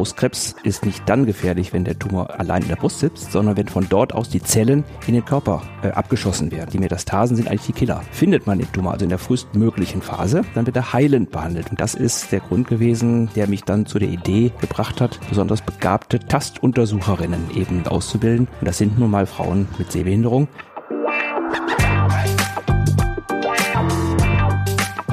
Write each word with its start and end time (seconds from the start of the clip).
Brustkrebs 0.00 0.54
ist 0.62 0.86
nicht 0.86 1.06
dann 1.10 1.26
gefährlich, 1.26 1.74
wenn 1.74 1.84
der 1.84 1.98
Tumor 1.98 2.40
allein 2.40 2.62
in 2.62 2.68
der 2.68 2.76
Brust 2.76 3.00
sitzt, 3.00 3.32
sondern 3.32 3.58
wenn 3.58 3.68
von 3.68 3.86
dort 3.86 4.14
aus 4.14 4.30
die 4.30 4.42
Zellen 4.42 4.82
in 5.06 5.12
den 5.12 5.26
Körper 5.26 5.60
äh, 5.82 5.88
abgeschossen 5.88 6.50
werden. 6.50 6.70
Die 6.72 6.78
Metastasen 6.78 7.36
sind 7.36 7.48
eigentlich 7.48 7.66
die 7.66 7.74
Killer. 7.74 8.00
Findet 8.10 8.46
man 8.46 8.58
den 8.58 8.72
Tumor 8.72 8.92
also 8.92 9.04
in 9.04 9.10
der 9.10 9.18
frühestmöglichen 9.18 10.00
Phase, 10.00 10.40
dann 10.54 10.64
wird 10.64 10.76
er 10.76 10.94
heilend 10.94 11.30
behandelt. 11.30 11.68
Und 11.70 11.82
das 11.82 11.92
ist 11.92 12.32
der 12.32 12.40
Grund 12.40 12.66
gewesen, 12.66 13.28
der 13.36 13.46
mich 13.46 13.64
dann 13.64 13.84
zu 13.84 13.98
der 13.98 14.08
Idee 14.08 14.52
gebracht 14.58 15.02
hat, 15.02 15.20
besonders 15.28 15.60
begabte 15.60 16.18
Tastuntersucherinnen 16.18 17.50
eben 17.54 17.86
auszubilden. 17.86 18.48
Und 18.58 18.66
das 18.66 18.78
sind 18.78 18.98
nun 18.98 19.10
mal 19.10 19.26
Frauen 19.26 19.68
mit 19.76 19.92
Sehbehinderung. 19.92 20.48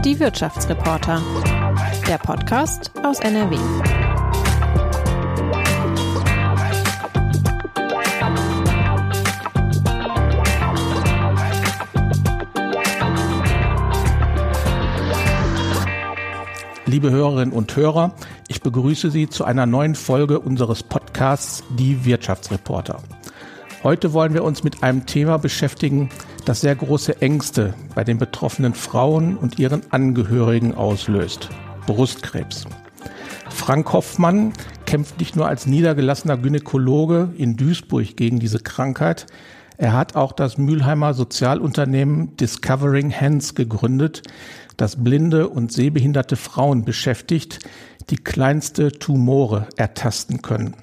Die 0.05 0.17
Wirtschaftsreporter. 0.17 1.21
Der 2.07 2.19
Podcast 2.19 2.93
aus 3.04 3.19
NRW. 3.19 3.57
Liebe 16.88 17.12
Hörerinnen 17.12 17.54
und 17.54 17.76
Hörer, 17.76 18.14
ich 18.48 18.62
begrüße 18.62 19.12
Sie 19.12 19.27
zu 19.27 19.44
einer 19.44 19.66
neuen 19.66 19.94
Folge 19.94 20.40
unseres 20.40 20.84
Podcasts 20.84 21.62
Die 21.77 22.05
Wirtschaftsreporter. 22.05 23.04
Heute 23.84 24.13
wollen 24.13 24.34
wir 24.34 24.46
uns 24.46 24.63
mit 24.63 24.84
einem 24.84 25.05
Thema 25.05 25.38
beschäftigen, 25.38 26.10
das 26.46 26.62
sehr 26.62 26.77
große 26.77 27.22
Ängste 27.22 27.73
bei 27.94 28.05
den 28.05 28.18
betroffenen 28.18 28.73
Frauen 28.73 29.36
und 29.36 29.60
ihren 29.60 29.82
Angehörigen 29.91 30.76
auslöst. 30.76 31.50
Brustkrebs. 31.88 32.63
Frank 33.49 33.91
Hoffmann 33.91 34.54
kämpft 34.85 35.20
nicht 35.20 35.35
nur 35.35 35.46
als 35.46 35.66
niedergelassener 35.66 36.38
Gynäkologe 36.38 37.34
in 37.35 37.58
Duisburg 37.58 38.16
gegen 38.16 38.40
diese 38.40 38.60
Krankheit, 38.60 39.27
er 39.79 39.94
hat 39.94 40.16
auch 40.16 40.32
das 40.32 40.57
Mülheimer 40.57 41.13
Sozialunternehmen 41.13 42.35
Discovering 42.38 43.13
Hands 43.13 43.54
gegründet, 43.54 44.24
das 44.77 45.03
blinde 45.03 45.49
und 45.49 45.71
sehbehinderte 45.71 46.35
Frauen 46.35 46.85
beschäftigt, 46.85 47.59
die 48.09 48.17
kleinste 48.17 48.91
Tumore 48.91 49.67
ertasten 49.75 50.41
können. 50.41 50.75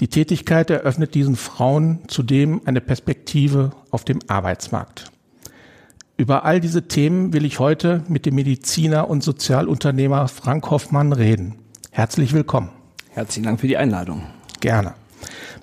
Die 0.00 0.08
Tätigkeit 0.08 0.70
eröffnet 0.70 1.14
diesen 1.14 1.36
Frauen 1.36 2.00
zudem 2.08 2.60
eine 2.64 2.80
Perspektive 2.80 3.70
auf 3.90 4.04
dem 4.04 4.18
Arbeitsmarkt. 4.26 5.10
Über 6.16 6.44
all 6.44 6.60
diese 6.60 6.86
Themen 6.86 7.32
will 7.32 7.44
ich 7.44 7.58
heute 7.58 8.02
mit 8.08 8.26
dem 8.26 8.34
Mediziner 8.34 9.08
und 9.08 9.22
Sozialunternehmer 9.22 10.28
Frank 10.28 10.70
Hoffmann 10.70 11.12
reden. 11.12 11.56
Herzlich 11.90 12.32
willkommen. 12.32 12.70
Herzlichen 13.10 13.44
Dank 13.44 13.60
für 13.60 13.68
die 13.68 13.76
Einladung. 13.76 14.22
Gerne. 14.60 14.94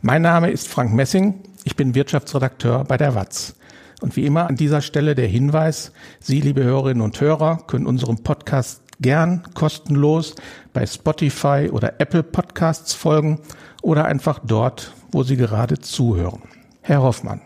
Mein 0.01 0.21
Name 0.21 0.49
ist 0.49 0.67
Frank 0.67 0.93
Messing. 0.93 1.35
Ich 1.63 1.75
bin 1.75 1.95
Wirtschaftsredakteur 1.95 2.85
bei 2.85 2.97
der 2.97 3.15
WAZ. 3.15 3.55
Und 4.01 4.15
wie 4.15 4.25
immer 4.25 4.47
an 4.47 4.55
dieser 4.55 4.81
Stelle 4.81 5.13
der 5.13 5.27
Hinweis, 5.27 5.93
Sie, 6.19 6.41
liebe 6.41 6.63
Hörerinnen 6.63 7.03
und 7.03 7.21
Hörer, 7.21 7.59
können 7.67 7.85
unserem 7.85 8.23
Podcast 8.23 8.81
gern 8.99 9.43
kostenlos 9.53 10.35
bei 10.73 10.85
Spotify 10.85 11.69
oder 11.71 11.99
Apple 11.99 12.23
Podcasts 12.23 12.93
folgen 12.93 13.39
oder 13.83 14.05
einfach 14.05 14.39
dort, 14.43 14.91
wo 15.11 15.21
Sie 15.23 15.37
gerade 15.37 15.79
zuhören. 15.79 16.41
Herr 16.81 17.03
Hoffmann, 17.03 17.41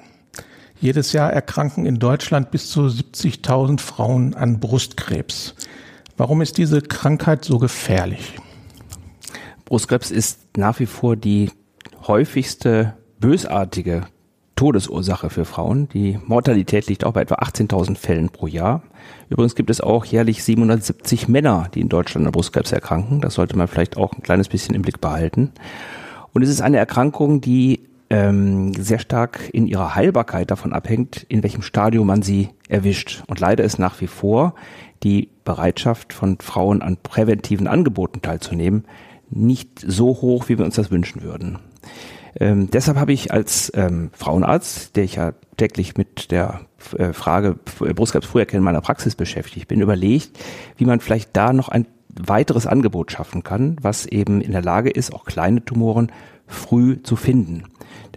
jedes 0.79 1.11
Jahr 1.11 1.31
erkranken 1.31 1.85
in 1.85 1.99
Deutschland 1.99 2.51
bis 2.51 2.69
zu 2.69 2.85
70.000 2.85 3.81
Frauen 3.81 4.33
an 4.33 4.61
Brustkrebs. 4.61 5.55
Warum 6.15 6.41
ist 6.41 6.57
diese 6.57 6.81
Krankheit 6.81 7.43
so 7.43 7.59
gefährlich? 7.59 8.37
Brustkrebs 9.65 10.09
ist 10.09 10.57
nach 10.57 10.79
wie 10.79 10.85
vor 10.85 11.17
die 11.17 11.51
häufigste 12.07 12.93
bösartige 13.19 14.07
Todesursache 14.55 15.29
für 15.29 15.45
Frauen. 15.45 15.89
Die 15.89 16.19
Mortalität 16.25 16.87
liegt 16.87 17.03
auch 17.03 17.13
bei 17.13 17.21
etwa 17.21 17.35
18.000 17.35 17.97
Fällen 17.97 18.29
pro 18.29 18.47
Jahr. 18.47 18.83
Übrigens 19.29 19.55
gibt 19.55 19.69
es 19.69 19.81
auch 19.81 20.05
jährlich 20.05 20.43
770 20.43 21.27
Männer, 21.27 21.69
die 21.73 21.81
in 21.81 21.89
Deutschland 21.89 22.25
an 22.25 22.31
Brustkrebs 22.31 22.71
erkranken. 22.71 23.21
Das 23.21 23.35
sollte 23.35 23.57
man 23.57 23.67
vielleicht 23.67 23.97
auch 23.97 24.13
ein 24.13 24.23
kleines 24.23 24.47
bisschen 24.47 24.75
im 24.75 24.81
Blick 24.81 25.01
behalten. 25.01 25.51
Und 26.33 26.41
es 26.41 26.49
ist 26.49 26.61
eine 26.61 26.77
Erkrankung, 26.77 27.41
die 27.41 27.81
ähm, 28.09 28.73
sehr 28.73 28.99
stark 28.99 29.49
in 29.51 29.67
ihrer 29.67 29.95
Heilbarkeit 29.95 30.51
davon 30.51 30.73
abhängt, 30.73 31.25
in 31.27 31.43
welchem 31.43 31.61
Stadium 31.61 32.07
man 32.07 32.21
sie 32.21 32.49
erwischt. 32.69 33.23
Und 33.27 33.39
leider 33.39 33.63
ist 33.63 33.79
nach 33.79 33.99
wie 34.01 34.07
vor 34.07 34.55
die 35.03 35.29
Bereitschaft 35.43 36.13
von 36.13 36.37
Frauen 36.39 36.81
an 36.81 36.97
präventiven 37.01 37.67
Angeboten 37.67 38.21
teilzunehmen 38.21 38.85
nicht 39.29 39.83
so 39.85 40.07
hoch, 40.21 40.49
wie 40.49 40.57
wir 40.57 40.65
uns 40.65 40.75
das 40.75 40.91
wünschen 40.91 41.21
würden. 41.21 41.59
Ähm, 42.39 42.69
deshalb 42.69 42.97
habe 42.97 43.13
ich 43.13 43.31
als 43.31 43.71
ähm, 43.75 44.09
Frauenarzt, 44.13 44.95
der 44.95 45.03
ich 45.03 45.15
ja 45.15 45.33
täglich 45.57 45.95
mit 45.95 46.31
der 46.31 46.61
äh, 46.97 47.13
Frage 47.13 47.55
Brustkrebs 47.79 48.27
früherkennen 48.27 48.63
meiner 48.63 48.81
Praxis 48.81 49.15
beschäftigt 49.15 49.67
bin, 49.67 49.81
überlegt, 49.81 50.37
wie 50.77 50.85
man 50.85 50.99
vielleicht 50.99 51.35
da 51.35 51.53
noch 51.53 51.69
ein 51.69 51.87
weiteres 52.09 52.67
Angebot 52.67 53.11
schaffen 53.11 53.43
kann, 53.43 53.77
was 53.81 54.05
eben 54.05 54.41
in 54.41 54.51
der 54.51 54.61
Lage 54.61 54.89
ist, 54.89 55.13
auch 55.13 55.25
kleine 55.25 55.63
Tumoren 55.63 56.11
früh 56.47 57.01
zu 57.01 57.15
finden. 57.15 57.63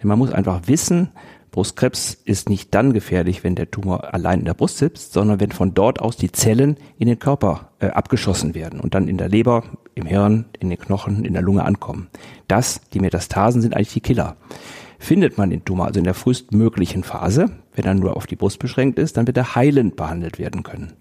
Denn 0.01 0.09
man 0.09 0.19
muss 0.19 0.33
einfach 0.33 0.62
wissen, 0.67 1.11
Brustkrebs 1.50 2.14
ist 2.25 2.48
nicht 2.48 2.75
dann 2.75 2.92
gefährlich, 2.92 3.44
wenn 3.44 3.54
der 3.54 3.70
Tumor 3.70 4.14
allein 4.14 4.41
in 4.41 4.44
der 4.44 4.54
Brust 4.54 4.78
sitzt, 4.78 5.12
sondern 5.12 5.41
wenn 5.41 5.53
von 5.53 5.75
dort 5.75 6.00
aus 6.00 6.16
die 6.16 6.32
Zellen 6.32 6.76
in 6.98 7.09
den 7.09 7.19
Körper 7.19 7.70
äh, 7.81 7.86
abgeschossen 7.88 8.54
werden 8.54 8.81
und 8.81 8.94
dann 8.94 9.09
in 9.09 9.19
der 9.19 9.28
Leber, 9.28 9.64
im 9.94 10.06
Hirn, 10.06 10.47
in 10.59 10.70
den 10.70 10.78
Knochen, 10.78 11.25
in 11.25 11.32
der 11.32 11.42
Lunge 11.42 11.64
ankommen. 11.64 12.09
Das, 12.47 12.81
die 12.92 13.00
Metastasen 13.00 13.62
sind 13.62 13.75
eigentlich 13.75 13.92
die 13.94 14.00
Killer. 14.00 14.36
Findet 14.98 15.38
man 15.38 15.50
den 15.50 15.64
Tumor 15.64 15.86
also 15.86 15.98
in 15.98 16.04
der 16.04 16.14
frühestmöglichen 16.14 17.04
Phase, 17.04 17.50
wenn 17.75 17.84
er 17.84 17.94
nur 17.94 18.16
auf 18.16 18.26
die 18.26 18.36
Brust 18.36 18.59
beschränkt 18.59 18.98
ist, 18.98 19.16
dann 19.16 19.26
wird 19.26 19.36
er 19.36 19.54
heilend 19.54 19.97
behandelt 19.97 20.38
werden 20.38 20.65
können. 20.65 20.92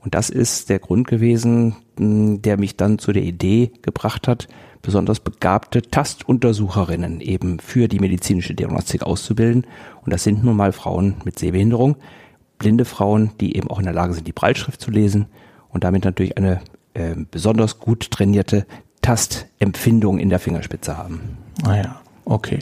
Und 0.00 0.14
das 0.14 0.30
ist 0.30 0.68
der 0.68 0.78
Grund 0.78 1.08
gewesen, 1.08 1.76
der 1.98 2.58
mich 2.58 2.76
dann 2.76 2.98
zu 2.98 3.12
der 3.12 3.22
Idee 3.22 3.72
gebracht 3.82 4.28
hat, 4.28 4.48
besonders 4.86 5.18
begabte 5.18 5.82
Tastuntersucherinnen 5.82 7.20
eben 7.20 7.58
für 7.58 7.88
die 7.88 7.98
medizinische 7.98 8.54
Diagnostik 8.54 9.02
auszubilden. 9.02 9.66
Und 10.04 10.12
das 10.12 10.22
sind 10.22 10.44
nun 10.44 10.56
mal 10.56 10.70
Frauen 10.70 11.16
mit 11.24 11.40
Sehbehinderung, 11.40 11.96
blinde 12.58 12.84
Frauen, 12.84 13.32
die 13.40 13.56
eben 13.56 13.68
auch 13.68 13.80
in 13.80 13.84
der 13.84 13.92
Lage 13.92 14.14
sind, 14.14 14.28
die 14.28 14.32
Breitschrift 14.32 14.80
zu 14.80 14.92
lesen 14.92 15.26
und 15.70 15.82
damit 15.82 16.04
natürlich 16.04 16.38
eine 16.38 16.60
äh, 16.94 17.16
besonders 17.30 17.80
gut 17.80 18.12
trainierte 18.12 18.64
Tastempfindung 19.02 20.20
in 20.20 20.30
der 20.30 20.38
Fingerspitze 20.38 20.96
haben. 20.96 21.36
Ah 21.64 21.74
ja, 21.74 22.00
okay. 22.24 22.60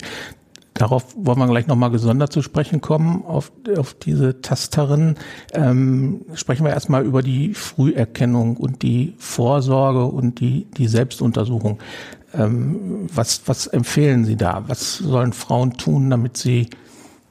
Darauf 0.75 1.15
wollen 1.17 1.39
wir 1.39 1.47
gleich 1.47 1.69
nochmal 1.69 1.91
gesondert 1.91 2.33
zu 2.33 2.43
sprechen 2.43 2.81
kommen, 2.81 3.25
auf, 3.25 3.53
auf 3.79 3.95
diese 3.95 4.41
Tasterin. 4.41 5.15
Ähm, 5.53 6.23
sprechen 6.35 6.65
wir 6.65 6.73
erstmal 6.73 7.05
über 7.05 7.23
die 7.23 7.55
Früherkennung 7.55 8.57
und 8.57 8.83
die 8.83 9.15
Vorsorge 9.19 10.05
und 10.05 10.41
die, 10.41 10.67
die 10.77 10.89
Selbstuntersuchung. 10.89 11.79
Ähm, 12.35 13.07
was, 13.15 13.43
was 13.47 13.69
empfehlen 13.69 14.25
Sie 14.25 14.35
da? 14.35 14.65
Was 14.67 14.99
sollen 14.99 15.33
Frauen 15.33 15.75
tun, 15.75 16.11
damit 16.11 16.37
sie 16.37 16.71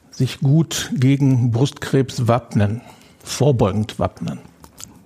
sich 0.10 0.40
gut 0.40 0.92
gegen 0.96 1.52
Brustkrebs 1.52 2.30
wappnen, 2.30 2.80
vorbeugend 3.22 4.00
wappnen? 4.00 4.40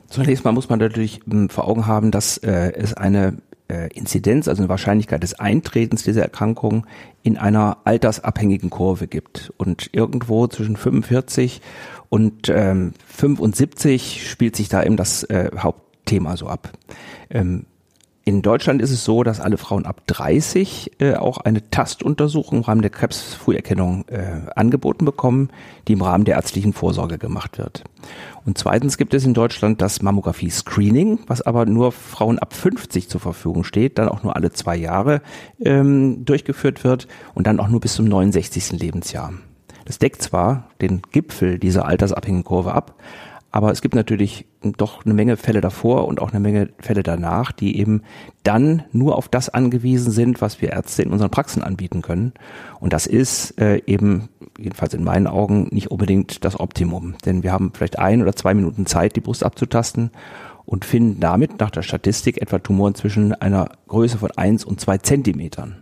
Zunächst 0.10 0.46
mal 0.46 0.52
muss 0.52 0.70
man 0.70 0.78
natürlich 0.78 1.22
ähm, 1.30 1.50
vor 1.50 1.68
Augen 1.68 1.88
haben, 1.88 2.12
dass 2.12 2.38
äh, 2.38 2.72
es 2.74 2.94
eine 2.94 3.38
äh, 3.70 3.90
Inzidenz, 3.94 4.48
also 4.48 4.62
eine 4.62 4.70
Wahrscheinlichkeit 4.70 5.24
des 5.24 5.40
Eintretens 5.40 6.04
dieser 6.04 6.22
Erkrankung 6.22 6.86
in 7.24 7.38
einer 7.38 7.78
altersabhängigen 7.84 8.70
Kurve 8.70 9.08
gibt. 9.08 9.54
Und 9.58 9.90
irgendwo 9.94 10.48
zwischen 10.48 10.78
45 10.78 11.62
und 12.10 12.50
ähm, 12.50 12.94
75 13.08 14.30
spielt 14.30 14.56
sich 14.56 14.70
da 14.70 14.84
eben 14.84 14.98
das 14.98 15.24
äh, 15.24 15.52
Hauptthema 15.58 16.38
so 16.38 16.48
ab. 16.48 16.72
Ähm, 17.30 17.66
in 18.28 18.42
Deutschland 18.42 18.82
ist 18.82 18.92
es 18.92 19.06
so, 19.06 19.24
dass 19.24 19.40
alle 19.40 19.58
Frauen 19.58 19.86
ab 19.86 20.02
30 20.08 21.00
äh, 21.00 21.16
auch 21.16 21.38
eine 21.38 21.70
Tastuntersuchung 21.70 22.58
im 22.58 22.64
Rahmen 22.66 22.82
der 22.82 22.92
Krebsfrüherkennung 22.92 24.04
äh, 24.10 24.42
angeboten 24.54 25.06
bekommen, 25.06 25.50
die 25.88 25.94
im 25.94 26.02
Rahmen 26.02 26.26
der 26.26 26.36
ärztlichen 26.36 26.74
Vorsorge 26.74 27.20
gemacht 27.20 27.58
wird. 27.58 27.86
Und 28.46 28.58
zweitens 28.58 28.98
gibt 28.98 29.14
es 29.14 29.24
in 29.24 29.34
Deutschland 29.34 29.82
das 29.82 30.02
Mammographie-Screening, 30.02 31.20
was 31.28 31.42
aber 31.42 31.66
nur 31.66 31.94
Frauen 31.94 32.38
ab 32.38 32.54
50 32.54 33.08
zur 33.08 33.22
Verfügung 33.22 33.64
steht, 33.64 33.98
dann 33.98 34.10
auch 34.10 34.24
nur 34.24 34.36
alle 34.36 34.52
zwei 34.52 34.76
Jahre 34.76 35.22
ähm, 35.64 36.26
durchgeführt 36.26 36.84
wird 36.84 37.08
und 37.34 37.48
dann 37.48 37.62
auch 37.62 37.70
nur 37.70 37.80
bis 37.80 37.94
zum 37.94 38.10
69. 38.10 38.74
Lebensjahr. 38.74 39.32
Das 39.86 40.00
deckt 40.00 40.22
zwar 40.22 40.68
den 40.82 41.02
Gipfel 41.14 41.60
dieser 41.60 41.86
altersabhängigen 41.86 42.44
Kurve 42.44 42.74
ab, 42.74 42.96
aber 43.52 43.72
es 43.72 43.82
gibt 43.82 43.96
natürlich 43.96 44.46
doch 44.62 45.06
eine 45.06 45.14
Menge 45.14 45.38
Fälle 45.38 45.62
davor 45.62 46.08
und 46.08 46.22
auch 46.22 46.32
eine 46.32 46.40
Menge 46.40 46.70
Fälle 46.80 47.02
danach, 47.02 47.52
die 47.52 47.78
eben 47.78 48.04
dann 48.44 48.84
nur 48.92 49.16
auf 49.16 49.30
das 49.30 49.50
angewiesen 49.50 50.12
sind, 50.12 50.42
was 50.42 50.62
wir 50.62 50.72
Ärzte 50.72 51.04
in 51.04 51.12
unseren 51.12 51.32
Praxen 51.32 51.64
anbieten 51.64 52.02
können. 52.02 52.34
Und 52.80 52.94
das 52.94 53.08
ist 53.08 53.60
äh, 53.60 53.82
eben, 53.86 54.30
jedenfalls 54.58 54.94
in 54.94 55.04
meinen 55.04 55.28
Augen, 55.28 55.68
nicht 55.72 55.90
unbedingt 55.92 56.44
das 56.44 56.60
Optimum. 56.60 57.16
Denn 57.26 57.44
wir 57.44 57.52
haben 57.52 57.72
vielleicht 57.74 58.00
ein 58.00 58.22
oder 58.22 58.36
zwei 58.36 58.54
Minuten 58.54 58.86
Zeit, 58.86 59.16
die 59.16 59.22
Brust 59.22 59.44
abzutasten. 59.44 60.12
und 60.66 60.84
finden 60.84 61.22
damit 61.22 61.62
nach 61.62 61.72
der 61.72 61.82
Statistik 61.82 62.42
etwa 62.42 62.60
Tumoren 62.60 62.94
zwischen 62.94 63.34
einer 63.34 63.70
Größe 63.88 64.18
von 64.18 64.32
eins 64.32 64.66
und 64.66 64.82
zwei 64.82 64.98
Zentimetern. 64.98 65.78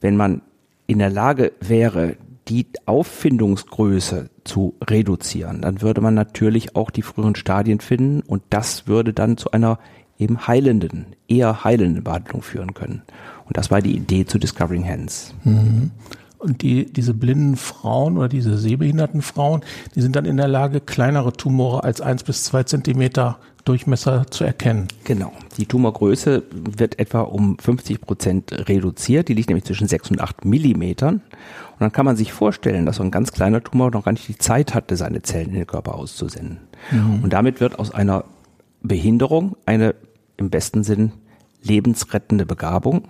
Wenn 0.00 0.16
man 0.16 0.42
in 0.88 0.98
der 0.98 1.08
Lage 1.08 1.52
wäre, 1.60 2.16
die 2.48 2.66
Auffindungsgröße 2.86 4.30
zu 4.44 4.74
reduzieren, 4.82 5.62
dann 5.62 5.80
würde 5.82 6.00
man 6.00 6.14
natürlich 6.14 6.76
auch 6.76 6.90
die 6.90 7.02
früheren 7.02 7.36
Stadien 7.36 7.80
finden 7.80 8.20
und 8.20 8.42
das 8.50 8.86
würde 8.86 9.12
dann 9.12 9.36
zu 9.36 9.50
einer 9.50 9.78
eben 10.18 10.46
heilenden, 10.46 11.16
eher 11.26 11.64
heilenden 11.64 12.04
Behandlung 12.04 12.42
führen 12.42 12.74
können. 12.74 13.02
Und 13.46 13.56
das 13.56 13.70
war 13.70 13.80
die 13.80 13.96
Idee 13.96 14.26
zu 14.26 14.38
Discovering 14.38 14.86
Hands. 14.86 15.34
Mhm. 15.44 15.90
Und 16.38 16.60
die, 16.60 16.84
diese 16.84 17.14
blinden 17.14 17.56
Frauen 17.56 18.18
oder 18.18 18.28
diese 18.28 18.58
sehbehinderten 18.58 19.22
Frauen, 19.22 19.62
die 19.94 20.02
sind 20.02 20.14
dann 20.14 20.26
in 20.26 20.36
der 20.36 20.48
Lage, 20.48 20.80
kleinere 20.80 21.32
Tumore 21.32 21.82
als 21.84 22.02
eins 22.02 22.22
bis 22.22 22.44
zwei 22.44 22.64
Zentimeter 22.64 23.38
Durchmesser 23.64 24.26
zu 24.30 24.44
erkennen. 24.44 24.88
Genau. 25.04 25.32
Die 25.56 25.66
Tumorgröße 25.66 26.42
wird 26.50 26.98
etwa 26.98 27.22
um 27.22 27.58
50 27.58 28.00
Prozent 28.00 28.68
reduziert. 28.68 29.28
Die 29.28 29.34
liegt 29.34 29.48
nämlich 29.48 29.64
zwischen 29.64 29.88
6 29.88 30.10
und 30.10 30.20
8 30.20 30.44
Millimetern. 30.44 31.14
Und 31.14 31.80
dann 31.80 31.92
kann 31.92 32.04
man 32.04 32.16
sich 32.16 32.32
vorstellen, 32.32 32.84
dass 32.84 32.96
so 32.96 33.02
ein 33.02 33.10
ganz 33.10 33.32
kleiner 33.32 33.62
Tumor 33.62 33.90
noch 33.90 34.04
gar 34.04 34.12
nicht 34.12 34.28
die 34.28 34.38
Zeit 34.38 34.74
hatte, 34.74 34.96
seine 34.96 35.22
Zellen 35.22 35.48
in 35.48 35.54
den 35.54 35.66
Körper 35.66 35.94
auszusenden. 35.94 36.58
Mhm. 36.90 37.24
Und 37.24 37.32
damit 37.32 37.60
wird 37.60 37.78
aus 37.78 37.92
einer 37.92 38.24
Behinderung 38.82 39.56
eine 39.64 39.94
im 40.36 40.50
besten 40.50 40.84
Sinn 40.84 41.12
lebensrettende 41.64 42.46
Begabung, 42.46 43.08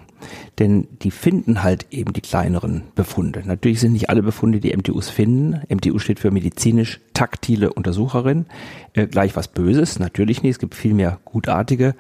denn 0.59 0.89
die 1.03 1.11
finden 1.11 1.63
halt 1.63 1.87
eben 1.91 2.13
die 2.13 2.21
kleineren 2.21 2.85
Befunde. 2.95 3.43
Natürlich 3.45 3.81
sind 3.81 3.93
nicht 3.93 4.09
alle 4.09 4.23
Befunde, 4.23 4.61
die 4.61 4.75
MTUs 4.75 5.11
finden. 5.11 5.61
MTU 5.69 5.99
steht 5.99 6.21
für 6.21 6.31
medizinisch 6.31 7.01
taktile 7.13 7.73
Untersucherin. 7.73 8.47
Äh, 8.95 9.07
gleich 9.07 9.37
was 9.37 9.49
Böses, 9.49 9.99
natürlich 9.99 10.43
nicht. 10.43 10.53
Es 10.53 10.59
gibt 10.59 10.75
viel 10.75 10.95
mehr 10.95 11.19
gutartige 11.25 11.95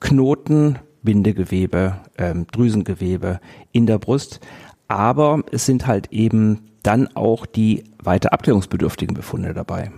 Knoten, 0.00 0.78
Bindegewebe, 1.02 2.00
ähm, 2.18 2.46
Drüsengewebe 2.50 3.40
in 3.72 3.86
der 3.86 3.98
Brust. 3.98 4.40
Aber 4.88 5.42
es 5.50 5.66
sind 5.66 5.86
halt 5.86 6.12
eben 6.12 6.60
dann 6.82 7.08
auch 7.16 7.46
die 7.46 7.84
weiter 8.02 8.32
abklärungsbedürftigen 8.32 9.14
Befunde 9.14 9.54
dabei. 9.54 9.90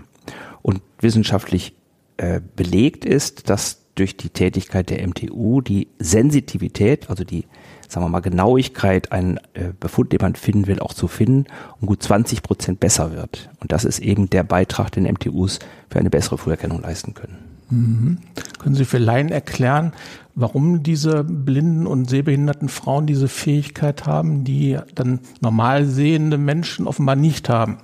Und 0.62 0.82
wissenschaftlich 1.00 1.75
äh, 2.17 2.41
belegt 2.55 3.05
ist, 3.05 3.50
dass 3.50 3.86
durch 3.96 4.16
die 4.16 4.28
Tätigkeit 4.28 4.90
der 4.90 5.06
MTU 5.06 5.60
die 5.60 5.88
Sensitivität, 5.98 7.10
also 7.10 7.25
die, 7.25 7.46
sagen 7.88 8.06
wir 8.06 8.10
mal, 8.10 8.20
Genauigkeit, 8.20 9.10
einen 9.10 9.38
äh, 9.54 9.72
Befund, 9.78 10.12
den 10.12 10.20
man 10.22 10.37
finden 10.37 10.69
will, 10.69 10.78
auch 10.78 10.94
zu 10.94 11.08
finden, 11.08 11.46
um 11.81 11.88
gut 11.88 12.02
20 12.02 12.43
Prozent 12.43 12.78
besser 12.78 13.12
wird. 13.12 13.50
Und 13.60 13.72
das 13.72 13.84
ist 13.84 13.98
eben 13.98 14.31
der 14.31 14.44
Beitrag, 14.44 14.93
den 14.93 15.04
MTUs 15.04 15.58
für 15.90 15.98
eine 15.98 16.10
bessere 16.10 16.38
Früherkennung 16.38 16.82
leisten 16.82 17.14
können. 17.14 17.38
Mhm. 17.70 18.19
Können 18.60 18.75
Sie 18.75 18.84
für 18.84 18.98
Laien 18.98 19.31
erklären, 19.31 19.93
warum 20.34 20.82
diese 20.82 21.25
blinden 21.25 21.87
und 21.87 22.08
sehbehinderten 22.08 22.69
Frauen 22.69 23.06
diese 23.06 23.28
Fähigkeit 23.28 24.06
haben, 24.06 24.44
die 24.44 24.78
dann 24.94 25.20
normal 25.40 25.87
sehende 25.87 26.38
Menschen 26.38 26.87
offenbar 26.87 27.16
nicht 27.16 27.48
haben? 27.48 27.78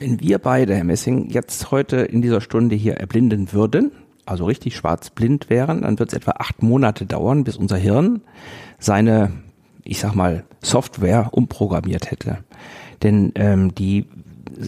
Wenn 0.00 0.20
wir 0.20 0.38
beide, 0.38 0.74
Herr 0.74 0.84
Messing, 0.84 1.30
jetzt 1.30 1.70
heute 1.70 1.98
in 1.98 2.20
dieser 2.20 2.40
Stunde 2.40 2.74
hier 2.74 2.94
erblinden 2.94 3.52
würden, 3.52 3.92
also 4.26 4.44
richtig 4.44 4.76
schwarzblind 4.76 5.50
wären, 5.50 5.82
dann 5.82 5.98
wird 5.98 6.10
es 6.10 6.14
etwa 6.14 6.32
acht 6.32 6.62
Monate 6.62 7.06
dauern, 7.06 7.44
bis 7.44 7.56
unser 7.56 7.76
Hirn 7.76 8.22
seine, 8.78 9.32
ich 9.82 10.00
sag 10.00 10.14
mal, 10.14 10.44
Software 10.60 11.28
umprogrammiert 11.32 12.10
hätte. 12.10 12.38
Denn 13.02 13.32
ähm, 13.34 13.74
die 13.74 14.06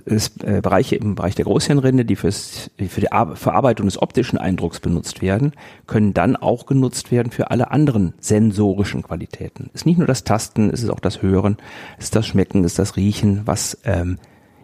ist, 0.04 0.42
äh, 0.42 0.60
Bereiche 0.60 0.96
im 0.96 1.14
Bereich 1.14 1.34
der 1.34 1.44
Großhirnrinde, 1.44 2.04
die 2.04 2.16
fürs, 2.16 2.70
für 2.88 3.00
die 3.00 3.12
Ar 3.12 3.36
Verarbeitung 3.36 3.86
des 3.86 4.00
optischen 4.00 4.38
Eindrucks 4.38 4.80
benutzt 4.80 5.22
werden, 5.22 5.52
können 5.86 6.14
dann 6.14 6.36
auch 6.36 6.66
genutzt 6.66 7.10
werden 7.10 7.30
für 7.30 7.50
alle 7.50 7.70
anderen 7.70 8.14
sensorischen 8.20 9.02
Qualitäten. 9.02 9.70
Es 9.74 9.82
ist 9.82 9.86
nicht 9.86 9.98
nur 9.98 10.06
das 10.06 10.24
Tasten, 10.24 10.70
es 10.70 10.82
ist 10.82 10.90
auch 10.90 11.00
das 11.00 11.22
Hören, 11.22 11.56
es 11.98 12.06
ist 12.06 12.16
das 12.16 12.26
Schmecken, 12.26 12.64
es 12.64 12.72
ist 12.72 12.78
das 12.78 12.96
Riechen, 12.96 13.42
was, 13.44 13.78
ähm, 13.84 14.18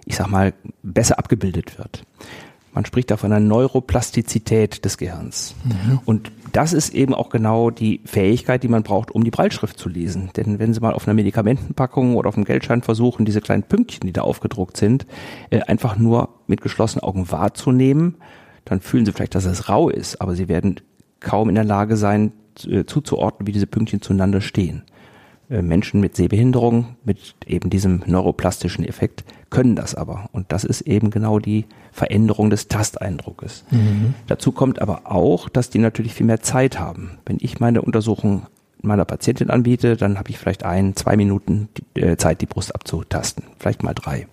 ich 0.04 0.16
sag 0.16 0.28
mal, 0.28 0.54
besser 0.82 1.18
abgebildet 1.18 1.78
wird. 1.78 2.04
Man 2.74 2.86
spricht 2.86 3.10
da 3.10 3.16
von 3.16 3.32
einer 3.32 3.44
Neuroplastizität 3.44 4.84
des 4.84 4.96
Gehirns. 4.96 5.54
Mhm. 5.64 6.00
Und 6.06 6.32
das 6.52 6.72
ist 6.72 6.94
eben 6.94 7.14
auch 7.14 7.28
genau 7.28 7.70
die 7.70 8.00
Fähigkeit, 8.04 8.62
die 8.62 8.68
man 8.68 8.82
braucht, 8.82 9.10
um 9.10 9.24
die 9.24 9.30
Breitschrift 9.30 9.78
zu 9.78 9.88
lesen. 9.88 10.30
Denn 10.36 10.58
wenn 10.58 10.72
Sie 10.72 10.80
mal 10.80 10.94
auf 10.94 11.06
einer 11.06 11.14
Medikamentenpackung 11.14 12.16
oder 12.16 12.28
auf 12.28 12.36
einem 12.36 12.44
Geldschein 12.44 12.82
versuchen, 12.82 13.24
diese 13.24 13.40
kleinen 13.40 13.62
Pünktchen, 13.62 14.06
die 14.06 14.12
da 14.12 14.22
aufgedruckt 14.22 14.76
sind, 14.76 15.06
äh, 15.50 15.60
einfach 15.60 15.96
nur 15.96 16.30
mit 16.46 16.62
geschlossenen 16.62 17.04
Augen 17.04 17.30
wahrzunehmen, 17.30 18.16
dann 18.64 18.80
fühlen 18.80 19.04
Sie 19.04 19.12
vielleicht, 19.12 19.34
dass 19.34 19.44
es 19.44 19.68
rau 19.68 19.88
ist, 19.88 20.20
aber 20.20 20.34
Sie 20.34 20.48
werden 20.48 20.80
kaum 21.20 21.48
in 21.48 21.54
der 21.54 21.64
Lage 21.64 21.96
sein, 21.96 22.32
äh, 22.66 22.84
zuzuordnen, 22.84 23.46
wie 23.46 23.52
diese 23.52 23.66
Pünktchen 23.66 24.02
zueinander 24.02 24.40
stehen. 24.40 24.82
Äh, 25.52 25.60
Menschen 25.60 26.00
mit 26.00 26.16
Sehbehinderung, 26.16 26.96
mit 27.04 27.34
eben 27.46 27.68
diesem 27.68 28.02
neuroplastischen 28.06 28.86
Effekt, 28.86 29.22
können 29.50 29.76
das 29.76 29.94
aber. 29.94 30.30
Und 30.32 30.50
das 30.50 30.64
ist 30.64 30.80
eben 30.82 31.10
genau 31.10 31.38
die 31.38 31.66
Veränderung 31.92 32.48
des 32.48 32.68
Tasteindruckes. 32.68 33.64
Mhm. 33.70 34.14
Dazu 34.28 34.52
kommt 34.52 34.80
aber 34.80 35.02
auch, 35.12 35.50
dass 35.50 35.68
die 35.68 35.78
natürlich 35.78 36.14
viel 36.14 36.24
mehr 36.24 36.40
Zeit 36.40 36.80
haben. 36.80 37.18
Wenn 37.26 37.36
ich 37.40 37.60
meine 37.60 37.82
Untersuchung 37.82 38.46
meiner 38.80 39.04
Patientin 39.04 39.50
anbiete, 39.50 39.96
dann 39.96 40.18
habe 40.18 40.30
ich 40.30 40.38
vielleicht 40.38 40.64
ein, 40.64 40.96
zwei 40.96 41.16
Minuten 41.16 41.68
äh, 41.94 42.16
Zeit, 42.16 42.40
die 42.40 42.46
Brust 42.46 42.74
abzutasten. 42.74 43.44
Vielleicht 43.58 43.82
mal 43.82 43.94
drei. 43.94 44.26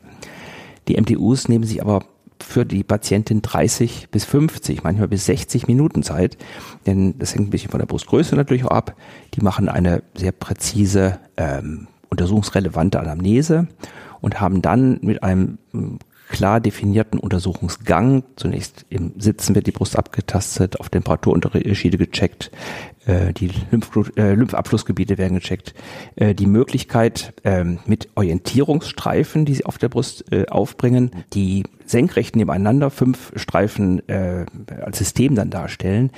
Die 0.88 1.00
MTUs 1.00 1.50
nehmen 1.50 1.66
sich 1.66 1.82
aber 1.82 2.06
für 2.42 2.66
die 2.66 2.84
Patientin 2.84 3.42
30 3.42 4.10
bis 4.10 4.26
50, 4.26 4.84
manchmal 4.84 5.08
bis 5.08 5.26
60 5.26 5.68
Minuten 5.68 6.04
Zeit. 6.04 6.38
Denn 6.86 7.18
das 7.20 7.36
hängt 7.36 7.48
ein 7.48 7.52
bisschen 7.52 7.72
von 7.72 7.80
der 7.80 7.88
Brustgröße 7.88 8.36
natürlich 8.36 8.66
auch 8.66 8.72
ab. 8.72 8.96
Die 9.34 9.42
machen 9.42 9.70
eine 9.70 10.04
sehr 10.16 10.32
präzise, 10.32 11.20
ähm, 11.38 11.88
untersuchungsrelevante 12.10 13.00
Anamnese 13.00 13.68
und 14.22 14.42
haben 14.42 14.62
dann 14.62 15.00
mit 15.02 15.24
einem 15.24 15.58
klar 16.30 16.62
definierten 16.62 17.20
Untersuchungsgang. 17.20 18.24
Zunächst 18.38 18.86
im 18.90 19.14
Sitzen 19.18 19.56
wird 19.56 19.68
die 19.68 19.72
Brust 19.72 19.98
abgetastet, 19.98 20.80
auf 20.80 20.90
Temperaturunterschiede 20.90 21.98
gecheckt, 21.98 22.52
äh, 23.06 23.34
die 23.34 23.52
Lymph 23.72 23.92
äh, 24.16 24.34
Lymphabflussgebiete 24.36 25.18
werden 25.18 25.40
gecheckt, 25.40 25.74
äh, 26.16 26.34
die 26.34 26.46
Möglichkeit 26.46 27.34
äh, 27.44 27.66
mit 27.86 28.10
Orientierungsstreifen, 28.16 29.46
die 29.46 29.56
sie 29.56 29.66
auf 29.66 29.78
der 29.78 29.90
Brust 29.90 30.32
äh, 30.32 30.46
aufbringen, 30.48 31.12
die 31.34 31.64
senkrecht 31.86 32.36
nebeneinander 32.36 32.92
fünf 32.92 33.34
Streifen 33.36 34.08
äh, 34.08 34.46
als 34.82 35.00
System 35.00 35.36
dann 35.36 35.50
darstellen, 35.50 36.12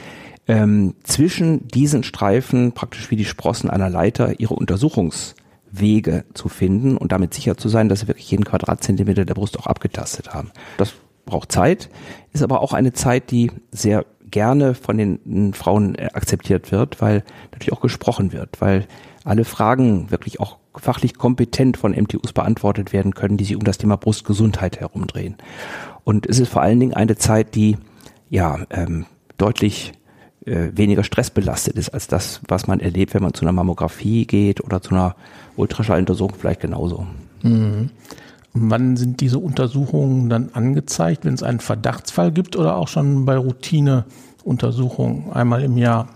ähm, 0.47 0.95
zwischen 1.03 1.67
diesen 1.67 2.03
Streifen 2.03 2.73
praktisch 2.73 3.09
wie 3.09 3.15
die 3.15 3.25
Sprossen 3.25 3.69
einer 3.69 3.89
Leiter 3.89 4.39
ihre 4.39 4.55
Untersuchungs 4.55 5.35
Wege 5.71 6.25
zu 6.33 6.49
finden 6.49 6.97
und 6.97 7.11
damit 7.11 7.33
sicher 7.33 7.57
zu 7.57 7.69
sein, 7.69 7.89
dass 7.89 8.01
sie 8.01 8.07
wirklich 8.07 8.29
jeden 8.29 8.45
Quadratzentimeter 8.45 9.25
der 9.25 9.33
Brust 9.33 9.57
auch 9.57 9.67
abgetastet 9.67 10.33
haben. 10.33 10.51
Das 10.77 10.93
braucht 11.25 11.51
Zeit, 11.51 11.89
ist 12.33 12.43
aber 12.43 12.61
auch 12.61 12.73
eine 12.73 12.93
Zeit, 12.93 13.31
die 13.31 13.51
sehr 13.71 14.05
gerne 14.29 14.73
von 14.73 14.97
den 14.97 15.53
Frauen 15.53 15.95
äh, 15.95 16.09
akzeptiert 16.13 16.71
wird, 16.71 17.01
weil 17.01 17.23
natürlich 17.51 17.73
auch 17.73 17.81
gesprochen 17.81 18.31
wird, 18.31 18.61
weil 18.61 18.87
alle 19.23 19.45
Fragen 19.45 20.09
wirklich 20.09 20.39
auch 20.39 20.57
fachlich 20.75 21.15
kompetent 21.15 21.77
von 21.77 21.91
MTUs 21.91 22.33
beantwortet 22.33 22.93
werden 22.93 23.13
können, 23.13 23.37
die 23.37 23.43
sich 23.43 23.55
um 23.55 23.63
das 23.63 23.77
Thema 23.77 23.97
Brustgesundheit 23.97 24.79
herumdrehen. 24.79 25.35
Und 26.03 26.27
es 26.27 26.39
ist 26.39 26.49
vor 26.49 26.61
allen 26.61 26.79
Dingen 26.79 26.93
eine 26.93 27.17
Zeit, 27.17 27.55
die 27.55 27.77
ja 28.29 28.59
ähm, 28.69 29.05
deutlich 29.37 29.91
äh, 30.45 30.69
weniger 30.73 31.03
stressbelastet 31.03 31.75
ist 31.75 31.89
als 31.89 32.07
das, 32.07 32.41
was 32.47 32.67
man 32.67 32.79
erlebt, 32.79 33.13
wenn 33.13 33.21
man 33.21 33.33
zu 33.33 33.43
einer 33.43 33.51
Mammographie 33.51 34.25
geht 34.25 34.63
oder 34.63 34.81
zu 34.81 34.95
einer 34.95 35.15
Ultraschalluntersuchung 35.55 36.37
vielleicht 36.37 36.61
genauso. 36.61 37.07
Mhm. 37.43 37.89
Wann 38.53 38.97
sind 38.97 39.21
diese 39.21 39.39
Untersuchungen 39.39 40.29
dann 40.29 40.49
angezeigt, 40.53 41.23
wenn 41.23 41.33
es 41.33 41.43
einen 41.43 41.61
Verdachtsfall 41.61 42.31
gibt 42.31 42.57
oder 42.57 42.75
auch 42.75 42.89
schon 42.89 43.25
bei 43.25 43.37
Routineuntersuchungen 43.37 45.31
einmal 45.31 45.63
im 45.63 45.77
Jahr? 45.77 46.09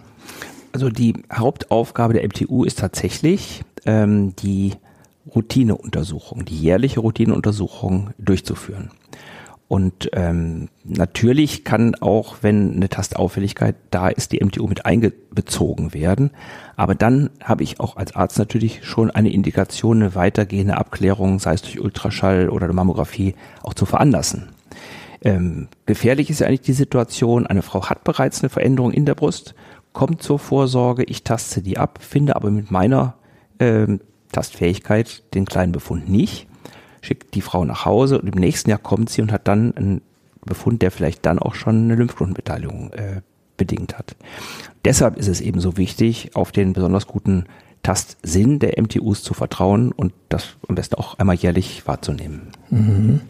Also 0.74 0.90
die 0.90 1.14
Hauptaufgabe 1.32 2.14
der 2.14 2.28
MTU 2.28 2.66
ist 2.66 2.80
tatsächlich 2.80 3.64
ähm, 3.86 4.36
die 4.36 4.74
Routineuntersuchung, 5.34 6.44
die 6.44 6.58
jährliche 6.58 7.00
Routineuntersuchung 7.00 8.10
durchzuführen. 8.20 8.92
Und 9.68 10.12
ähm, 10.14 10.70
natürlich 10.84 11.64
kann 11.64 11.96
auch, 11.96 12.38
wenn 12.42 12.76
eine 12.76 12.88
Tastauffälligkeit 12.88 13.76
da 13.90 14.10
ist, 14.10 14.32
die 14.32 14.44
MTU 14.44 14.68
mit 14.68 14.86
eingebezogen 14.86 15.94
werden. 15.94 16.30
Aber 16.76 16.94
dann 16.94 17.32
habe 17.44 17.64
ich 17.64 17.80
auch 17.80 17.98
als 17.98 18.16
Arzt 18.16 18.38
natürlich 18.38 18.86
schon 18.86 19.10
eine 19.10 19.32
Indikation, 19.32 20.04
eine 20.04 20.14
weitergehende 20.14 20.78
Abklärung, 20.78 21.40
sei 21.40 21.54
es 21.54 21.64
durch 21.64 21.80
Ultraschall 21.80 22.50
oder 22.50 22.72
Mammographie, 22.72 23.34
auch 23.64 23.74
zu 23.74 23.88
veranlassen. 23.88 24.50
Ähm, 25.22 25.68
gefährlich 25.88 26.30
ist 26.30 26.42
ja 26.42 26.48
eigentlich 26.48 26.62
die 26.62 26.74
Situation, 26.74 27.48
eine 27.48 27.64
Frau 27.64 27.90
hat 27.90 28.04
bereits 28.04 28.44
eine 28.44 28.50
Veränderung 28.50 28.92
in 28.92 29.06
der 29.06 29.16
Brust, 29.16 29.56
kommt 29.94 30.22
zur 30.22 30.38
Vorsorge, 30.38 31.04
ich 31.04 31.24
taste 31.24 31.64
die 31.64 31.80
ab, 31.80 32.00
finde 32.02 32.36
aber 32.36 32.52
mit 32.52 32.70
meiner 32.70 33.16
ähm, 33.60 34.02
Tastfähigkeit 34.32 35.24
den 35.34 35.46
kleinen 35.46 35.72
Befund 35.72 36.08
nicht 36.08 36.48
schickt 37.06 37.36
die 37.36 37.42
Frau 37.42 37.66
nach 37.66 37.86
Hause 37.86 38.20
und 38.20 38.28
im 38.28 38.40
nächsten 38.40 38.70
Jahr 38.70 38.80
kommt 38.80 39.10
sie 39.10 39.22
und 39.22 39.32
hat 39.32 39.48
dann 39.48 39.76
einen 39.76 40.02
Befund, 40.46 40.82
der 40.82 40.92
vielleicht 40.92 41.26
dann 41.26 41.40
auch 41.40 41.56
schon 41.56 41.86
eine 41.86 41.96
Lymphknotenbeteiligung 41.96 42.94
äh, 42.94 43.22
bedingt 43.58 43.98
hat. 43.98 44.16
Deshalb 44.84 45.18
ist 45.18 45.28
es 45.28 45.42
eben 45.42 45.60
so 45.60 45.78
wichtig, 45.78 46.36
auf 46.36 46.52
den 46.52 46.74
besonders 46.74 47.08
guten 47.08 47.46
Tastsinn 47.84 48.60
der 48.60 48.82
MTUs 48.82 49.24
zu 49.24 49.34
vertrauen 49.34 49.92
und 49.92 50.14
das 50.30 50.56
am 50.68 50.76
besten 50.76 50.96
auch 50.96 51.20
einmal 51.20 51.36
jährlich 51.36 51.88
wahrzunehmen. 51.88 52.50
Mhm. 52.70 53.22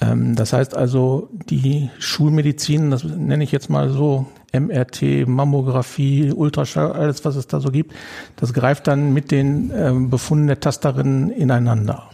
Ähm, 0.00 0.34
das 0.34 0.52
heißt 0.52 0.76
also, 0.76 1.28
die 1.48 1.90
Schulmedizin, 1.98 2.90
das 2.90 3.04
nenne 3.04 3.44
ich 3.44 3.52
jetzt 3.52 3.70
mal 3.70 3.90
so, 3.90 4.26
MRT, 4.52 5.26
Mammographie, 5.26 6.30
Ultraschall, 6.30 6.92
alles 6.92 7.24
was 7.24 7.36
es 7.36 7.46
da 7.46 7.60
so 7.60 7.70
gibt, 7.70 7.94
das 8.36 8.52
greift 8.52 8.86
dann 8.86 9.14
mit 9.14 9.30
den 9.30 9.72
ähm, 9.74 10.10
Befunden 10.10 10.46
der 10.46 10.60
Tasterinnen 10.60 11.30
ineinander. 11.30 12.10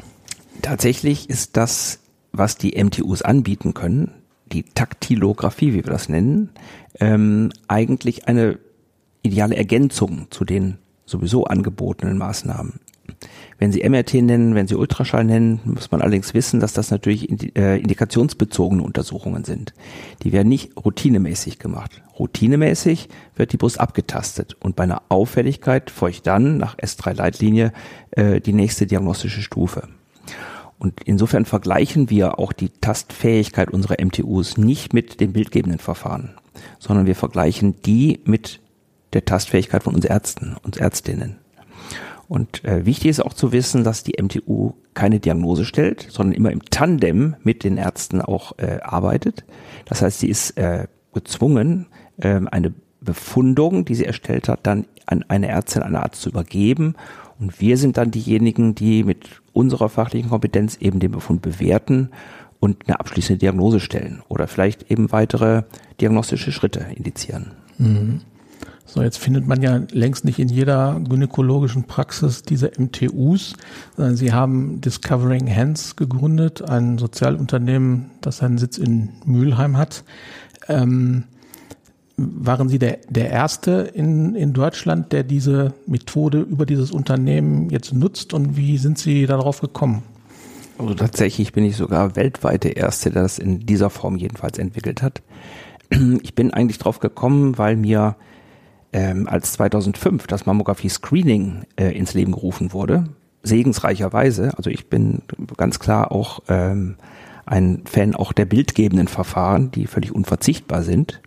Tatsächlich 0.63 1.31
ist 1.31 1.57
das, 1.57 2.01
was 2.33 2.57
die 2.57 2.83
MTUs 2.83 3.23
anbieten 3.23 3.75
können, 3.75 4.13
die 4.47 4.63
Taktilographie, 4.63 5.73
wie 5.73 5.85
wir 5.85 5.93
das 5.93 6.09
nennen, 6.09 6.51
ähm, 7.01 7.51
eigentlich 7.69 8.29
eine 8.29 8.59
ideale 9.23 9.57
Ergänzung 9.57 10.27
zu 10.31 10.45
den 10.45 10.79
sowieso 11.05 11.45
angebotenen 11.45 12.19
Maßnahmen. 12.19 12.81
Wenn 13.59 13.73
Sie 13.73 13.89
MRT 13.89 14.15
nennen, 14.15 14.55
wenn 14.55 14.69
Sie 14.69 14.77
Ultraschall 14.77 15.25
nennen, 15.25 15.61
muss 15.65 15.91
man 15.91 16.01
allerdings 16.01 16.35
wissen, 16.35 16.61
dass 16.61 16.75
das 16.75 16.91
natürlich 16.91 17.57
äh, 17.57 17.81
indikationsbezogene 17.81 18.83
Untersuchungen 18.83 19.45
sind. 19.45 19.75
Die 20.23 20.33
werden 20.33 20.49
nicht 20.49 20.77
routinemäßig 20.77 21.59
gemacht. 21.59 22.03
Routinemäßig 22.19 23.09
wird 23.35 23.53
die 23.53 23.57
Brust 23.57 23.81
abgetastet 23.81 24.57
und 24.61 24.77
bei 24.77 24.85
einer 24.85 25.03
Auffälligkeit 25.09 25.91
folgt 25.91 26.27
dann 26.27 26.59
nach 26.59 26.77
S3-Leitlinie 26.77 27.73
äh, 28.13 28.41
die 28.41 28.53
nächste 28.53 28.87
diagnostische 28.87 29.43
Stufe. 29.43 29.89
Und 30.79 31.01
insofern 31.05 31.45
vergleichen 31.45 32.09
wir 32.09 32.39
auch 32.39 32.53
die 32.53 32.69
Tastfähigkeit 32.69 33.71
unserer 33.71 33.97
MTUs 34.03 34.57
nicht 34.57 34.93
mit 34.95 35.21
den 35.21 35.33
bildgebenden 35.33 35.81
Verfahren, 35.81 36.35
sondern 36.79 37.07
wir 37.07 37.17
vergleichen 37.17 37.83
die 37.83 38.21
mit 38.25 38.61
der 39.13 39.25
Tastfähigkeit 39.25 39.83
von 39.83 39.95
uns 39.95 40.05
Ärzten, 40.05 40.57
uns 40.63 40.77
Ärztinnen. 40.77 41.39
Und 42.29 42.63
äh, 42.65 42.85
wichtig 42.85 43.11
ist 43.11 43.21
auch 43.21 43.33
zu 43.33 43.53
wissen, 43.53 43.85
dass 43.85 44.05
die 44.05 44.23
MTU 44.23 44.75
keine 44.93 45.19
Diagnose 45.19 45.65
stellt, 45.65 46.07
sondern 46.11 46.35
immer 46.35 46.53
im 46.53 46.63
Tandem 46.67 47.37
mit 47.43 47.65
den 47.65 47.79
Ärzten 47.79 48.21
auch 48.21 48.59
äh, 48.59 48.81
arbeitet. 48.83 49.45
Das 49.87 50.03
heißt, 50.03 50.21
sie 50.21 50.29
ist 50.29 50.51
äh, 50.59 50.89
gezwungen, 51.15 51.87
äh, 52.19 52.41
eine 52.51 52.75
Befundung, 53.01 53.87
die 53.87 53.95
sie 53.95 54.05
erstellt 54.05 54.49
hat, 54.49 54.61
dann 54.67 54.87
an 55.07 55.25
eine 55.29 55.49
Ärztin, 55.49 55.83
einen 55.83 55.97
Arzt 55.97 56.21
zu 56.21 56.29
übergeben. 56.29 56.97
Und 57.41 57.61
wir 57.61 57.77
sind 57.77 57.97
dann 57.97 58.11
diejenigen, 58.11 58.75
die 58.75 59.05
mit 59.05 59.41
unserer 59.53 59.89
fachlichen 59.89 60.31
Kompetenz 60.31 60.77
eben 60.81 60.99
den 61.01 61.13
Befund 61.13 61.43
bewerten 61.43 62.11
und 62.61 62.87
eine 62.87 62.99
abschließende 62.99 63.39
Diagnose 63.39 63.81
stellen 63.81 64.23
oder 64.29 64.49
vielleicht 64.49 64.91
eben 64.91 65.13
weitere 65.13 65.63
diagnostische 66.01 66.53
Schritte 66.53 66.87
indizieren. 66.95 67.53
Mhm. 67.79 68.21
So, 68.85 69.03
jetzt 69.03 69.19
findet 69.19 69.47
man 69.47 69.61
ja 69.61 69.83
längst 69.91 70.25
nicht 70.25 70.39
in 70.39 70.49
jeder 70.49 70.99
gynäkologischen 71.07 71.85
Praxis 71.85 72.41
diese 72.41 72.73
MTUs, 72.79 73.53
sondern 73.95 74.17
Sie 74.17 74.33
haben 74.33 74.81
Discovering 74.81 75.55
Hands 75.55 75.95
gegründet, 75.97 76.63
ein 76.63 76.97
Sozialunternehmen, 76.97 78.11
das 78.23 78.39
seinen 78.39 78.57
Sitz 78.57 78.79
in 78.79 79.11
Mülheim 79.27 79.77
hat. 79.77 80.05
Ähm, 80.69 81.25
waren 82.19 82.69
Sie 82.69 82.81
der, 82.81 82.99
der 83.09 83.31
Erste 83.31 83.91
in, 83.95 84.35
in 84.35 84.53
Deutschland, 84.53 85.13
der 85.13 85.23
diese 85.23 85.73
Methode 85.87 86.41
über 86.41 86.67
dieses 86.67 86.91
Unternehmen 86.91 87.71
jetzt 87.71 87.95
nutzt 87.95 88.35
und 88.35 88.57
wie 88.57 88.77
sind 88.77 88.99
Sie 88.99 89.27
darauf 89.27 89.61
gekommen? 89.61 90.03
Also 90.79 90.95
tatsächlich 90.95 91.53
bin 91.53 91.65
ich 91.65 91.77
sogar 91.77 92.17
weltweit 92.17 92.65
der 92.65 92.77
Erste, 92.77 93.11
der 93.11 93.23
das 93.23 93.39
in 93.39 93.61
dieser 93.61 93.89
Form 93.89 94.17
jedenfalls 94.17 94.59
entwickelt 94.59 95.03
hat. 95.03 95.23
Ich 96.23 96.35
bin 96.35 96.53
eigentlich 96.53 96.79
drauf 96.79 96.99
gekommen, 96.99 97.57
weil 97.57 97.77
mir 97.77 98.17
ähm, 98.93 99.29
als 99.29 99.53
2005 99.53 100.27
das 100.27 100.45
Mammographie-Screening 100.45 101.63
äh, 101.77 101.97
ins 101.97 102.15
Leben 102.15 102.33
gerufen 102.33 102.73
wurde, 102.73 103.05
segensreicherweise, 103.43 104.53
also 104.57 104.71
ich 104.71 104.91
bin 104.91 105.23
ganz 105.57 105.79
klar 105.79 106.13
auch 106.13 106.41
ähm, 106.49 106.97
ein 107.47 107.83
Fan 107.87 108.15
auch 108.15 108.33
der 108.33 108.45
bildgebenden 108.45 109.09
Verfahren, 109.09 109.71
die 109.71 109.87
völlig 109.87 110.15
unverzichtbar 110.15 110.83
sind 110.83 111.23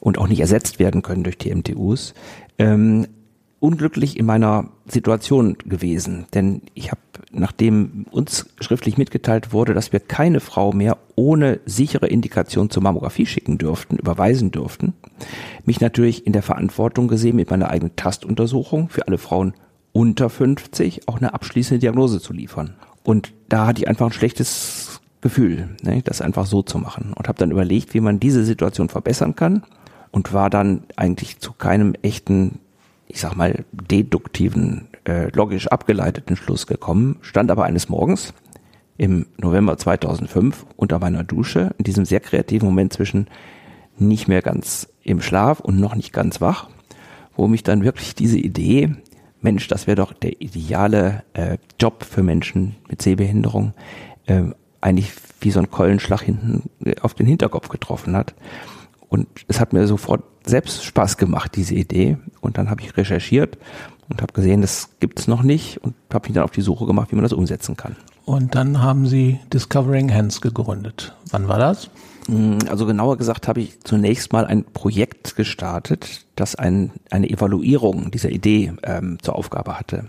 und 0.00 0.18
auch 0.18 0.28
nicht 0.28 0.40
ersetzt 0.40 0.78
werden 0.78 1.02
können 1.02 1.24
durch 1.24 1.38
die 1.38 1.54
MTUs, 1.54 2.14
ähm, 2.58 3.06
unglücklich 3.60 4.18
in 4.18 4.26
meiner 4.26 4.70
Situation 4.86 5.56
gewesen, 5.58 6.26
denn 6.32 6.62
ich 6.74 6.90
habe, 6.90 7.00
nachdem 7.30 8.06
uns 8.10 8.46
schriftlich 8.60 8.96
mitgeteilt 8.96 9.52
wurde, 9.52 9.74
dass 9.74 9.92
wir 9.92 10.00
keine 10.00 10.40
Frau 10.40 10.72
mehr 10.72 10.96
ohne 11.14 11.60
sichere 11.66 12.06
Indikation 12.06 12.70
zur 12.70 12.82
Mammographie 12.82 13.26
schicken 13.26 13.58
dürften, 13.58 13.96
überweisen 13.96 14.50
dürften, 14.50 14.94
mich 15.66 15.80
natürlich 15.80 16.26
in 16.26 16.32
der 16.32 16.42
Verantwortung 16.42 17.06
gesehen, 17.06 17.36
mit 17.36 17.50
meiner 17.50 17.68
eigenen 17.68 17.94
Tastuntersuchung 17.96 18.88
für 18.88 19.06
alle 19.06 19.18
Frauen 19.18 19.52
unter 19.92 20.30
50 20.30 21.08
auch 21.08 21.18
eine 21.18 21.34
abschließende 21.34 21.80
Diagnose 21.80 22.20
zu 22.20 22.32
liefern. 22.32 22.74
Und 23.02 23.32
da 23.48 23.66
hatte 23.66 23.82
ich 23.82 23.88
einfach 23.88 24.06
ein 24.06 24.12
schlechtes 24.12 25.00
Gefühl, 25.20 25.68
ne, 25.82 26.00
das 26.02 26.22
einfach 26.22 26.46
so 26.46 26.62
zu 26.62 26.78
machen 26.78 27.12
und 27.14 27.28
habe 27.28 27.38
dann 27.38 27.50
überlegt, 27.50 27.92
wie 27.92 28.00
man 28.00 28.20
diese 28.20 28.44
Situation 28.44 28.88
verbessern 28.88 29.36
kann 29.36 29.62
und 30.10 30.32
war 30.32 30.50
dann 30.50 30.84
eigentlich 30.96 31.38
zu 31.38 31.52
keinem 31.52 31.94
echten 32.02 32.60
ich 33.10 33.20
sag 33.20 33.34
mal, 33.34 33.64
deduktiven, 33.72 34.88
äh, 35.04 35.30
logisch 35.34 35.66
abgeleiteten 35.66 36.36
Schluss 36.36 36.68
gekommen, 36.68 37.18
stand 37.22 37.50
aber 37.50 37.64
eines 37.64 37.88
Morgens 37.88 38.32
im 38.98 39.26
November 39.36 39.76
2005 39.76 40.64
unter 40.76 41.00
meiner 41.00 41.24
Dusche, 41.24 41.74
in 41.78 41.84
diesem 41.84 42.04
sehr 42.04 42.20
kreativen 42.20 42.68
Moment 42.68 42.92
zwischen 42.92 43.26
nicht 43.98 44.28
mehr 44.28 44.42
ganz 44.42 44.88
im 45.02 45.20
Schlaf 45.20 45.58
und 45.58 45.80
noch 45.80 45.96
nicht 45.96 46.12
ganz 46.12 46.40
wach, 46.40 46.68
wo 47.34 47.48
mich 47.48 47.64
dann 47.64 47.82
wirklich 47.82 48.14
diese 48.14 48.38
Idee, 48.38 48.94
Mensch, 49.40 49.66
das 49.66 49.88
wäre 49.88 49.96
doch 49.96 50.12
der 50.12 50.40
ideale 50.40 51.24
äh, 51.32 51.58
Job 51.80 52.04
für 52.04 52.22
Menschen 52.22 52.76
mit 52.88 53.02
Sehbehinderung, 53.02 53.74
äh, 54.26 54.42
eigentlich 54.80 55.12
wie 55.40 55.50
so 55.50 55.58
ein 55.58 55.70
Keulenschlag 55.70 56.22
hinten 56.22 56.70
äh, 56.84 56.94
auf 57.00 57.14
den 57.14 57.26
Hinterkopf 57.26 57.70
getroffen 57.70 58.14
hat. 58.14 58.34
Und 59.10 59.26
es 59.48 59.60
hat 59.60 59.72
mir 59.72 59.86
sofort 59.86 60.22
selbst 60.46 60.84
Spaß 60.84 61.18
gemacht, 61.18 61.54
diese 61.56 61.74
Idee. 61.74 62.16
Und 62.40 62.56
dann 62.56 62.70
habe 62.70 62.80
ich 62.80 62.96
recherchiert 62.96 63.58
und 64.08 64.22
habe 64.22 64.32
gesehen, 64.32 64.62
das 64.62 64.90
gibt 65.00 65.20
es 65.20 65.28
noch 65.28 65.42
nicht 65.42 65.78
und 65.78 65.94
habe 66.12 66.28
mich 66.28 66.34
dann 66.34 66.44
auf 66.44 66.52
die 66.52 66.62
Suche 66.62 66.86
gemacht, 66.86 67.10
wie 67.10 67.16
man 67.16 67.24
das 67.24 67.32
umsetzen 67.32 67.76
kann. 67.76 67.96
Und 68.24 68.54
dann 68.54 68.80
haben 68.80 69.06
Sie 69.06 69.40
Discovering 69.52 70.14
Hands 70.14 70.40
gegründet. 70.40 71.14
Wann 71.30 71.48
war 71.48 71.58
das? 71.58 71.90
Mm, 72.28 72.58
also 72.68 72.86
genauer 72.86 73.16
gesagt 73.16 73.48
habe 73.48 73.60
ich 73.60 73.80
zunächst 73.80 74.32
mal 74.32 74.46
ein 74.46 74.64
Projekt 74.64 75.34
gestartet, 75.36 76.26
das 76.36 76.54
ein, 76.54 76.92
eine 77.10 77.28
Evaluierung 77.28 78.10
dieser 78.12 78.30
Idee 78.30 78.72
ähm, 78.84 79.18
zur 79.20 79.36
Aufgabe 79.36 79.78
hatte. 79.78 80.06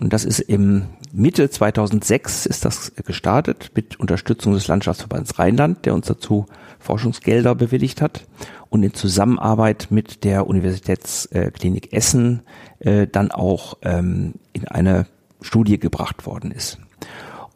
Und 0.00 0.14
das 0.14 0.24
ist 0.24 0.40
im 0.40 0.86
Mitte 1.12 1.50
2006 1.50 2.46
ist 2.46 2.64
das 2.64 2.94
gestartet 2.94 3.70
mit 3.74 4.00
Unterstützung 4.00 4.54
des 4.54 4.66
Landschaftsverbands 4.66 5.38
Rheinland, 5.38 5.84
der 5.84 5.94
uns 5.94 6.06
dazu 6.06 6.46
Forschungsgelder 6.78 7.54
bewilligt 7.54 8.00
hat 8.00 8.26
und 8.70 8.82
in 8.82 8.94
Zusammenarbeit 8.94 9.88
mit 9.90 10.24
der 10.24 10.46
Universitätsklinik 10.46 11.92
Essen 11.92 12.42
äh, 12.78 13.06
dann 13.06 13.30
auch 13.30 13.76
ähm, 13.82 14.34
in 14.54 14.66
eine 14.68 15.06
Studie 15.42 15.78
gebracht 15.78 16.24
worden 16.24 16.50
ist. 16.50 16.78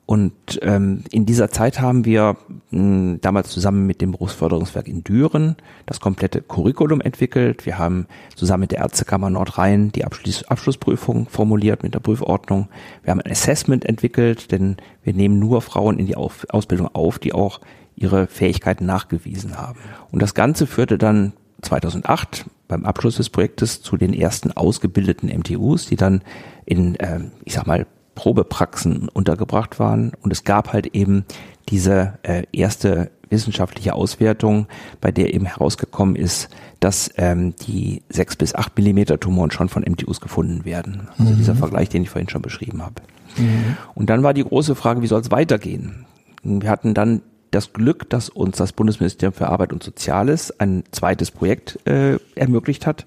Und 0.07 0.33
ähm, 0.61 1.05
in 1.11 1.25
dieser 1.25 1.51
Zeit 1.51 1.81
haben 1.81 2.05
wir 2.05 2.37
mh, 2.71 3.19
damals 3.23 3.49
zusammen 3.49 3.87
mit 3.87 4.03
dem 4.03 4.13
Berufsförderungswerk 4.13 4.87
in 4.87 5.03
Düren 5.03 5.57
das 5.87 5.99
komplette 5.99 6.43
Curriculum 6.43 7.01
entwickelt. 7.01 7.65
Wir 7.65 7.79
haben 7.79 8.07
zusammen 8.35 8.63
mit 8.63 8.73
der 8.73 8.81
Ärztekammer 8.81 9.31
Nordrhein 9.31 9.93
die 9.93 10.05
Abschluss 10.05 10.45
Abschlussprüfung 10.45 11.27
formuliert 11.29 11.83
mit 11.83 11.95
der 11.95 12.01
Prüfordnung. 12.01 12.69
Wir 13.03 13.13
haben 13.13 13.23
ein 13.23 13.31
Assessment 13.31 13.87
entwickelt, 13.87 14.53
denn 14.53 14.77
wir 15.03 15.15
nehmen 15.15 15.39
nur 15.39 15.63
Frauen 15.63 15.99
in 15.99 16.07
die 16.07 16.17
auf 16.17 16.47
Ausbildung 16.51 16.89
auf, 16.95 17.19
die 17.19 17.33
auch 17.33 17.61
ihre 17.97 18.27
Fähigkeiten 18.27 18.85
nachgewiesen 18.85 19.57
haben. 19.57 19.79
Und 20.11 20.21
das 20.21 20.35
Ganze 20.35 20.67
führte 20.67 20.99
dann 20.99 21.33
2008 21.63 22.45
beim 22.69 22.85
Abschluss 22.85 23.17
des 23.17 23.31
Projektes 23.31 23.81
zu 23.81 23.97
den 23.97 24.13
ersten 24.13 24.53
ausgebildeten 24.53 25.29
MTUs, 25.29 25.87
die 25.87 25.97
dann 25.97 26.23
in, 26.67 26.97
äh, 26.97 27.21
ich 27.45 27.55
sag 27.55 27.67
mal, 27.67 27.87
Probepraxen 28.15 29.09
untergebracht 29.09 29.79
waren. 29.79 30.13
Und 30.23 30.33
es 30.33 30.45
gab 30.45 30.73
halt 30.73 30.95
eben 30.95 31.25
diese 31.69 32.19
äh, 32.23 32.45
erste 32.53 33.11
wissenschaftliche 33.31 33.95
Auswertung, 33.95 34.67
bei 35.01 35.11
der 35.11 35.35
eben 35.35 35.47
herausgekommen 35.47 36.17
ist, 36.17 36.49
dass 36.81 37.11
ähm, 37.17 37.55
die 37.57 38.03
sechs 38.09 38.37
bis 38.37 38.55
acht 38.55 38.77
Millimeter 38.77 39.19
Tumoren 39.19 39.51
schon 39.51 39.69
von 39.69 39.83
MTUs 39.83 40.21
gefunden 40.21 40.65
werden. 40.65 41.09
Also 41.19 41.33
mhm. 41.33 41.37
dieser 41.37 41.55
Vergleich, 41.55 41.89
den 41.89 42.03
ich 42.03 42.11
vorhin 42.11 42.29
schon 42.29 42.43
beschrieben 42.43 42.83
habe. 42.83 43.03
Mhm. 43.37 43.77
Und 43.95 44.11
dann 44.11 44.23
war 44.23 44.35
die 44.35 44.45
große 44.45 44.75
Frage, 44.75 45.03
wie 45.03 45.07
soll 45.07 45.21
es 45.21 45.31
weitergehen? 45.31 46.07
Wir 46.43 46.71
hatten 46.71 46.95
dann 46.95 47.23
das 47.51 47.73
Glück, 47.73 48.11
dass 48.11 48.29
uns 48.29 48.57
das 48.57 48.73
Bundesministerium 48.73 49.33
für 49.33 49.49
Arbeit 49.49 49.73
und 49.73 49.83
Soziales 49.83 50.59
ein 50.59 50.83
zweites 50.91 51.31
Projekt 51.31 51.79
äh, 51.87 52.19
ermöglicht 52.35 52.87
hat, 52.87 53.07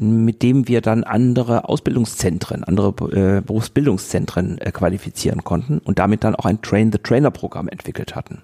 mit 0.00 0.42
dem 0.42 0.68
wir 0.68 0.80
dann 0.80 1.02
andere 1.02 1.68
Ausbildungszentren, 1.68 2.62
andere 2.62 2.88
äh, 3.10 3.40
Berufsbildungszentren 3.40 4.58
äh, 4.58 4.70
qualifizieren 4.70 5.42
konnten 5.42 5.78
und 5.78 5.98
damit 5.98 6.22
dann 6.22 6.36
auch 6.36 6.44
ein 6.44 6.62
Train-the-Trainer-Programm 6.62 7.68
entwickelt 7.68 8.14
hatten. 8.14 8.42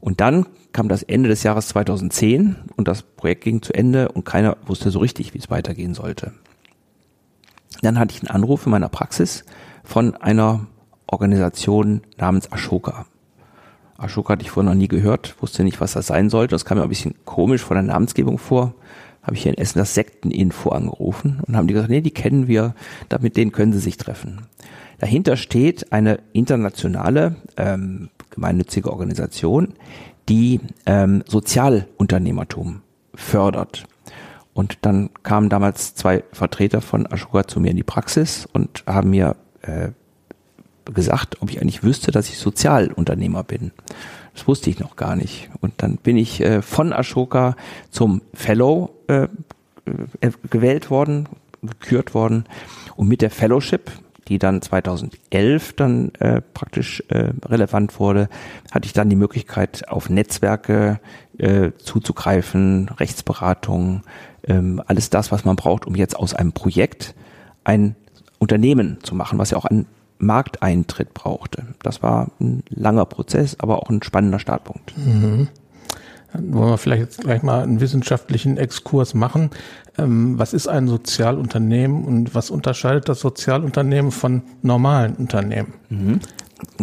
Und 0.00 0.20
dann 0.20 0.46
kam 0.72 0.88
das 0.88 1.02
Ende 1.02 1.28
des 1.28 1.42
Jahres 1.42 1.68
2010 1.68 2.56
und 2.76 2.88
das 2.88 3.02
Projekt 3.02 3.44
ging 3.44 3.62
zu 3.62 3.72
Ende 3.72 4.10
und 4.10 4.24
keiner 4.24 4.56
wusste 4.66 4.90
so 4.90 4.98
richtig, 4.98 5.34
wie 5.34 5.38
es 5.38 5.50
weitergehen 5.50 5.94
sollte. 5.94 6.32
Dann 7.82 7.98
hatte 7.98 8.14
ich 8.14 8.22
einen 8.22 8.34
Anruf 8.34 8.66
in 8.66 8.72
meiner 8.72 8.88
Praxis 8.88 9.44
von 9.82 10.14
einer 10.14 10.66
Organisation 11.06 12.02
namens 12.18 12.52
Ashoka. 12.52 13.06
Ashoka 13.96 14.32
hatte 14.32 14.42
ich 14.42 14.50
vorher 14.50 14.70
noch 14.70 14.78
nie 14.78 14.88
gehört, 14.88 15.36
wusste 15.40 15.64
nicht, 15.64 15.80
was 15.80 15.92
das 15.92 16.06
sein 16.06 16.30
sollte. 16.30 16.54
Das 16.54 16.64
kam 16.64 16.78
mir 16.78 16.84
ein 16.84 16.88
bisschen 16.88 17.14
komisch 17.24 17.62
von 17.62 17.74
der 17.74 17.84
Namensgebung 17.84 18.38
vor. 18.38 18.74
Habe 19.22 19.36
ich 19.36 19.42
hier 19.42 19.52
in 19.52 19.58
Essen 19.58 19.78
das 19.78 19.94
Sekteninfo 19.94 20.70
angerufen 20.70 21.40
und 21.46 21.56
haben 21.56 21.66
die 21.66 21.74
gesagt, 21.74 21.90
nee, 21.90 22.00
die 22.00 22.10
kennen 22.10 22.48
wir, 22.48 22.74
mit 23.20 23.36
denen 23.36 23.52
können 23.52 23.72
sie 23.72 23.78
sich 23.78 23.96
treffen. 23.96 24.42
Dahinter 24.98 25.36
steht 25.36 25.92
eine 25.92 26.20
internationale 26.32 27.36
ähm, 27.56 28.10
gemeinnützige 28.30 28.90
Organisation, 28.90 29.74
die 30.28 30.60
ähm, 30.86 31.22
Sozialunternehmertum 31.26 32.82
fördert. 33.14 33.84
Und 34.52 34.78
dann 34.82 35.10
kamen 35.22 35.48
damals 35.48 35.94
zwei 35.94 36.24
Vertreter 36.32 36.80
von 36.80 37.10
Ashoka 37.10 37.46
zu 37.46 37.60
mir 37.60 37.70
in 37.70 37.76
die 37.76 37.82
Praxis 37.82 38.46
und 38.52 38.84
haben 38.86 39.10
mir 39.10 39.36
äh, 39.62 39.90
gesagt, 40.84 41.40
ob 41.40 41.50
ich 41.50 41.60
eigentlich 41.60 41.82
wüsste, 41.82 42.10
dass 42.10 42.28
ich 42.28 42.38
Sozialunternehmer 42.38 43.42
bin. 43.42 43.72
Das 44.34 44.46
wusste 44.46 44.70
ich 44.70 44.78
noch 44.78 44.96
gar 44.96 45.16
nicht. 45.16 45.50
Und 45.60 45.74
dann 45.78 45.96
bin 45.96 46.16
ich 46.16 46.40
äh, 46.40 46.62
von 46.62 46.92
Ashoka 46.92 47.56
zum 47.90 48.22
Fellow 48.34 48.90
äh, 49.08 49.28
äh, 50.20 50.30
gewählt 50.48 50.90
worden, 50.90 51.28
gekürt 51.62 52.14
worden. 52.14 52.44
Und 52.96 53.08
mit 53.08 53.22
der 53.22 53.30
Fellowship, 53.30 53.90
die 54.28 54.38
dann 54.38 54.62
2011 54.62 55.72
dann 55.74 56.14
äh, 56.20 56.40
praktisch 56.40 57.02
äh, 57.08 57.32
relevant 57.44 57.98
wurde, 57.98 58.28
hatte 58.70 58.86
ich 58.86 58.92
dann 58.92 59.10
die 59.10 59.16
Möglichkeit, 59.16 59.88
auf 59.88 60.08
Netzwerke 60.08 61.00
äh, 61.38 61.72
zuzugreifen, 61.78 62.88
Rechtsberatung, 62.88 64.02
ähm, 64.46 64.82
alles 64.86 65.10
das, 65.10 65.32
was 65.32 65.44
man 65.44 65.56
braucht, 65.56 65.86
um 65.86 65.94
jetzt 65.94 66.16
aus 66.16 66.34
einem 66.34 66.52
Projekt 66.52 67.14
ein 67.64 67.96
Unternehmen 68.38 68.98
zu 69.02 69.14
machen, 69.14 69.38
was 69.38 69.50
ja 69.50 69.58
auch 69.58 69.64
ein 69.64 69.86
Markteintritt 70.20 71.14
brauchte. 71.14 71.66
Das 71.82 72.02
war 72.02 72.30
ein 72.40 72.62
langer 72.68 73.06
Prozess, 73.06 73.56
aber 73.58 73.78
auch 73.78 73.90
ein 73.90 74.02
spannender 74.02 74.38
Startpunkt. 74.38 74.96
Mhm. 74.96 75.48
Dann 76.32 76.54
wollen 76.54 76.70
wir 76.70 76.78
vielleicht 76.78 77.02
jetzt 77.02 77.20
gleich 77.20 77.42
mal 77.42 77.62
einen 77.62 77.80
wissenschaftlichen 77.80 78.56
Exkurs 78.56 79.14
machen. 79.14 79.50
Ähm, 79.98 80.38
was 80.38 80.52
ist 80.52 80.68
ein 80.68 80.86
Sozialunternehmen 80.86 82.04
und 82.04 82.34
was 82.34 82.50
unterscheidet 82.50 83.08
das 83.08 83.20
Sozialunternehmen 83.20 84.12
von 84.12 84.42
normalen 84.62 85.14
Unternehmen? 85.16 85.74
Mhm. 85.88 86.20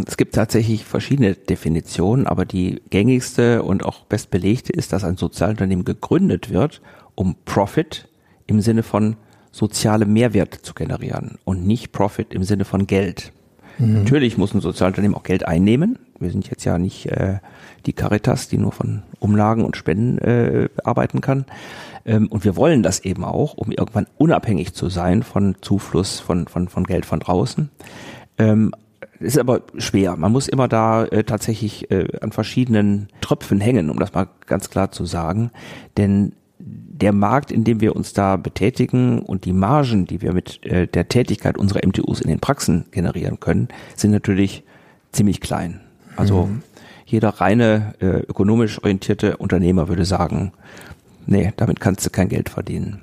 Es 0.05 0.17
gibt 0.17 0.35
tatsächlich 0.35 0.83
verschiedene 0.85 1.35
Definitionen, 1.35 2.27
aber 2.27 2.45
die 2.45 2.81
gängigste 2.89 3.63
und 3.63 3.85
auch 3.85 4.05
bestbelegte 4.05 4.73
ist, 4.73 4.91
dass 4.91 5.03
ein 5.03 5.17
Sozialunternehmen 5.17 5.85
gegründet 5.85 6.49
wird, 6.49 6.81
um 7.15 7.35
Profit 7.45 8.07
im 8.47 8.59
Sinne 8.59 8.83
von 8.83 9.17
soziale 9.57 10.05
Mehrwert 10.05 10.53
zu 10.53 10.73
generieren 10.73 11.39
und 11.43 11.65
nicht 11.65 11.91
Profit 11.91 12.33
im 12.33 12.43
Sinne 12.43 12.63
von 12.63 12.85
Geld. 12.85 13.33
Mhm. 13.79 13.93
Natürlich 13.93 14.37
muss 14.37 14.53
ein 14.53 14.61
Sozialunternehmen 14.61 15.17
auch 15.17 15.23
Geld 15.23 15.47
einnehmen. 15.47 15.97
Wir 16.19 16.29
sind 16.29 16.47
jetzt 16.49 16.63
ja 16.63 16.77
nicht 16.77 17.07
äh, 17.07 17.39
die 17.85 17.93
Caritas, 17.93 18.47
die 18.47 18.57
nur 18.57 18.71
von 18.71 19.03
Umlagen 19.19 19.65
und 19.65 19.75
Spenden 19.75 20.19
äh, 20.19 20.69
arbeiten 20.83 21.21
kann. 21.21 21.45
Ähm, 22.05 22.27
und 22.27 22.43
wir 22.43 22.55
wollen 22.55 22.83
das 22.83 22.99
eben 22.99 23.23
auch, 23.23 23.55
um 23.55 23.71
irgendwann 23.71 24.07
unabhängig 24.17 24.73
zu 24.73 24.89
sein 24.89 25.23
von 25.23 25.55
Zufluss 25.61 26.19
von, 26.19 26.47
von, 26.47 26.67
von 26.67 26.83
Geld 26.83 27.05
von 27.05 27.19
draußen. 27.19 27.69
Ähm, 28.37 28.73
ist 29.19 29.39
aber 29.39 29.61
schwer. 29.77 30.15
Man 30.15 30.31
muss 30.31 30.47
immer 30.47 30.67
da 30.67 31.05
äh, 31.05 31.23
tatsächlich 31.23 31.89
äh, 31.89 32.07
an 32.21 32.31
verschiedenen 32.31 33.07
Tröpfen 33.21 33.59
hängen, 33.59 33.89
um 33.89 33.97
das 33.97 34.13
mal 34.13 34.27
ganz 34.45 34.69
klar 34.69 34.91
zu 34.91 35.05
sagen. 35.05 35.49
Denn 35.97 36.33
der 36.67 37.13
Markt, 37.13 37.51
in 37.51 37.63
dem 37.63 37.81
wir 37.81 37.95
uns 37.95 38.13
da 38.13 38.37
betätigen 38.37 39.19
und 39.19 39.45
die 39.45 39.53
Margen, 39.53 40.05
die 40.05 40.21
wir 40.21 40.33
mit 40.33 40.65
äh, 40.65 40.87
der 40.87 41.07
Tätigkeit 41.07 41.57
unserer 41.57 41.85
MTUs 41.85 42.21
in 42.21 42.29
den 42.29 42.39
Praxen 42.39 42.85
generieren 42.91 43.39
können, 43.39 43.67
sind 43.95 44.11
natürlich 44.11 44.63
ziemlich 45.11 45.41
klein. 45.41 45.81
Also 46.15 46.47
mhm. 46.47 46.63
jeder 47.05 47.29
reine 47.29 47.93
äh, 47.99 48.19
ökonomisch 48.21 48.79
orientierte 48.79 49.37
Unternehmer 49.37 49.87
würde 49.87 50.05
sagen, 50.05 50.53
nee, 51.25 51.53
damit 51.55 51.79
kannst 51.79 52.05
du 52.05 52.09
kein 52.09 52.29
Geld 52.29 52.49
verdienen. 52.49 53.01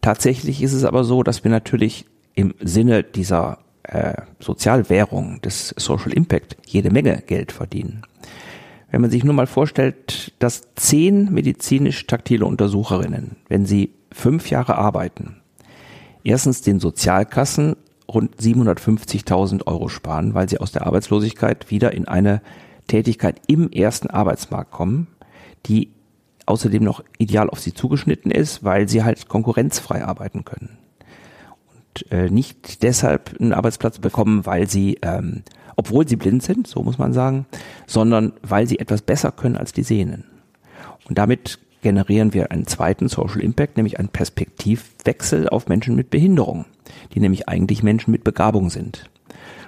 Tatsächlich 0.00 0.62
ist 0.62 0.72
es 0.72 0.84
aber 0.84 1.04
so, 1.04 1.22
dass 1.22 1.44
wir 1.44 1.50
natürlich 1.50 2.06
im 2.34 2.54
Sinne 2.60 3.02
dieser 3.02 3.58
äh, 3.84 4.14
Sozialwährung 4.40 5.40
des 5.42 5.74
Social 5.76 6.12
Impact 6.12 6.56
jede 6.66 6.90
Menge 6.90 7.22
Geld 7.26 7.52
verdienen. 7.52 8.02
Wenn 8.90 9.00
man 9.00 9.10
sich 9.10 9.24
nur 9.24 9.34
mal 9.34 9.46
vorstellt, 9.46 10.25
dass 10.38 10.74
zehn 10.74 11.32
medizinisch-taktile 11.32 12.44
Untersucherinnen, 12.44 13.36
wenn 13.48 13.66
sie 13.66 13.94
fünf 14.12 14.50
Jahre 14.50 14.76
arbeiten, 14.76 15.36
erstens 16.24 16.62
den 16.62 16.80
Sozialkassen 16.80 17.76
rund 18.08 18.36
750.000 18.36 19.66
Euro 19.66 19.88
sparen, 19.88 20.34
weil 20.34 20.48
sie 20.48 20.58
aus 20.58 20.72
der 20.72 20.86
Arbeitslosigkeit 20.86 21.70
wieder 21.70 21.92
in 21.92 22.06
eine 22.06 22.40
Tätigkeit 22.86 23.40
im 23.46 23.70
ersten 23.72 24.08
Arbeitsmarkt 24.08 24.70
kommen, 24.70 25.08
die 25.66 25.90
außerdem 26.46 26.84
noch 26.84 27.02
ideal 27.18 27.50
auf 27.50 27.60
sie 27.60 27.74
zugeschnitten 27.74 28.30
ist, 28.30 28.62
weil 28.62 28.88
sie 28.88 29.02
halt 29.02 29.28
konkurrenzfrei 29.28 30.04
arbeiten 30.04 30.44
können. 30.44 30.78
Und 31.74 32.12
äh, 32.12 32.30
nicht 32.30 32.82
deshalb 32.82 33.34
einen 33.40 33.52
Arbeitsplatz 33.52 33.98
bekommen, 33.98 34.46
weil 34.46 34.68
sie 34.68 34.98
ähm, 35.02 35.42
obwohl 35.76 36.08
sie 36.08 36.16
blind 36.16 36.42
sind, 36.42 36.66
so 36.66 36.82
muss 36.82 36.98
man 36.98 37.12
sagen, 37.12 37.46
sondern 37.86 38.32
weil 38.42 38.66
sie 38.66 38.78
etwas 38.78 39.02
besser 39.02 39.30
können 39.30 39.56
als 39.56 39.72
die 39.72 39.82
Sehnen. 39.82 40.24
Und 41.08 41.18
damit 41.18 41.58
generieren 41.82 42.34
wir 42.34 42.50
einen 42.50 42.66
zweiten 42.66 43.08
Social 43.08 43.40
Impact, 43.40 43.76
nämlich 43.76 43.98
einen 43.98 44.08
Perspektivwechsel 44.08 45.48
auf 45.48 45.68
Menschen 45.68 45.94
mit 45.94 46.10
Behinderung, 46.10 46.64
die 47.14 47.20
nämlich 47.20 47.48
eigentlich 47.48 47.82
Menschen 47.82 48.10
mit 48.10 48.24
Begabung 48.24 48.70
sind. 48.70 49.08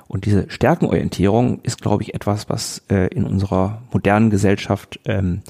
Und 0.08 0.24
diese 0.24 0.50
Stärkenorientierung 0.50 1.60
ist, 1.62 1.82
glaube 1.82 2.02
ich, 2.02 2.14
etwas, 2.14 2.48
was 2.48 2.82
äh, 2.90 3.08
in 3.14 3.24
unserer 3.24 3.82
modernen 3.92 4.30
Gesellschaft 4.30 4.98
ähm, 5.04 5.42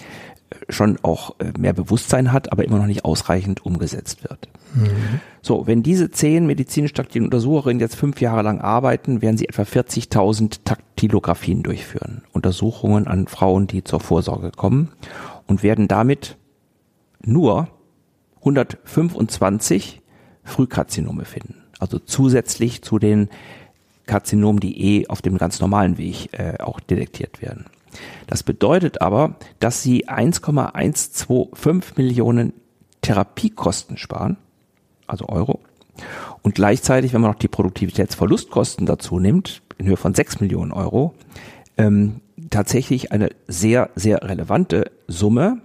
schon 0.69 0.99
auch 1.03 1.39
äh, 1.39 1.53
mehr 1.59 1.73
Bewusstsein 1.73 2.33
hat, 2.33 2.53
aber 2.53 2.65
immer 2.65 2.79
noch 2.79 2.87
nicht 2.87 3.05
ausreichend 3.05 3.65
umgesetzt 3.65 4.25
wird. 4.25 4.49
Mhm. 4.75 5.21
So, 5.41 5.67
wenn 5.67 5.83
diese 5.83 6.11
zehn 6.11 6.47
medizinisch 6.47 6.93
taktilen 6.93 7.27
Untersucherinnen 7.27 7.81
jetzt 7.81 7.97
fünf 7.97 8.21
Jahre 8.21 8.43
lang 8.43 8.61
arbeiten, 8.61 9.23
werden 9.23 9.39
sie 9.39 9.49
etwa 9.49 9.63
40.000 9.63 10.61
Taktilografien 10.65 11.63
durchführen. 11.63 12.23
Untersuchungen 12.33 13.07
an 13.07 13.29
Frauen, 13.29 13.67
die 13.67 13.85
zur 13.85 14.01
Vorsorge 14.01 14.51
kommen 14.51 14.91
und 15.47 15.63
werden 15.63 15.89
damit 15.89 16.37
nur 17.25 17.69
125 18.41 20.03
Frühkarzinome 20.45 21.25
finden. 21.25 21.63
Also 21.79 21.99
zusätzlich 21.99 22.83
zu 22.83 22.99
den 22.99 23.29
Karzinomen, 24.07 24.61
die 24.61 25.01
eh 25.01 25.09
auf 25.09 25.23
dem 25.23 25.39
ganz 25.39 25.61
normalen 25.61 25.99
Weg 25.99 26.31
äh, 26.33 26.59
auch 26.59 26.81
detektiert 26.81 27.43
werden. 27.43 27.67
Das 28.27 28.43
bedeutet 28.43 29.01
aber, 29.01 29.37
dass 29.61 29.83
sie 29.83 30.09
1,125 30.09 31.97
Millionen 31.97 32.53
Therapiekosten 33.03 33.97
sparen, 33.97 34.37
also 35.07 35.27
Euro. 35.29 35.61
Und 36.43 36.55
gleichzeitig, 36.55 37.13
wenn 37.13 37.21
man 37.21 37.33
noch 37.33 37.39
die 37.39 37.49
Produktivitätsverlustkosten 37.49 38.87
dazu 38.87 39.19
nimmt, 39.19 39.63
in 39.79 39.87
Höhe 39.87 39.97
von 39.97 40.15
6 40.15 40.41
Millionen 40.41 40.73
Euro, 40.73 41.15
ähm, 41.77 42.21
tatsächlich 42.51 43.13
eine 43.13 43.31
sehr, 43.47 43.91
sehr 43.95 44.23
relevante 44.23 44.91
Summe 45.07 45.61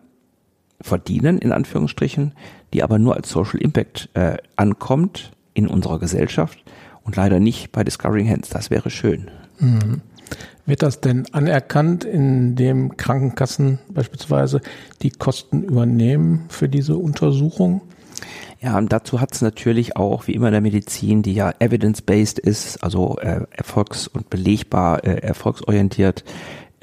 verdienen, 0.81 1.37
in 1.37 1.51
Anführungsstrichen, 1.51 2.33
die 2.73 2.83
aber 2.83 2.99
nur 2.99 3.15
als 3.15 3.29
Social 3.29 3.59
Impact 3.59 4.09
äh, 4.13 4.37
ankommt 4.55 5.31
in 5.53 5.67
unserer 5.67 5.99
Gesellschaft 5.99 6.63
und 7.03 7.15
leider 7.15 7.39
nicht 7.39 7.71
bei 7.71 7.83
Discovering 7.83 8.29
Hands. 8.29 8.47
Das 8.49 8.69
wäre 8.69 8.89
schön. 8.89 9.29
Mhm. 9.59 10.01
Wird 10.65 10.81
das 10.81 11.01
denn 11.01 11.25
anerkannt, 11.33 12.05
indem 12.05 12.95
Krankenkassen 12.95 13.79
beispielsweise 13.89 14.61
die 15.01 15.09
Kosten 15.09 15.63
übernehmen 15.63 16.45
für 16.47 16.69
diese 16.69 16.95
Untersuchung? 16.95 17.81
Ja, 18.61 18.77
und 18.77 18.93
dazu 18.93 19.19
hat 19.19 19.33
es 19.33 19.41
natürlich 19.41 19.97
auch, 19.97 20.27
wie 20.27 20.31
immer 20.31 20.47
in 20.47 20.53
der 20.53 20.61
Medizin, 20.61 21.21
die 21.21 21.33
ja 21.33 21.51
evidence-based 21.59 22.39
ist, 22.39 22.81
also 22.81 23.17
äh, 23.17 23.41
erfolgs- 23.51 24.07
und 24.07 24.29
belegbar 24.29 25.03
äh, 25.03 25.17
erfolgsorientiert, 25.17 26.23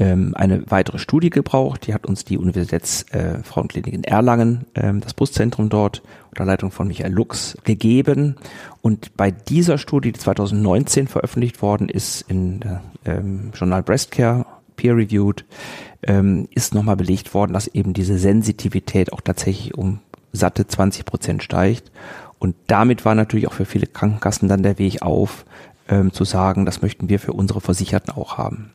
ähm, 0.00 0.32
eine 0.34 0.68
weitere 0.70 0.98
Studie 0.98 1.30
gebraucht. 1.30 1.86
Die 1.86 1.94
hat 1.94 2.06
uns 2.06 2.24
die 2.24 2.38
Universitätsfrauenklinik 2.38 3.92
äh, 3.92 3.96
in 3.96 4.04
Erlangen, 4.04 4.64
ähm, 4.74 5.00
das 5.00 5.14
Brustzentrum 5.14 5.68
dort, 5.68 6.02
unter 6.30 6.46
Leitung 6.46 6.70
von 6.70 6.88
Michael 6.88 7.12
Lux, 7.12 7.56
gegeben. 7.64 8.36
Und 8.80 9.16
bei 9.16 9.30
dieser 9.30 9.76
Studie, 9.76 10.12
die 10.12 10.18
2019 10.18 11.06
veröffentlicht 11.06 11.60
worden 11.60 11.88
ist 11.88 12.22
in 12.28 12.60
der 12.60 12.82
ähm, 13.04 13.52
Journal 13.54 13.82
Breast 13.82 14.10
Care, 14.10 14.46
peer-reviewed, 14.76 15.44
ähm, 16.02 16.48
ist 16.50 16.74
nochmal 16.74 16.96
belegt 16.96 17.34
worden, 17.34 17.52
dass 17.52 17.66
eben 17.66 17.92
diese 17.92 18.18
Sensitivität 18.18 19.12
auch 19.12 19.20
tatsächlich 19.20 19.74
um 19.76 20.00
satte 20.32 20.66
20 20.66 21.04
Prozent 21.04 21.42
steigt. 21.42 21.92
Und 22.38 22.56
damit 22.68 23.04
war 23.04 23.14
natürlich 23.14 23.48
auch 23.48 23.52
für 23.52 23.66
viele 23.66 23.86
Krankenkassen 23.86 24.48
dann 24.48 24.62
der 24.62 24.78
Weg 24.78 25.02
auf, 25.02 25.44
ähm, 25.88 26.10
zu 26.10 26.24
sagen, 26.24 26.64
das 26.64 26.80
möchten 26.80 27.10
wir 27.10 27.18
für 27.18 27.34
unsere 27.34 27.60
Versicherten 27.60 28.14
auch 28.14 28.38
haben. 28.38 28.70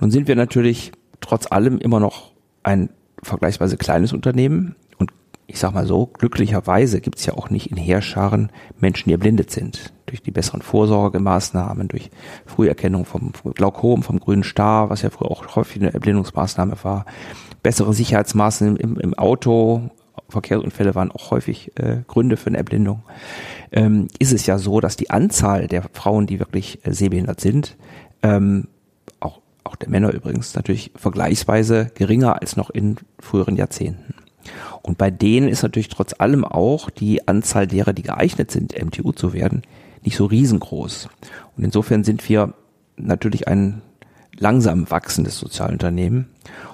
Nun 0.00 0.10
sind 0.10 0.28
wir 0.28 0.36
natürlich 0.36 0.92
trotz 1.20 1.50
allem 1.50 1.78
immer 1.78 2.00
noch 2.00 2.32
ein 2.62 2.90
vergleichsweise 3.22 3.76
kleines 3.76 4.12
Unternehmen. 4.12 4.76
Und 4.98 5.12
ich 5.46 5.58
sag 5.58 5.72
mal 5.72 5.86
so, 5.86 6.06
glücklicherweise 6.06 7.00
gibt 7.00 7.18
es 7.18 7.26
ja 7.26 7.34
auch 7.34 7.50
nicht 7.50 7.70
in 7.70 7.76
Heerscharen 7.76 8.50
Menschen, 8.78 9.08
die 9.08 9.12
erblindet 9.12 9.50
sind. 9.50 9.92
Durch 10.06 10.22
die 10.22 10.30
besseren 10.30 10.62
Vorsorgemaßnahmen, 10.62 11.88
durch 11.88 12.10
Früherkennung 12.44 13.04
vom 13.04 13.32
Glaukom, 13.54 14.02
vom 14.02 14.20
grünen 14.20 14.44
Star, 14.44 14.90
was 14.90 15.02
ja 15.02 15.10
früher 15.10 15.30
auch 15.30 15.56
häufig 15.56 15.82
eine 15.82 15.94
Erblindungsmaßnahme 15.94 16.76
war, 16.82 17.06
bessere 17.62 17.94
Sicherheitsmaßnahmen 17.94 18.76
im, 18.76 18.96
im 18.98 19.14
Auto, 19.14 19.90
Verkehrsunfälle 20.28 20.94
waren 20.94 21.10
auch 21.10 21.30
häufig 21.30 21.72
äh, 21.78 22.02
Gründe 22.06 22.36
für 22.36 22.48
eine 22.48 22.58
Erblindung, 22.58 23.02
ähm, 23.72 24.08
ist 24.18 24.32
es 24.32 24.46
ja 24.46 24.58
so, 24.58 24.80
dass 24.80 24.96
die 24.96 25.10
Anzahl 25.10 25.68
der 25.68 25.84
Frauen, 25.92 26.26
die 26.26 26.38
wirklich 26.38 26.84
äh, 26.84 26.92
sehbehindert 26.92 27.40
sind, 27.40 27.76
ähm, 28.22 28.68
auch, 29.66 29.76
der 29.76 29.88
Männer 29.88 30.12
übrigens, 30.12 30.54
natürlich 30.54 30.92
vergleichsweise 30.96 31.90
geringer 31.94 32.40
als 32.40 32.56
noch 32.56 32.70
in 32.70 32.96
früheren 33.18 33.56
Jahrzehnten. 33.56 34.14
Und 34.82 34.98
bei 34.98 35.10
denen 35.10 35.48
ist 35.48 35.62
natürlich 35.62 35.88
trotz 35.88 36.14
allem 36.18 36.44
auch 36.44 36.90
die 36.90 37.26
Anzahl 37.26 37.66
derer, 37.66 37.92
die 37.92 38.02
geeignet 38.02 38.50
sind, 38.50 38.80
MTU 38.80 39.12
zu 39.12 39.32
werden, 39.32 39.62
nicht 40.02 40.16
so 40.16 40.26
riesengroß. 40.26 41.08
Und 41.56 41.64
insofern 41.64 42.04
sind 42.04 42.26
wir 42.28 42.54
natürlich 42.96 43.48
ein 43.48 43.82
langsam 44.38 44.90
wachsendes 44.90 45.38
Sozialunternehmen. 45.38 46.28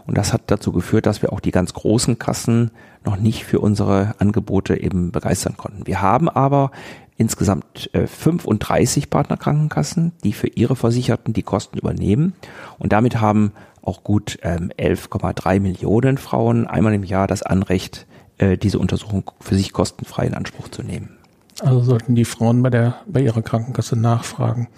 Und 0.06 0.18
das 0.18 0.32
hat 0.32 0.42
dazu 0.46 0.72
geführt, 0.72 1.06
dass 1.06 1.22
wir 1.22 1.32
auch 1.32 1.40
die 1.40 1.52
ganz 1.52 1.72
großen 1.72 2.18
Kassen 2.18 2.70
noch 3.04 3.16
nicht 3.16 3.44
für 3.44 3.60
unsere 3.60 4.14
Angebote 4.18 4.80
eben 4.80 5.12
begeistern 5.12 5.56
konnten. 5.56 5.86
Wir 5.86 6.02
haben 6.02 6.28
aber 6.28 6.70
insgesamt 7.16 7.90
äh, 7.94 8.06
35 8.06 9.10
Partnerkrankenkassen, 9.10 10.12
die 10.24 10.32
für 10.32 10.48
ihre 10.48 10.76
Versicherten 10.76 11.32
die 11.32 11.42
Kosten 11.42 11.78
übernehmen. 11.78 12.34
Und 12.78 12.92
damit 12.92 13.20
haben 13.20 13.52
auch 13.82 14.04
gut 14.04 14.38
ähm, 14.42 14.72
11,3 14.78 15.60
Millionen 15.60 16.18
Frauen 16.18 16.66
einmal 16.66 16.94
im 16.94 17.04
Jahr 17.04 17.26
das 17.26 17.42
Anrecht, 17.42 18.06
äh, 18.38 18.56
diese 18.56 18.78
Untersuchung 18.78 19.30
für 19.40 19.54
sich 19.54 19.72
kostenfrei 19.72 20.26
in 20.26 20.34
Anspruch 20.34 20.68
zu 20.68 20.82
nehmen. 20.82 21.18
Also 21.60 21.80
sollten 21.80 22.14
die 22.14 22.24
Frauen 22.24 22.62
bei 22.62 22.70
der 22.70 22.96
bei 23.06 23.20
ihrer 23.20 23.42
Krankenkasse 23.42 23.96
nachfragen, 23.96 24.68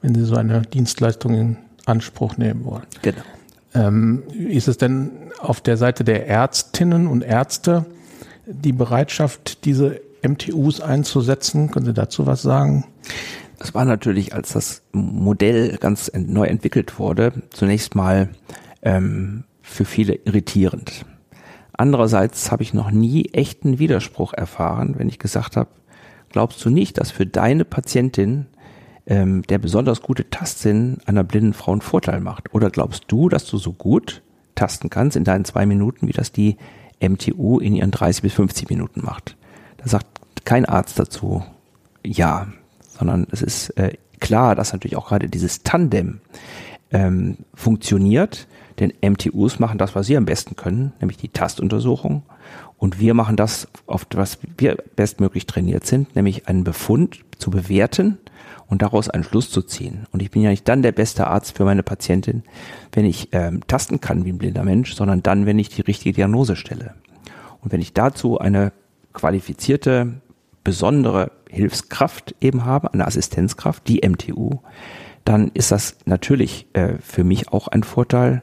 wenn 0.00 0.14
sie 0.14 0.24
so 0.24 0.36
eine 0.36 0.62
Dienstleistung 0.62 1.34
in 1.34 1.56
Anspruch 1.84 2.36
nehmen 2.36 2.64
wollen. 2.64 2.86
Genau. 3.02 3.22
Ähm, 3.74 4.22
ist 4.30 4.68
es 4.68 4.76
denn 4.76 5.10
auf 5.40 5.60
der 5.60 5.76
Seite 5.76 6.04
der 6.04 6.26
Ärztinnen 6.26 7.06
und 7.06 7.22
Ärzte 7.22 7.86
die 8.46 8.72
Bereitschaft, 8.72 9.64
diese 9.64 10.00
MTUs 10.22 10.80
einzusetzen? 10.80 11.70
Können 11.70 11.86
Sie 11.86 11.94
dazu 11.94 12.26
was 12.26 12.42
sagen? 12.42 12.84
Das 13.58 13.74
war 13.74 13.84
natürlich, 13.84 14.34
als 14.34 14.52
das 14.52 14.82
Modell 14.92 15.76
ganz 15.78 16.10
neu 16.14 16.46
entwickelt 16.46 16.98
wurde, 16.98 17.32
zunächst 17.50 17.94
mal 17.94 18.28
ähm, 18.82 19.44
für 19.60 19.84
viele 19.84 20.14
irritierend. 20.14 21.04
Andererseits 21.72 22.50
habe 22.50 22.62
ich 22.62 22.74
noch 22.74 22.90
nie 22.90 23.26
echten 23.32 23.78
Widerspruch 23.78 24.32
erfahren, 24.34 24.94
wenn 24.98 25.08
ich 25.08 25.18
gesagt 25.18 25.56
habe, 25.56 25.70
glaubst 26.30 26.64
du 26.64 26.70
nicht, 26.70 26.98
dass 26.98 27.10
für 27.10 27.26
deine 27.26 27.64
Patientin 27.64 28.46
ähm, 29.06 29.42
der 29.42 29.58
besonders 29.58 30.02
gute 30.02 30.28
Tastsinn 30.30 30.98
einer 31.06 31.24
blinden 31.24 31.54
Frau 31.54 31.72
einen 31.72 31.80
Vorteil 31.80 32.20
macht? 32.20 32.54
Oder 32.54 32.70
glaubst 32.70 33.04
du, 33.08 33.28
dass 33.28 33.46
du 33.46 33.58
so 33.58 33.72
gut 33.72 34.22
tasten 34.54 34.90
kannst 34.90 35.16
in 35.16 35.24
deinen 35.24 35.44
zwei 35.44 35.66
Minuten, 35.66 36.08
wie 36.08 36.12
das 36.12 36.32
die 36.32 36.56
MTU 37.00 37.58
in 37.58 37.74
ihren 37.74 37.90
30 37.90 38.22
bis 38.22 38.34
50 38.34 38.70
Minuten 38.70 39.02
macht? 39.04 39.36
Da 39.82 39.88
sagt 39.88 40.44
kein 40.44 40.64
Arzt 40.64 40.98
dazu 40.98 41.42
ja, 42.04 42.48
sondern 42.98 43.26
es 43.30 43.42
ist 43.42 43.70
äh, 43.70 43.96
klar, 44.20 44.54
dass 44.54 44.72
natürlich 44.72 44.96
auch 44.96 45.08
gerade 45.08 45.28
dieses 45.28 45.62
Tandem 45.62 46.20
ähm, 46.90 47.38
funktioniert, 47.54 48.46
denn 48.78 48.92
MTUs 49.02 49.58
machen 49.58 49.78
das, 49.78 49.94
was 49.94 50.06
sie 50.06 50.16
am 50.16 50.24
besten 50.24 50.56
können, 50.56 50.92
nämlich 51.00 51.16
die 51.18 51.28
Tastuntersuchung. 51.28 52.22
Und 52.78 52.98
wir 52.98 53.14
machen 53.14 53.36
das, 53.36 53.68
auf 53.86 54.06
was 54.14 54.38
wir 54.58 54.76
bestmöglich 54.96 55.46
trainiert 55.46 55.86
sind, 55.86 56.16
nämlich 56.16 56.48
einen 56.48 56.64
Befund 56.64 57.20
zu 57.38 57.50
bewerten 57.50 58.18
und 58.66 58.82
daraus 58.82 59.08
einen 59.08 59.24
Schluss 59.24 59.50
zu 59.50 59.62
ziehen. 59.62 60.06
Und 60.10 60.20
ich 60.20 60.30
bin 60.30 60.42
ja 60.42 60.50
nicht 60.50 60.66
dann 60.66 60.82
der 60.82 60.92
beste 60.92 61.26
Arzt 61.28 61.56
für 61.56 61.64
meine 61.64 61.82
Patientin, 61.82 62.42
wenn 62.92 63.04
ich 63.04 63.28
ähm, 63.32 63.60
tasten 63.66 64.00
kann 64.00 64.24
wie 64.24 64.32
ein 64.32 64.38
blinder 64.38 64.64
Mensch, 64.64 64.94
sondern 64.94 65.22
dann, 65.22 65.46
wenn 65.46 65.58
ich 65.58 65.68
die 65.68 65.82
richtige 65.82 66.14
Diagnose 66.14 66.56
stelle. 66.56 66.94
Und 67.60 67.70
wenn 67.70 67.80
ich 67.80 67.92
dazu 67.92 68.38
eine 68.38 68.72
qualifizierte, 69.12 70.20
besondere 70.64 71.32
Hilfskraft 71.48 72.34
eben 72.40 72.64
habe, 72.64 72.92
eine 72.92 73.06
Assistenzkraft, 73.06 73.86
die 73.88 74.06
MTU, 74.06 74.60
dann 75.24 75.50
ist 75.54 75.70
das 75.70 75.96
natürlich 76.04 76.66
äh, 76.72 76.94
für 77.00 77.24
mich 77.24 77.52
auch 77.52 77.68
ein 77.68 77.82
Vorteil. 77.82 78.42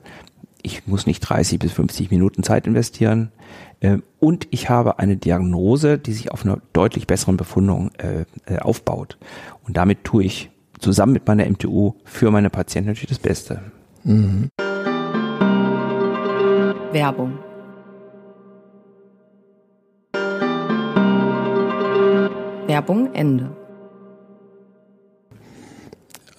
Ich 0.62 0.88
muss 0.88 1.06
nicht 1.06 1.22
30 1.22 1.60
bis 1.60 1.74
50 1.74 2.12
Minuten 2.12 2.44
Zeit 2.44 2.68
investieren. 2.68 3.32
Äh, 3.80 3.98
und 4.20 4.48
ich 4.52 4.70
habe 4.70 5.00
eine 5.00 5.18
Diagnose, 5.18 5.98
die 5.98 6.14
sich 6.14 6.32
auf 6.32 6.46
einer 6.46 6.60
deutlich 6.74 7.08
besseren 7.08 7.38
Befundung 7.38 7.92
äh, 7.98 8.26
äh 8.46 8.60
aufbaut. 8.60 9.18
Und 9.68 9.78
damit 9.78 10.04
tue 10.04 10.24
ich 10.24 10.52
zusammen 10.80 11.14
mit 11.14 11.28
meiner 11.28 11.50
MTU 11.50 11.96
für 12.06 12.32
meine 12.32 12.50
Patienten 12.50 12.90
natürlich 12.90 13.10
das 13.10 13.20
Beste. 13.20 13.62
Mhm. 14.04 14.50
Werbung. 16.92 17.38
Werbung 22.70 23.14
Ende. 23.14 23.52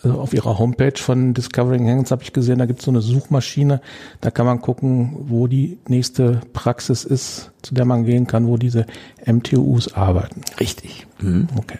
Also 0.03 0.19
auf 0.19 0.33
ihrer 0.33 0.59
Homepage 0.59 0.97
von 0.97 1.35
Discovering 1.35 1.87
Hands 1.87 2.11
habe 2.11 2.23
ich 2.23 2.33
gesehen, 2.33 2.59
da 2.59 2.65
gibt 2.65 2.79
es 2.79 2.87
so 2.87 2.91
eine 2.91 3.03
Suchmaschine, 3.03 3.83
da 4.23 4.31
kann 4.31 4.47
man 4.47 4.63
gucken, 4.63 5.27
wo 5.29 5.47
die 5.47 5.77
nächste 5.89 6.41
Praxis 6.55 7.05
ist, 7.05 7.53
zu 7.61 7.75
der 7.75 7.85
man 7.85 8.07
gehen 8.07 8.27
kann, 8.27 8.47
wo 8.47 8.57
diese 8.57 8.87
MTUs 9.27 9.93
arbeiten. 9.93 10.41
Richtig. 10.59 11.07
Mhm. 11.21 11.49
Okay 11.59 11.77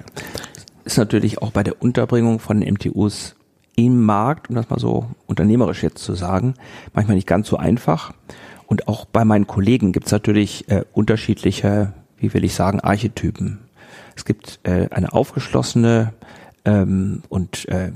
ist 0.91 0.99
natürlich 0.99 1.41
auch 1.41 1.53
bei 1.53 1.63
der 1.63 1.81
Unterbringung 1.81 2.41
von 2.41 2.59
MTUs 2.59 3.37
im 3.77 4.03
Markt, 4.03 4.51
um 4.51 4.57
das 4.57 4.69
mal 4.71 4.81
so 4.81 5.07
unternehmerisch 5.27 5.83
jetzt 5.83 6.03
zu 6.03 6.15
sagen, 6.15 6.55
manchmal 6.95 7.15
nicht 7.15 7.29
ganz 7.29 7.49
so 7.49 7.57
einfach. 7.57 8.13
Und 8.67 8.89
auch 8.89 9.05
bei 9.05 9.25
meinen 9.25 9.47
Kollegen 9.47 9.93
gibt 9.93 10.07
es 10.07 10.13
natürlich 10.13 10.69
äh, 10.69 10.85
unterschiedliche, 10.93 11.93
wie 12.19 12.35
will 12.35 12.45
ich 12.45 12.55
sagen, 12.55 12.81
Archetypen. 12.81 13.59
Es 14.17 14.25
gibt 14.25 14.61
äh, 14.63 14.89
eine 14.91 15.13
aufgeschlossene 15.13 16.13
ähm, 16.65 17.23
und 17.29 17.69
äh, 17.69 17.93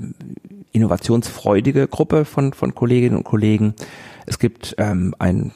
innovationsfreudige 0.71 1.87
Gruppe 1.87 2.25
von, 2.25 2.53
von 2.53 2.75
Kolleginnen 2.75 3.17
und 3.17 3.23
Kollegen. 3.23 3.73
Es 4.25 4.39
gibt 4.39 4.75
ähm, 4.77 5.15
ein 5.19 5.51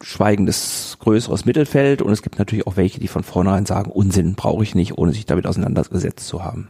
schweigendes 0.00 0.96
größeres 1.00 1.44
Mittelfeld 1.44 2.02
und 2.02 2.12
es 2.12 2.22
gibt 2.22 2.38
natürlich 2.38 2.66
auch 2.66 2.76
welche, 2.76 3.00
die 3.00 3.08
von 3.08 3.22
vornherein 3.22 3.66
sagen, 3.66 3.90
Unsinn 3.90 4.34
brauche 4.34 4.62
ich 4.62 4.74
nicht, 4.74 4.98
ohne 4.98 5.12
sich 5.12 5.26
damit 5.26 5.46
auseinandergesetzt 5.46 6.26
zu 6.26 6.44
haben. 6.44 6.68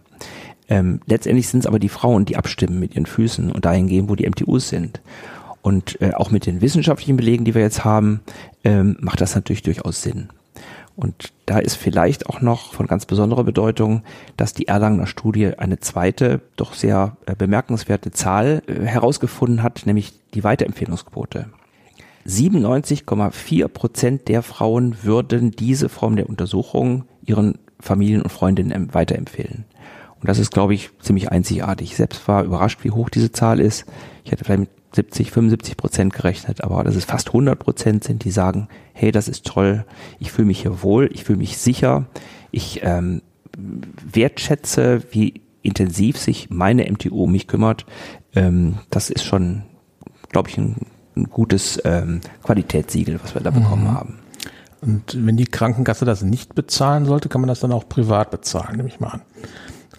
Ähm, 0.68 1.01
letztendlich 1.07 1.49
sind 1.49 1.61
es 1.61 1.66
aber 1.66 1.79
die 1.79 1.88
Frauen, 1.88 2.25
die 2.25 2.37
abstimmen 2.37 2.79
mit 2.79 2.95
ihren 2.95 3.07
Füßen 3.07 3.51
und 3.51 3.64
dahin 3.64 3.88
gehen, 3.88 4.09
wo 4.09 4.14
die 4.14 4.29
MTUs 4.29 4.68
sind. 4.68 5.01
Und 5.61 6.01
äh, 6.01 6.12
auch 6.14 6.31
mit 6.31 6.47
den 6.47 6.61
wissenschaftlichen 6.61 7.16
Belegen, 7.16 7.45
die 7.45 7.55
wir 7.55 7.62
jetzt 7.62 7.85
haben, 7.85 8.21
ähm, 8.64 8.97
macht 9.01 9.21
das 9.21 9.35
natürlich 9.35 9.62
durchaus 9.62 10.03
Sinn. 10.03 10.29
Und 10.94 11.33
da 11.46 11.59
ist 11.59 11.76
vielleicht 11.76 12.26
auch 12.26 12.40
noch 12.40 12.74
von 12.74 12.87
ganz 12.87 13.07
besonderer 13.07 13.44
Bedeutung, 13.44 14.02
dass 14.37 14.52
die 14.52 14.68
Erlangener 14.68 15.07
Studie 15.07 15.59
eine 15.59 15.81
zweite, 15.81 16.40
doch 16.57 16.74
sehr 16.74 17.16
äh, 17.26 17.35
bemerkenswerte 17.35 18.11
Zahl 18.11 18.62
äh, 18.66 18.85
herausgefunden 18.85 19.62
hat, 19.62 19.87
nämlich 19.87 20.12
die 20.35 20.44
Weiterempfehlungsquote. 20.44 21.46
97,4 22.26 23.68
Prozent 23.68 24.28
der 24.28 24.42
Frauen 24.42 25.02
würden 25.02 25.50
diese 25.50 25.88
Form 25.88 26.16
der 26.16 26.28
Untersuchung 26.28 27.05
ihren 27.24 27.59
Familien 27.81 28.22
und 28.22 28.31
Freundinnen 28.31 28.94
weiterempfehlen. 28.94 29.64
Und 30.20 30.28
das 30.28 30.38
ist, 30.38 30.52
glaube 30.52 30.74
ich, 30.74 30.90
ziemlich 31.00 31.33
einzigartig. 31.33 31.90
Ich 31.90 31.96
selbst 31.96 32.28
war 32.28 32.44
überrascht, 32.44 32.85
wie 32.85 32.92
hoch 32.92 33.09
diese 33.09 33.33
Zahl 33.33 33.59
ist. 33.59 33.87
Ich 34.24 34.31
hätte 34.31 34.44
vielleicht 34.44 34.70
70, 34.94 35.31
75 35.31 35.76
Prozent 35.76 36.12
gerechnet, 36.12 36.62
aber 36.62 36.85
dass 36.85 36.96
es 36.96 37.05
fast 37.05 37.28
100 37.28 37.59
Prozent 37.59 38.05
sind, 38.05 38.24
die 38.24 38.31
sagen, 38.31 38.68
hey, 38.92 39.11
das 39.11 39.28
ist 39.28 39.46
toll, 39.46 39.85
ich 40.18 40.33
fühle 40.33 40.46
mich 40.46 40.62
hier 40.62 40.83
wohl, 40.83 41.09
ich 41.12 41.24
fühle 41.24 41.38
mich 41.38 41.59
sicher, 41.59 42.07
ich 42.50 42.81
ähm, 42.83 43.22
wertschätze, 43.57 45.02
wie 45.11 45.42
intensiv 45.62 46.18
sich 46.18 46.50
meine 46.50 46.90
MTU 46.90 47.24
um 47.24 47.33
mich 47.33 47.46
kümmert. 47.46 47.87
Ähm, 48.35 48.78
das 48.90 49.11
ist 49.11 49.24
schon, 49.24 49.62
glaube 50.31 50.48
ich, 50.50 50.59
ein 50.59 50.76
ein 51.16 51.28
gutes 51.31 51.81
ähm, 51.85 52.20
Qualitätssiegel, 52.42 53.20
was 53.22 53.35
wir 53.35 53.42
da 53.42 53.50
bekommen 53.50 53.85
mhm. 53.85 53.92
haben. 53.92 54.18
Und 54.81 55.26
wenn 55.26 55.37
die 55.37 55.44
Krankenkasse 55.44 56.05
das 56.05 56.22
nicht 56.22 56.55
bezahlen 56.55 57.05
sollte, 57.05 57.28
kann 57.28 57.40
man 57.40 57.48
das 57.48 57.61
dann 57.61 57.72
auch 57.72 57.88
privat 57.88 58.31
bezahlen, 58.31 58.76
nehme 58.76 58.88
ich 58.88 58.98
mal 58.98 59.11
an. 59.11 59.22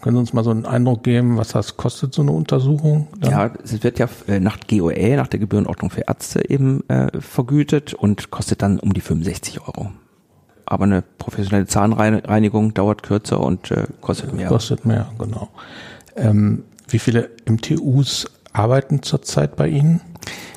Können 0.03 0.17
Sie 0.17 0.19
uns 0.19 0.33
mal 0.33 0.43
so 0.43 0.51
einen 0.51 0.65
Eindruck 0.65 1.03
geben, 1.03 1.37
was 1.37 1.53
das 1.53 1.77
kostet, 1.77 2.13
so 2.13 2.23
eine 2.23 2.31
Untersuchung? 2.31 3.07
Dann? 3.21 3.31
Ja, 3.31 3.51
es 3.63 3.83
wird 3.83 3.99
ja 3.99 4.09
äh, 4.27 4.41
nach 4.41 4.57
GOE, 4.69 5.15
nach 5.15 5.27
der 5.27 5.39
Gebührenordnung 5.39 5.91
für 5.91 6.01
Ärzte 6.01 6.49
eben 6.49 6.83
äh, 6.89 7.21
vergütet 7.21 7.93
und 7.93 8.29
kostet 8.29 8.61
dann 8.61 8.79
um 8.79 8.91
die 8.91 8.99
65 8.99 9.61
Euro. 9.61 9.91
Aber 10.65 10.83
eine 10.83 11.03
professionelle 11.03 11.67
Zahnreinigung 11.67 12.73
dauert 12.73 13.03
kürzer 13.03 13.39
und 13.39 13.71
äh, 13.71 13.85
kostet 14.01 14.33
mehr. 14.33 14.49
Kostet 14.49 14.85
mehr, 14.85 15.09
genau. 15.17 15.47
Ähm, 16.17 16.65
wie 16.89 16.99
viele 16.99 17.29
MTUs 17.49 18.29
arbeiten 18.51 19.03
zurzeit 19.03 19.55
bei 19.55 19.69
Ihnen? 19.69 20.01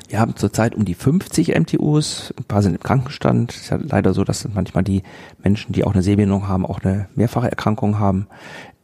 Wir 0.09 0.19
haben 0.19 0.35
zurzeit 0.35 0.75
um 0.75 0.85
die 0.85 0.93
50 0.93 1.57
MTUs, 1.57 2.33
ein 2.37 2.45
paar 2.45 2.61
sind 2.61 2.75
im 2.75 2.79
Krankenstand. 2.79 3.51
Es 3.51 3.61
ist 3.61 3.69
ja 3.69 3.77
leider 3.81 4.13
so, 4.13 4.23
dass 4.23 4.47
manchmal 4.53 4.83
die 4.83 5.03
Menschen, 5.43 5.73
die 5.73 5.83
auch 5.83 5.93
eine 5.93 6.01
Sehbehinderung 6.01 6.47
haben, 6.47 6.65
auch 6.65 6.81
eine 6.81 7.09
mehrfache 7.15 7.49
Erkrankung 7.49 7.99
haben. 7.99 8.27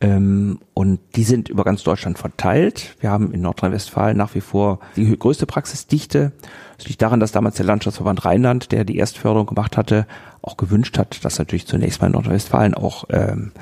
Ähm, 0.04 0.60
und 0.74 1.00
die 1.16 1.24
sind 1.24 1.48
über 1.50 1.64
ganz 1.64 1.82
Deutschland 1.84 2.20
verteilt. 2.20 2.96
Wir 3.00 3.10
haben 3.10 3.32
in 3.32 3.42
Nordrhein-Westfalen 3.42 4.18
nach 4.18 4.36
wie 4.36 4.42
vor 4.42 4.80
die 4.98 5.18
größte 5.18 5.46
Praxisdichte. 5.46 6.34
Das 6.78 6.88
liegt 6.88 7.02
daran, 7.02 7.22
dass 7.22 7.32
damals 7.32 7.56
der 7.56 7.66
Landschaftsverband 7.66 8.26
Rheinland, 8.26 8.72
der 8.74 8.84
die 8.84 8.98
Erstförderung 8.98 9.48
gemacht 9.48 9.78
hatte, 9.78 10.06
auch 10.42 10.58
gewünscht 10.58 10.98
hat, 10.98 11.24
dass 11.24 11.40
natürlich 11.40 11.68
zunächst 11.68 12.02
mal 12.02 12.08
in 12.08 12.14
Nordrhein-Westfalen 12.14 12.74
auch 12.74 13.06
ähm, 13.10 13.54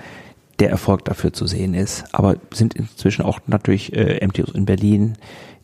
der 0.59 0.71
Erfolg 0.71 1.05
dafür 1.05 1.31
zu 1.31 1.45
sehen 1.45 1.75
ist. 1.75 2.05
Aber 2.11 2.37
sind 2.51 2.73
inzwischen 2.73 3.21
auch 3.21 3.39
natürlich 3.45 3.93
äh, 3.93 4.25
MTUs 4.25 4.55
in 4.55 4.65
Berlin, 4.65 5.17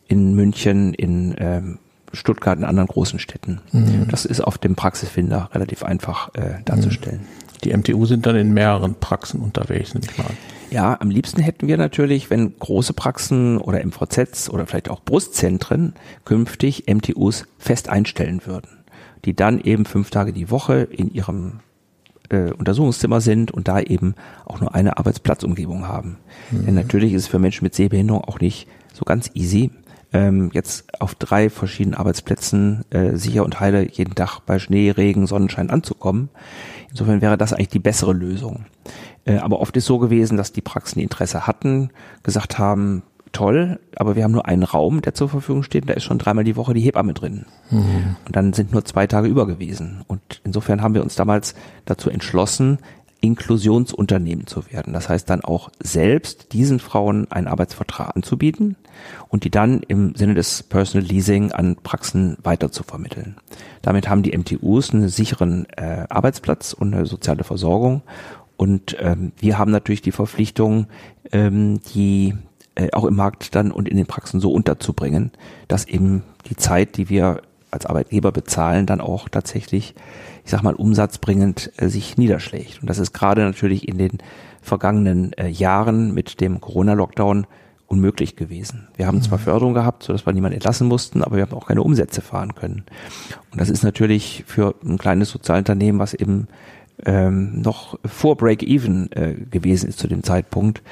in 0.06 0.34
München, 0.34 0.94
in 0.94 1.34
ähm, 1.38 1.78
Stuttgart 2.12 2.56
und 2.56 2.64
anderen 2.64 2.88
großen 2.88 3.18
Städten. 3.18 3.60
Mhm. 3.72 4.06
Das 4.10 4.24
ist 4.24 4.40
auf 4.40 4.58
dem 4.58 4.76
Praxisfinder 4.76 5.50
relativ 5.52 5.82
einfach 5.82 6.32
äh, 6.34 6.62
darzustellen. 6.64 7.26
Die 7.64 7.76
MTU 7.76 8.06
sind 8.06 8.26
dann 8.26 8.36
in 8.36 8.54
mehreren 8.54 8.94
Praxen 8.94 9.40
unterwegs, 9.40 9.92
nehme 9.92 10.06
ich 10.08 10.16
mal. 10.18 10.30
Ja, 10.70 10.98
am 11.00 11.10
liebsten 11.10 11.40
hätten 11.40 11.66
wir 11.66 11.78
natürlich, 11.78 12.30
wenn 12.30 12.58
große 12.58 12.92
Praxen 12.92 13.58
oder 13.58 13.84
MVZs 13.84 14.50
oder 14.50 14.66
vielleicht 14.66 14.90
auch 14.90 15.02
Brustzentren 15.02 15.94
künftig 16.24 16.84
MTUs 16.86 17.46
fest 17.58 17.88
einstellen 17.88 18.42
würden, 18.44 18.84
die 19.24 19.34
dann 19.34 19.60
eben 19.60 19.86
fünf 19.86 20.10
Tage 20.10 20.32
die 20.32 20.50
Woche 20.50 20.80
in 20.90 21.12
ihrem 21.12 21.60
äh, 22.28 22.52
Untersuchungszimmer 22.52 23.20
sind 23.20 23.50
und 23.50 23.68
da 23.68 23.80
eben 23.80 24.14
auch 24.44 24.60
nur 24.60 24.74
eine 24.74 24.98
Arbeitsplatzumgebung 24.98 25.88
haben. 25.88 26.18
Mhm. 26.50 26.66
Denn 26.66 26.74
natürlich 26.74 27.14
ist 27.14 27.22
es 27.22 27.28
für 27.28 27.38
Menschen 27.38 27.64
mit 27.64 27.74
Sehbehinderung 27.74 28.24
auch 28.24 28.40
nicht 28.40 28.68
so 28.92 29.04
ganz 29.04 29.30
easy, 29.34 29.70
ähm, 30.12 30.50
jetzt 30.54 31.00
auf 31.00 31.14
drei 31.14 31.50
verschiedenen 31.50 31.94
Arbeitsplätzen 31.94 32.84
äh, 32.90 33.16
sicher 33.16 33.44
und 33.44 33.60
heile 33.60 33.86
jeden 33.90 34.14
Tag 34.14 34.40
bei 34.40 34.58
Schnee, 34.58 34.90
Regen, 34.90 35.26
Sonnenschein 35.26 35.70
anzukommen. 35.70 36.30
Insofern 36.90 37.20
wäre 37.20 37.36
das 37.36 37.52
eigentlich 37.52 37.68
die 37.68 37.78
bessere 37.78 38.14
Lösung. 38.14 38.64
Äh, 39.28 39.38
aber 39.38 39.60
oft 39.60 39.76
ist 39.76 39.86
so 39.86 39.98
gewesen, 39.98 40.36
dass 40.36 40.52
die 40.52 40.62
Praxen 40.62 40.98
die 40.98 41.04
Interesse 41.04 41.46
hatten, 41.46 41.90
gesagt 42.22 42.58
haben, 42.58 43.02
toll, 43.32 43.78
aber 43.94 44.16
wir 44.16 44.24
haben 44.24 44.32
nur 44.32 44.46
einen 44.46 44.62
Raum, 44.62 45.02
der 45.02 45.12
zur 45.12 45.28
Verfügung 45.28 45.62
steht, 45.62 45.88
da 45.88 45.92
ist 45.92 46.04
schon 46.04 46.18
dreimal 46.18 46.44
die 46.44 46.56
Woche 46.56 46.72
die 46.72 46.80
Hebamme 46.80 47.12
drin. 47.12 47.44
Mhm. 47.70 48.16
Und 48.26 48.34
dann 48.34 48.54
sind 48.54 48.72
nur 48.72 48.86
zwei 48.86 49.06
Tage 49.06 49.28
über 49.28 49.46
gewesen. 49.46 50.02
Und 50.06 50.40
insofern 50.44 50.80
haben 50.80 50.94
wir 50.94 51.02
uns 51.02 51.14
damals 51.14 51.54
dazu 51.84 52.08
entschlossen, 52.08 52.78
Inklusionsunternehmen 53.20 54.46
zu 54.46 54.70
werden. 54.70 54.92
Das 54.92 55.08
heißt 55.08 55.28
dann 55.28 55.42
auch 55.42 55.70
selbst 55.80 56.52
diesen 56.52 56.78
Frauen 56.78 57.30
einen 57.32 57.48
Arbeitsvertrag 57.48 58.14
anzubieten 58.14 58.76
und 59.28 59.44
die 59.44 59.50
dann 59.50 59.82
im 59.82 60.14
Sinne 60.14 60.34
des 60.34 60.62
Personal 60.62 61.06
Leasing 61.06 61.50
an 61.52 61.76
Praxen 61.76 62.36
weiter 62.42 62.70
zu 62.70 62.84
vermitteln. 62.84 63.36
Damit 63.82 64.08
haben 64.08 64.22
die 64.22 64.36
MTUs 64.36 64.94
einen 64.94 65.08
sicheren 65.08 65.66
äh, 65.76 66.06
Arbeitsplatz 66.08 66.72
und 66.72 66.94
eine 66.94 67.06
soziale 67.06 67.42
Versorgung. 67.42 68.02
Und 68.58 68.96
ähm, 68.98 69.32
wir 69.38 69.56
haben 69.56 69.70
natürlich 69.70 70.02
die 70.02 70.12
Verpflichtung, 70.12 70.88
ähm, 71.30 71.80
die 71.94 72.34
äh, 72.74 72.88
auch 72.92 73.04
im 73.04 73.14
Markt 73.14 73.54
dann 73.54 73.70
und 73.70 73.88
in 73.88 73.96
den 73.96 74.06
Praxen 74.06 74.40
so 74.40 74.52
unterzubringen, 74.52 75.30
dass 75.68 75.86
eben 75.86 76.24
die 76.50 76.56
Zeit, 76.56 76.96
die 76.96 77.08
wir 77.08 77.40
als 77.70 77.86
Arbeitgeber 77.86 78.32
bezahlen, 78.32 78.84
dann 78.84 79.00
auch 79.00 79.28
tatsächlich, 79.28 79.94
ich 80.44 80.50
sag 80.50 80.64
mal, 80.64 80.74
umsatzbringend 80.74 81.72
äh, 81.76 81.88
sich 81.88 82.18
niederschlägt. 82.18 82.80
Und 82.82 82.90
das 82.90 82.98
ist 82.98 83.12
gerade 83.12 83.42
natürlich 83.42 83.86
in 83.86 83.96
den 83.96 84.18
vergangenen 84.60 85.34
äh, 85.34 85.46
Jahren 85.46 86.12
mit 86.12 86.40
dem 86.40 86.60
Corona-Lockdown 86.60 87.46
unmöglich 87.86 88.34
gewesen. 88.34 88.88
Wir 88.96 89.06
haben 89.06 89.22
zwar 89.22 89.38
mhm. 89.38 89.42
Förderung 89.42 89.74
gehabt, 89.74 90.02
sodass 90.02 90.26
wir 90.26 90.32
niemanden 90.32 90.56
entlassen 90.56 90.88
mussten, 90.88 91.22
aber 91.22 91.36
wir 91.36 91.42
haben 91.42 91.54
auch 91.54 91.68
keine 91.68 91.82
Umsätze 91.82 92.22
fahren 92.22 92.56
können. 92.56 92.84
Und 93.52 93.60
das 93.60 93.70
ist 93.70 93.84
natürlich 93.84 94.42
für 94.48 94.74
ein 94.84 94.98
kleines 94.98 95.30
Sozialunternehmen, 95.30 96.00
was 96.00 96.12
eben 96.12 96.48
ähm, 97.06 97.60
noch 97.60 97.98
vor 98.04 98.36
Break-Even 98.36 99.12
äh, 99.12 99.34
gewesen 99.50 99.88
ist 99.88 99.98
zu 99.98 100.08
dem 100.08 100.22
Zeitpunkt, 100.22 100.82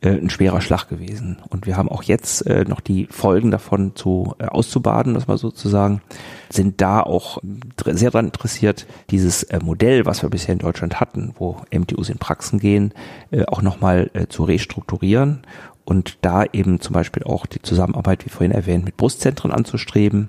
äh, 0.00 0.10
ein 0.10 0.30
schwerer 0.30 0.60
Schlag 0.60 0.88
gewesen. 0.88 1.38
Und 1.48 1.66
wir 1.66 1.76
haben 1.76 1.88
auch 1.88 2.02
jetzt 2.02 2.46
äh, 2.46 2.64
noch 2.64 2.80
die 2.80 3.08
Folgen 3.10 3.50
davon 3.50 3.96
zu 3.96 4.34
äh, 4.38 4.46
auszubaden, 4.46 5.14
das 5.14 5.26
mal 5.26 5.38
sozusagen, 5.38 6.02
sind 6.50 6.80
da 6.80 7.00
auch 7.00 7.38
sehr 7.84 8.10
daran 8.10 8.26
interessiert, 8.26 8.86
dieses 9.10 9.42
äh, 9.44 9.58
Modell, 9.62 10.06
was 10.06 10.22
wir 10.22 10.30
bisher 10.30 10.52
in 10.52 10.60
Deutschland 10.60 11.00
hatten, 11.00 11.34
wo 11.38 11.56
MTUs 11.72 12.08
in 12.08 12.18
Praxen 12.18 12.58
gehen, 12.58 12.92
äh, 13.30 13.44
auch 13.46 13.62
nochmal 13.62 14.10
äh, 14.14 14.26
zu 14.28 14.44
restrukturieren 14.44 15.42
und 15.84 16.18
da 16.22 16.44
eben 16.52 16.80
zum 16.80 16.92
Beispiel 16.92 17.22
auch 17.22 17.46
die 17.46 17.62
Zusammenarbeit, 17.62 18.24
wie 18.24 18.30
vorhin 18.30 18.52
erwähnt, 18.52 18.84
mit 18.84 18.96
Brustzentren 18.96 19.52
anzustreben 19.52 20.28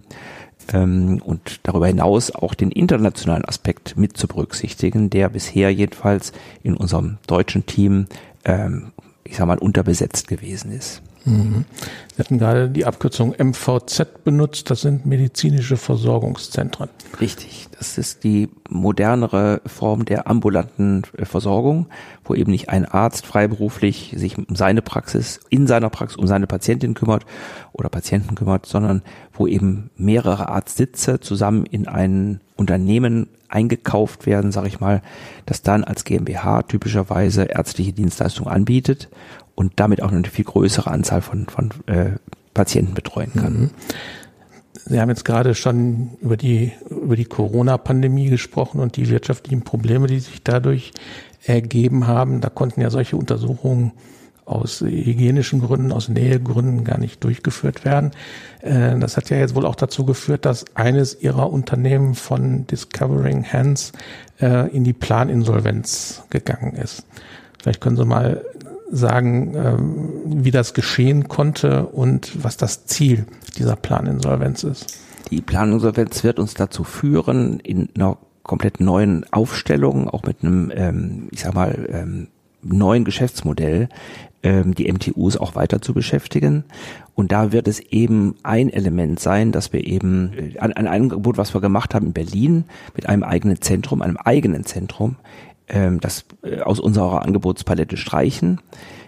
ähm, 0.74 1.22
und 1.24 1.60
darüber 1.64 1.88
hinaus 1.88 2.32
auch 2.32 2.54
den 2.54 2.72
internationalen 2.72 3.46
Aspekt 3.46 3.98
mit 3.98 4.18
zu 4.18 4.28
berücksichtigen, 4.28 5.10
der 5.10 5.30
bisher 5.30 5.74
jedenfalls 5.74 6.34
in 6.64 6.76
unserem 6.76 7.18
deutschen 7.28 7.66
Team, 7.66 8.08
ähm, 8.46 8.92
ich 9.24 9.38
sag 9.38 9.48
mal, 9.48 9.58
unterbesetzt 9.58 10.28
gewesen 10.28 10.72
ist. 10.72 11.02
Mhm. 11.28 11.66
Sie 12.16 12.24
hatten 12.24 12.40
gerade 12.40 12.70
die 12.70 12.86
Abkürzung 12.86 13.36
MVZ 13.38 14.24
benutzt, 14.24 14.72
das 14.72 14.82
sind 14.82 15.06
medizinische 15.06 15.76
Versorgungszentren. 15.76 16.90
Richtig, 17.20 17.68
das 17.78 17.98
ist 17.98 18.24
die 18.24 18.50
modernere 18.70 19.62
Form 19.66 20.06
der 20.06 20.28
ambulanten 20.28 21.04
äh, 21.18 21.26
Versorgung, 21.26 21.88
wo 22.24 22.34
eben 22.34 22.52
nicht 22.52 22.70
ein 22.70 22.86
Arzt 22.86 23.26
freiberuflich 23.26 24.16
sich 24.18 24.38
um 24.38 24.56
seine 24.56 24.82
Praxis, 24.82 25.42
in 25.50 25.68
seiner 25.68 25.90
Praxis 25.90 26.18
um 26.18 26.28
seine 26.28 26.48
Patientin 26.48 26.94
kümmert 26.94 27.26
oder 27.74 27.90
Patienten 27.90 28.36
kümmert, 28.36 28.66
sondern 28.66 29.02
wo 29.34 29.48
eben 29.48 29.90
mehrere 29.98 30.48
Arztsitze 30.48 31.20
zusammen 31.20 31.66
in 31.66 31.88
ein 31.88 32.40
Unternehmen 32.56 33.28
eingekauft 33.50 34.26
werden, 34.26 34.52
sage 34.52 34.68
ich 34.68 34.80
mal, 34.80 35.02
das 35.46 35.62
dann 35.62 35.84
als 35.84 36.04
GmbH 36.04 36.64
typischerweise 36.64 37.44
ärztliche 37.44 37.94
Dienstleistungen 37.94 38.52
anbietet 38.52 39.10
und 39.58 39.74
damit 39.78 40.04
auch 40.04 40.12
eine 40.12 40.24
viel 40.24 40.46
größere 40.46 40.92
Anzahl 40.92 41.22
von, 41.22 41.48
von 41.48 41.72
äh, 41.88 42.12
Patienten 42.54 42.94
betreuen 42.94 43.32
kann. 43.34 43.54
Mhm. 43.54 43.70
Sie 44.86 45.02
haben 45.02 45.10
jetzt 45.10 45.26
gerade 45.26 45.56
schon 45.56 46.12
über 46.22 46.38
die, 46.38 46.72
über 46.90 47.16
die 47.16 47.26
Corona-Pandemie 47.26 48.30
gesprochen 48.30 48.80
und 48.80 48.96
die 48.96 49.10
wirtschaftlichen 49.10 49.64
Probleme, 49.64 50.08
die 50.08 50.20
sich 50.20 50.44
dadurch 50.44 50.92
ergeben 51.44 52.06
haben. 52.06 52.40
Da 52.40 52.50
konnten 52.50 52.82
ja 52.82 52.92
solche 52.92 53.18
Untersuchungen 53.18 53.94
aus 54.46 54.82
hygienischen 54.82 55.60
Gründen, 55.60 55.92
aus 55.92 56.08
Nähegründen 56.08 56.84
gar 56.84 57.00
nicht 57.00 57.24
durchgeführt 57.24 57.84
werden. 57.84 58.12
Äh, 58.62 58.98
das 59.00 59.18
hat 59.18 59.32
ja 59.32 59.38
jetzt 59.38 59.56
wohl 59.56 59.66
auch 59.66 59.76
dazu 59.76 60.06
geführt, 60.06 60.46
dass 60.46 60.66
eines 60.76 61.20
ihrer 61.20 61.52
Unternehmen 61.52 62.14
von 62.14 62.68
Discovering 62.68 63.44
Hands 63.44 63.92
äh, 64.40 64.70
in 64.70 64.84
die 64.84 64.94
Planinsolvenz 64.94 66.24
gegangen 66.30 66.76
ist. 66.76 67.08
Vielleicht 67.60 67.82
können 67.82 67.98
Sie 67.98 68.06
mal 68.06 68.46
sagen, 68.90 69.54
ähm, 69.56 70.44
wie 70.44 70.52
das 70.52 70.74
geschehen 70.74 71.28
konnte 71.28 71.86
und 71.88 72.44
was 72.44 72.58
das 72.58 72.86
Ziel 72.86 73.26
dieser 73.58 73.76
Planinsolvenz 73.76 74.64
ist. 74.64 75.00
Die 75.30 75.42
Planinsolvenz 75.42 76.24
wird 76.24 76.40
uns 76.40 76.54
dazu 76.54 76.84
führen, 76.84 77.60
in 77.60 77.90
einer 77.96 78.18
komplett 78.44 78.80
neuen 78.80 79.26
Aufstellung, 79.32 80.10
auch 80.10 80.24
mit 80.24 80.44
einem, 80.44 80.72
ähm, 80.74 81.28
ich 81.32 81.42
sag 81.42 81.54
mal, 81.54 81.88
ähm, 81.92 82.28
neuen 82.64 83.04
Geschäftsmodell, 83.04 83.90
ähm, 84.44 84.74
die 84.74 84.92
MTUs 84.92 85.38
auch 85.38 85.56
weiter 85.56 85.82
zu 85.82 85.94
beschäftigen. 85.94 86.64
Und 87.16 87.32
da 87.32 87.52
wird 87.52 87.68
es 87.68 87.80
eben 87.80 88.36
ein 88.44 88.70
Element 88.70 89.20
sein, 89.20 89.52
dass 89.52 89.74
wir 89.74 89.86
eben 89.86 90.32
äh, 90.34 90.60
an, 90.60 90.74
an 90.74 90.88
einem 90.88 91.04
Angebot, 91.04 91.38
was 91.38 91.54
wir 91.54 91.62
gemacht 91.62 91.94
haben 91.94 92.08
in 92.08 92.14
Berlin, 92.14 92.66
mit 92.96 93.10
einem 93.10 93.24
eigenen 93.24 93.62
Zentrum, 93.62 94.02
einem 94.02 94.18
eigenen 94.18 94.66
Zentrum, 94.66 95.16
ähm, 95.68 96.00
das 96.00 96.26
äh, 96.44 96.62
aus 96.62 96.80
unserer 96.80 97.24
Angebotspalette 97.24 97.98
streichen. 97.98 98.62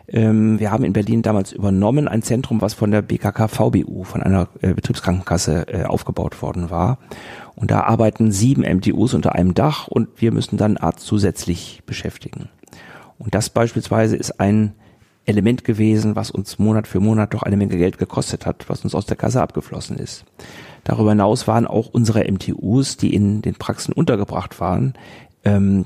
Ähm, 0.07 0.59
wir 0.59 0.71
haben 0.71 0.83
in 0.83 0.93
Berlin 0.93 1.21
damals 1.21 1.51
übernommen 1.51 2.07
ein 2.07 2.21
Zentrum, 2.21 2.61
was 2.61 2.73
von 2.73 2.91
der 2.91 3.01
BKK 3.01 3.47
VBU, 3.47 4.03
von 4.03 4.23
einer 4.23 4.47
äh, 4.61 4.73
Betriebskrankenkasse 4.73 5.67
äh, 5.67 5.83
aufgebaut 5.83 6.41
worden 6.41 6.69
war. 6.69 6.97
Und 7.55 7.71
da 7.71 7.81
arbeiten 7.81 8.31
sieben 8.31 8.61
MTUs 8.61 9.13
unter 9.13 9.35
einem 9.35 9.53
Dach 9.53 9.87
und 9.87 10.21
wir 10.21 10.31
müssen 10.31 10.57
dann 10.57 10.77
Arzt 10.77 11.05
zusätzlich 11.05 11.81
beschäftigen. 11.85 12.49
Und 13.17 13.35
das 13.35 13.49
beispielsweise 13.49 14.15
ist 14.15 14.39
ein 14.39 14.73
Element 15.25 15.63
gewesen, 15.63 16.15
was 16.15 16.31
uns 16.31 16.57
Monat 16.57 16.87
für 16.87 16.99
Monat 16.99 17.33
doch 17.33 17.43
eine 17.43 17.57
Menge 17.57 17.77
Geld 17.77 17.97
gekostet 17.97 18.45
hat, 18.45 18.67
was 18.67 18.83
uns 18.83 18.95
aus 18.95 19.05
der 19.05 19.17
Kasse 19.17 19.41
abgeflossen 19.41 19.97
ist. 19.97 20.25
Darüber 20.85 21.11
hinaus 21.11 21.47
waren 21.47 21.67
auch 21.67 21.87
unsere 21.87 22.23
MTUs, 22.31 22.97
die 22.97 23.13
in 23.13 23.41
den 23.41 23.55
Praxen 23.55 23.93
untergebracht 23.93 24.59
waren, 24.59 24.93
ähm, 25.43 25.85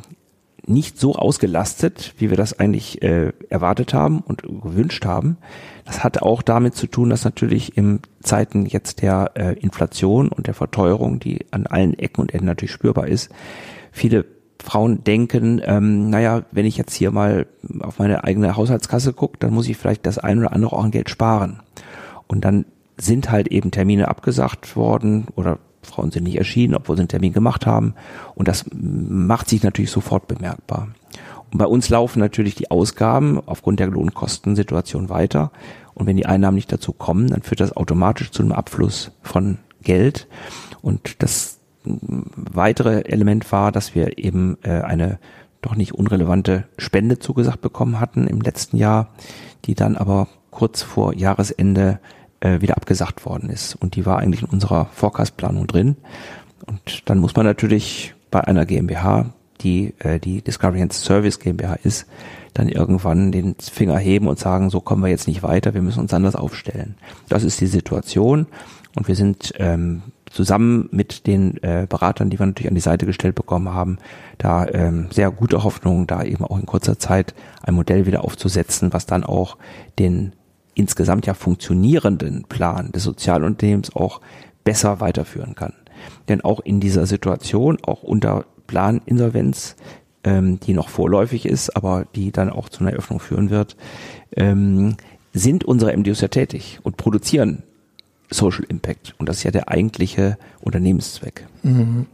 nicht 0.65 0.99
so 0.99 1.15
ausgelastet, 1.15 2.13
wie 2.17 2.29
wir 2.29 2.37
das 2.37 2.57
eigentlich 2.57 3.01
äh, 3.01 3.33
erwartet 3.49 3.93
haben 3.93 4.21
und 4.21 4.43
gewünscht 4.43 5.05
haben. 5.05 5.37
Das 5.85 6.03
hat 6.03 6.21
auch 6.21 6.41
damit 6.41 6.75
zu 6.75 6.87
tun, 6.87 7.09
dass 7.09 7.25
natürlich 7.25 7.77
im 7.77 7.99
Zeiten 8.21 8.65
jetzt 8.65 9.01
der 9.01 9.31
äh, 9.35 9.53
Inflation 9.59 10.29
und 10.29 10.47
der 10.47 10.53
Verteuerung, 10.53 11.19
die 11.19 11.45
an 11.51 11.67
allen 11.67 11.97
Ecken 11.99 12.21
und 12.21 12.33
Enden 12.33 12.45
natürlich 12.45 12.71
spürbar 12.71 13.07
ist, 13.07 13.29
viele 13.91 14.25
Frauen 14.63 15.03
denken, 15.03 15.61
ähm, 15.65 16.09
naja, 16.09 16.43
wenn 16.51 16.65
ich 16.65 16.77
jetzt 16.77 16.93
hier 16.93 17.11
mal 17.11 17.45
auf 17.81 17.99
meine 17.99 18.23
eigene 18.23 18.55
Haushaltskasse 18.55 19.11
gucke, 19.11 19.37
dann 19.39 19.53
muss 19.53 19.67
ich 19.67 19.75
vielleicht 19.75 20.05
das 20.05 20.17
ein 20.17 20.39
oder 20.39 20.53
andere 20.53 20.73
auch 20.73 20.83
an 20.83 20.91
Geld 20.91 21.09
sparen. 21.09 21.59
Und 22.27 22.45
dann 22.45 22.65
sind 22.97 23.29
halt 23.29 23.49
eben 23.49 23.71
Termine 23.71 24.07
abgesagt 24.07 24.77
worden 24.77 25.27
oder 25.35 25.59
Frauen 25.87 26.11
sind 26.11 26.23
nicht 26.23 26.37
erschienen, 26.37 26.75
obwohl 26.75 26.95
sie 26.95 27.01
einen 27.01 27.09
Termin 27.09 27.33
gemacht 27.33 27.65
haben. 27.65 27.95
Und 28.35 28.47
das 28.47 28.65
macht 28.71 29.49
sich 29.49 29.63
natürlich 29.63 29.91
sofort 29.91 30.27
bemerkbar. 30.27 30.89
Und 31.51 31.57
bei 31.59 31.65
uns 31.65 31.89
laufen 31.89 32.19
natürlich 32.19 32.55
die 32.55 32.71
Ausgaben 32.71 33.39
aufgrund 33.45 33.79
der 33.79 33.87
Lohnkostensituation 33.87 35.09
weiter. 35.09 35.51
Und 35.93 36.07
wenn 36.07 36.17
die 36.17 36.25
Einnahmen 36.25 36.55
nicht 36.55 36.71
dazu 36.71 36.93
kommen, 36.93 37.27
dann 37.27 37.43
führt 37.43 37.59
das 37.59 37.77
automatisch 37.77 38.31
zu 38.31 38.41
einem 38.41 38.53
Abfluss 38.53 39.11
von 39.21 39.59
Geld. 39.83 40.27
Und 40.81 41.21
das 41.21 41.59
weitere 41.83 43.01
Element 43.01 43.51
war, 43.51 43.71
dass 43.71 43.93
wir 43.93 44.17
eben 44.17 44.57
äh, 44.63 44.81
eine 44.81 45.19
doch 45.61 45.75
nicht 45.75 45.93
unrelevante 45.93 46.65
Spende 46.77 47.19
zugesagt 47.19 47.61
bekommen 47.61 47.99
hatten 47.99 48.27
im 48.27 48.41
letzten 48.41 48.77
Jahr, 48.77 49.09
die 49.65 49.75
dann 49.75 49.95
aber 49.95 50.27
kurz 50.51 50.81
vor 50.81 51.13
Jahresende 51.13 51.99
äh, 52.43 52.61
wieder 52.61 52.77
abgesagt 52.77 53.25
worden 53.25 53.49
ist. 53.49 53.75
Und 53.75 53.95
die 53.95 54.05
war 54.05 54.19
eigentlich 54.19 54.41
in 54.41 54.49
unserer 54.49 54.85
Forecast-Planung 54.93 55.67
drin. 55.67 55.95
Und 56.65 57.09
dann 57.09 57.19
muss 57.19 57.35
man 57.35 57.45
natürlich 57.45 58.13
bei 58.31 58.41
einer 58.41 58.65
GmbH, 58.65 59.33
die 59.61 59.93
äh, 59.99 60.19
die 60.19 60.41
Discovery 60.41 60.81
and 60.81 60.93
Service 60.93 61.39
GmbH 61.39 61.75
ist, 61.83 62.05
dann 62.53 62.69
irgendwann 62.69 63.31
den 63.31 63.55
Finger 63.59 63.97
heben 63.97 64.27
und 64.27 64.39
sagen, 64.39 64.69
so 64.69 64.81
kommen 64.81 65.03
wir 65.03 65.09
jetzt 65.09 65.27
nicht 65.27 65.41
weiter, 65.41 65.73
wir 65.73 65.81
müssen 65.81 66.01
uns 66.01 66.13
anders 66.13 66.35
aufstellen. 66.35 66.95
Das 67.29 67.43
ist 67.43 67.61
die 67.61 67.67
Situation 67.67 68.47
und 68.95 69.07
wir 69.07 69.15
sind 69.15 69.53
ähm, 69.57 70.03
zusammen 70.25 70.89
mit 70.91 71.25
den 71.27 71.61
äh, 71.63 71.87
Beratern, 71.87 72.29
die 72.29 72.39
wir 72.39 72.45
natürlich 72.45 72.69
an 72.69 72.75
die 72.75 72.81
Seite 72.81 73.05
gestellt 73.05 73.35
bekommen 73.35 73.69
haben, 73.69 73.97
da 74.37 74.67
ähm, 74.67 75.07
sehr 75.11 75.31
gute 75.31 75.63
Hoffnung, 75.63 76.07
da 76.07 76.23
eben 76.23 76.43
auch 76.43 76.59
in 76.59 76.65
kurzer 76.65 76.99
Zeit 76.99 77.33
ein 77.63 77.73
Modell 77.73 78.05
wieder 78.05 78.23
aufzusetzen, 78.23 78.93
was 78.93 79.05
dann 79.05 79.23
auch 79.23 79.57
den 79.97 80.33
insgesamt 80.75 81.25
ja 81.25 81.33
funktionierenden 81.33 82.45
Plan 82.49 82.91
des 82.91 83.03
Sozialunternehmens 83.03 83.95
auch 83.95 84.21
besser 84.63 84.99
weiterführen 84.99 85.55
kann. 85.55 85.73
Denn 86.27 86.41
auch 86.41 86.59
in 86.59 86.79
dieser 86.79 87.05
Situation, 87.05 87.77
auch 87.83 88.03
unter 88.03 88.45
Planinsolvenz, 88.67 89.75
ähm, 90.23 90.59
die 90.59 90.73
noch 90.73 90.89
vorläufig 90.89 91.45
ist, 91.45 91.75
aber 91.75 92.05
die 92.15 92.31
dann 92.31 92.49
auch 92.49 92.69
zu 92.69 92.81
einer 92.81 92.91
Eröffnung 92.91 93.19
führen 93.19 93.49
wird, 93.49 93.75
ähm, 94.35 94.95
sind 95.33 95.63
unsere 95.65 95.95
MDUs 95.95 96.21
ja 96.21 96.27
tätig 96.27 96.79
und 96.83 96.97
produzieren 96.97 97.63
Social 98.29 98.65
Impact. 98.67 99.15
Und 99.17 99.29
das 99.29 99.37
ist 99.37 99.43
ja 99.43 99.51
der 99.51 99.69
eigentliche 99.69 100.37
Unternehmenszweck. 100.61 101.45
Mhm. 101.63 102.07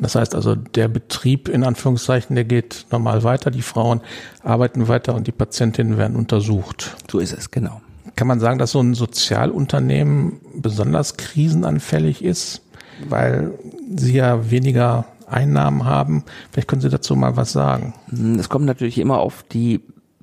Das 0.00 0.16
heißt 0.16 0.34
also, 0.34 0.56
der 0.56 0.88
Betrieb 0.88 1.48
in 1.48 1.62
Anführungszeichen, 1.62 2.34
der 2.34 2.44
geht 2.44 2.86
normal 2.90 3.22
weiter, 3.22 3.50
die 3.50 3.62
Frauen 3.62 4.00
arbeiten 4.42 4.88
weiter 4.88 5.14
und 5.14 5.26
die 5.26 5.32
Patientinnen 5.32 5.98
werden 5.98 6.16
untersucht. 6.16 6.96
So 7.10 7.20
ist 7.20 7.32
es, 7.32 7.50
genau. 7.50 7.80
Kann 8.16 8.28
man 8.28 8.40
sagen, 8.40 8.58
dass 8.58 8.72
so 8.72 8.80
ein 8.80 8.94
Sozialunternehmen 8.94 10.40
besonders 10.54 11.16
krisenanfällig 11.16 12.24
ist, 12.24 12.62
weil 13.08 13.52
sie 13.94 14.14
ja 14.14 14.50
weniger 14.50 15.06
Einnahmen 15.26 15.84
haben? 15.84 16.24
Vielleicht 16.50 16.68
können 16.68 16.82
Sie 16.82 16.90
dazu 16.90 17.16
mal 17.16 17.36
was 17.36 17.52
sagen. 17.52 17.94
Es 18.38 18.48
kommt 18.48 18.66
natürlich 18.66 18.98
immer 18.98 19.18
auf 19.18 19.44
die 19.50 19.80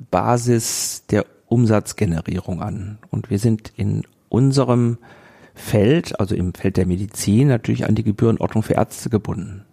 Basis 0.10 1.04
der 1.10 1.26
Umsatzgenerierung 1.48 2.62
an. 2.62 2.98
Und 3.10 3.30
wir 3.30 3.40
sind 3.40 3.74
in 3.76 4.04
unserem 4.30 4.98
Feld, 5.54 6.18
also 6.20 6.34
im 6.34 6.54
Feld 6.54 6.78
der 6.78 6.86
Medizin, 6.86 7.50
natürlich 7.50 7.86
an 7.86 7.96
die 7.96 8.04
Gebührenordnung 8.04 8.64
für 8.64 8.76
Ärzte 8.76 9.10
gebunden. 9.10 9.66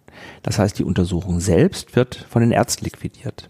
Das 0.43 0.59
heißt, 0.59 0.77
die 0.77 0.83
Untersuchung 0.83 1.39
selbst 1.39 1.95
wird 1.95 2.27
von 2.29 2.41
den 2.41 2.51
Ärzten 2.51 2.83
liquidiert. 2.83 3.49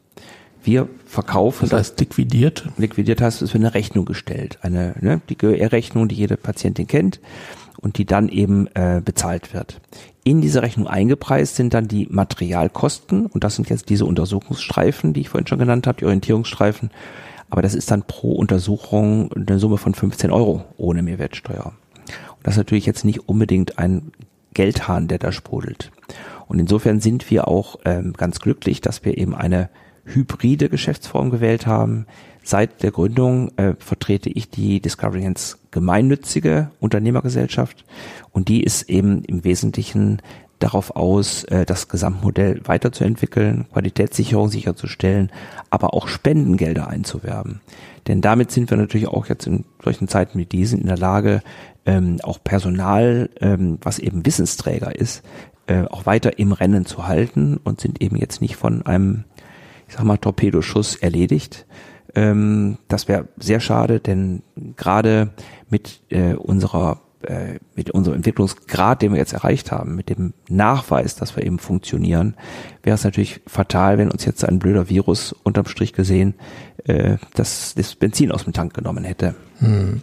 Wir 0.70 0.88
verkaufen. 1.08 1.68
Das 1.68 1.80
heißt 1.80 2.00
liquidiert? 2.00 2.70
Liquidiert 2.78 3.22
heißt, 3.22 3.42
es 3.42 3.56
wird 3.56 3.64
eine 3.64 3.74
Rechnung 3.74 4.06
gestellt. 4.06 4.60
Eine, 4.62 4.94
ne, 5.02 5.20
die 5.28 5.36
GR-Rechnung, 5.36 6.08
die 6.08 6.14
jede 6.14 6.38
Patientin 6.38 6.86
kennt 6.86 7.20
und 7.82 7.98
die 7.98 8.06
dann 8.06 8.30
eben 8.30 8.68
äh, 8.76 9.02
bezahlt 9.04 9.52
wird. 9.56 9.82
In 10.24 10.42
diese 10.42 10.62
Rechnung 10.62 10.86
eingepreist 10.86 11.56
sind 11.56 11.74
dann 11.74 11.88
die 11.88 12.06
Materialkosten 12.12 13.26
und 13.26 13.44
das 13.44 13.56
sind 13.56 13.68
jetzt 13.68 13.90
diese 13.90 14.06
Untersuchungsstreifen, 14.06 15.14
die 15.14 15.22
ich 15.22 15.30
vorhin 15.30 15.48
schon 15.48 15.58
genannt 15.58 15.88
habe, 15.88 15.98
die 15.98 16.06
Orientierungsstreifen. 16.06 16.92
Aber 17.50 17.64
das 17.64 17.74
ist 17.74 17.90
dann 17.90 18.04
pro 18.04 18.34
Untersuchung 18.34 19.34
eine 19.34 19.58
Summe 19.58 19.78
von 19.78 19.96
15 19.96 20.30
Euro 20.30 20.66
ohne 20.78 21.02
Mehrwertsteuer. 21.02 21.66
Und 21.66 22.44
das 22.44 22.54
ist 22.54 22.60
natürlich 22.60 22.86
jetzt 22.86 23.06
nicht 23.06 23.28
unbedingt 23.28 23.80
ein 23.80 24.12
Geldhahn, 24.54 25.08
der 25.08 25.18
da 25.18 25.32
sprudelt. 25.32 25.92
Und 26.48 26.60
insofern 26.60 27.00
sind 27.00 27.32
wir 27.32 27.48
auch 27.48 27.80
ähm, 27.86 28.14
ganz 28.14 28.40
glücklich, 28.40 28.82
dass 28.82 29.04
wir 29.04 29.18
eben 29.18 29.34
eine 29.34 29.72
hybride 30.14 30.70
Geschäftsform 30.70 31.30
gewählt 31.30 31.68
haben. 31.68 32.06
Seit 32.44 32.84
der 32.84 32.92
Gründung 32.92 33.52
äh, 33.58 33.76
vertrete 33.80 34.30
ich 34.30 34.50
die 34.50 34.80
Discovery 34.82 35.24
Hands 35.24 35.58
gemeinnützige 35.72 36.72
Unternehmergesellschaft 36.80 37.86
und 38.32 38.48
die 38.48 38.64
ist 38.64 38.90
eben 38.90 39.24
im 39.26 39.44
Wesentlichen 39.44 40.22
darauf 40.60 40.96
aus, 40.96 41.44
äh, 41.46 41.66
das 41.66 41.88
Gesamtmodell 41.88 42.62
weiterzuentwickeln, 42.66 43.66
Qualitätssicherung 43.72 44.50
sicherzustellen, 44.50 45.32
aber 45.70 45.94
auch 45.94 46.08
Spendengelder 46.08 46.88
einzuwerben. 46.88 47.62
Denn 48.08 48.22
damit 48.22 48.52
sind 48.52 48.70
wir 48.70 48.78
natürlich 48.78 49.08
auch 49.08 49.28
jetzt 49.28 49.48
in 49.48 49.66
solchen 49.84 50.08
Zeiten 50.08 50.38
wie 50.38 50.46
diesen 50.46 50.82
in 50.82 50.88
der 50.88 50.98
Lage, 50.98 51.42
ähm, 51.86 52.18
auch 52.24 52.44
Personal, 52.44 53.30
ähm, 53.42 53.78
was 53.82 54.00
eben 54.00 54.26
Wissensträger 54.26 54.96
ist, 54.96 55.24
äh, 55.68 55.86
auch 55.86 56.06
weiter 56.06 56.40
im 56.40 56.52
Rennen 56.52 56.86
zu 56.86 57.08
halten 57.08 57.58
und 57.64 57.80
sind 57.80 58.02
eben 58.02 58.16
jetzt 58.16 58.42
nicht 58.42 58.56
von 58.56 58.86
einem, 58.86 59.26
ich 59.90 59.96
sag 59.96 60.04
mal, 60.04 60.18
Torpedoschuss 60.18 60.96
erledigt. 60.96 61.66
Ähm, 62.16 62.78
das 62.88 63.08
wäre 63.08 63.28
sehr 63.38 63.60
schade, 63.60 64.00
denn 64.00 64.44
gerade 64.78 65.32
mit 65.70 66.02
äh, 66.10 66.36
unserer 66.36 67.02
äh, 67.22 67.60
mit 67.76 67.92
unserem 67.92 68.16
Entwicklungsgrad, 68.16 69.02
den 69.02 69.12
wir 69.12 69.20
jetzt 69.20 69.34
erreicht 69.34 69.74
haben, 69.74 69.96
mit 69.96 70.08
dem 70.08 70.34
Nachweis, 70.48 71.16
dass 71.16 71.36
wir 71.36 71.46
eben 71.46 71.60
funktionieren, 71.60 72.36
wäre 72.82 72.96
es 72.96 73.04
natürlich 73.04 73.42
fatal, 73.46 73.98
wenn 73.98 74.10
uns 74.10 74.24
jetzt 74.24 74.46
ein 74.46 74.58
blöder 74.58 74.88
Virus 74.88 75.34
unterm 75.44 75.66
Strich 75.66 75.92
gesehen 75.92 76.36
äh, 76.86 77.18
das, 77.34 77.74
das 77.76 77.96
Benzin 77.96 78.32
aus 78.32 78.46
dem 78.46 78.54
Tank 78.54 78.74
genommen 78.74 79.04
hätte. 79.04 79.36
Hm. 79.58 80.02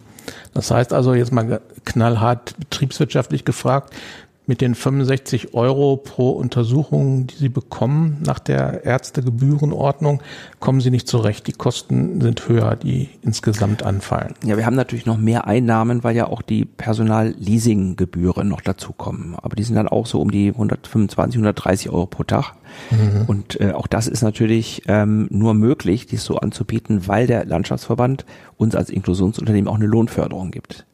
Das 0.53 0.71
heißt 0.71 0.93
also 0.93 1.15
jetzt 1.15 1.33
mal 1.33 1.61
knallhart 1.85 2.55
betriebswirtschaftlich 2.59 3.45
gefragt, 3.45 3.95
mit 4.47 4.61
den 4.61 4.75
65 4.75 5.55
Euro 5.55 5.97
pro 5.97 6.31
Untersuchung, 6.31 7.27
die 7.27 7.35
Sie 7.35 7.49
bekommen 7.49 8.23
nach 8.25 8.39
der 8.39 8.85
Ärztegebührenordnung, 8.85 10.23
kommen 10.61 10.81
Sie 10.81 10.91
nicht 10.91 11.09
zurecht. 11.09 11.47
Die 11.49 11.53
Kosten 11.53 12.21
sind 12.21 12.49
höher, 12.49 12.77
die 12.77 13.11
insgesamt 13.23 13.83
anfallen. 13.83 14.35
Ja, 14.45 14.57
wir 14.57 14.65
haben 14.65 14.77
natürlich 14.77 15.05
noch 15.05 15.19
mehr 15.19 15.47
Einnahmen, 15.47 16.05
weil 16.05 16.15
ja 16.15 16.29
auch 16.29 16.43
die 16.43 16.65
Personalleasinggebühren 16.65 18.49
noch 18.49 18.61
dazukommen. 18.61 19.35
Aber 19.37 19.57
die 19.57 19.65
sind 19.65 19.75
dann 19.75 19.89
auch 19.89 20.07
so 20.07 20.21
um 20.21 20.31
die 20.31 20.49
125, 20.49 21.37
130 21.37 21.91
Euro 21.91 22.07
pro 22.07 22.23
Tag. 22.23 22.53
Mhm. 22.91 23.25
Und 23.27 23.61
äh, 23.61 23.73
auch 23.73 23.89
das 23.89 24.07
ist 24.07 24.23
natürlich 24.23 24.83
ähm, 24.87 25.27
nur 25.31 25.55
möglich, 25.55 26.07
dies 26.07 26.25
so 26.25 26.37
anzubieten, 26.37 27.09
weil 27.09 27.27
der 27.27 27.45
Landschaftsverband 27.45 28.25
uns 28.57 28.77
als 28.77 28.91
Inklusionsunternehmen 28.91 29.69
auch 29.69 29.77
eine 29.77 29.87
Lohnförderung 29.87 30.51
gibt. 30.51 30.87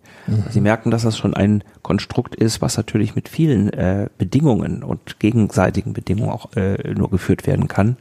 Sie 0.50 0.61
merken, 0.61 0.90
dass 0.90 1.02
das 1.02 1.18
schon 1.18 1.35
ein 1.35 1.64
Konstrukt 1.82 2.35
ist, 2.37 2.62
was 2.62 2.76
natürlich 2.76 3.16
mit 3.16 3.28
vielen 3.28 3.72
äh, 3.72 4.08
Bedingungen 4.18 4.82
und 4.82 5.18
gegenseitigen 5.18 5.92
Bedingungen 5.92 6.30
auch 6.30 6.54
äh, 6.56 6.94
nur 6.94 7.11
geführt 7.11 7.46
werden 7.46 7.68
kann. 7.68 7.96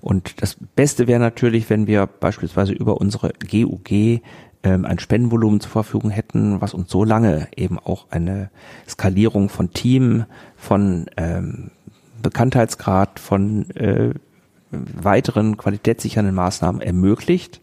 Und 0.00 0.42
das 0.42 0.56
Beste 0.76 1.06
wäre 1.06 1.20
natürlich, 1.20 1.70
wenn 1.70 1.86
wir 1.86 2.06
beispielsweise 2.06 2.72
über 2.72 3.00
unsere 3.00 3.32
GUG 3.50 4.20
ähm, 4.62 4.84
ein 4.84 4.98
Spendenvolumen 4.98 5.60
zur 5.60 5.70
Verfügung 5.70 6.10
hätten, 6.10 6.60
was 6.60 6.74
uns 6.74 6.90
so 6.90 7.04
lange 7.04 7.48
eben 7.56 7.78
auch 7.78 8.06
eine 8.10 8.50
Skalierung 8.88 9.48
von 9.48 9.72
Team, 9.72 10.24
von 10.56 11.06
ähm, 11.16 11.70
Bekanntheitsgrad, 12.22 13.20
von 13.20 13.70
äh, 13.70 14.14
weiteren 14.70 15.56
qualitätssichernden 15.56 16.34
Maßnahmen 16.34 16.82
ermöglicht, 16.82 17.60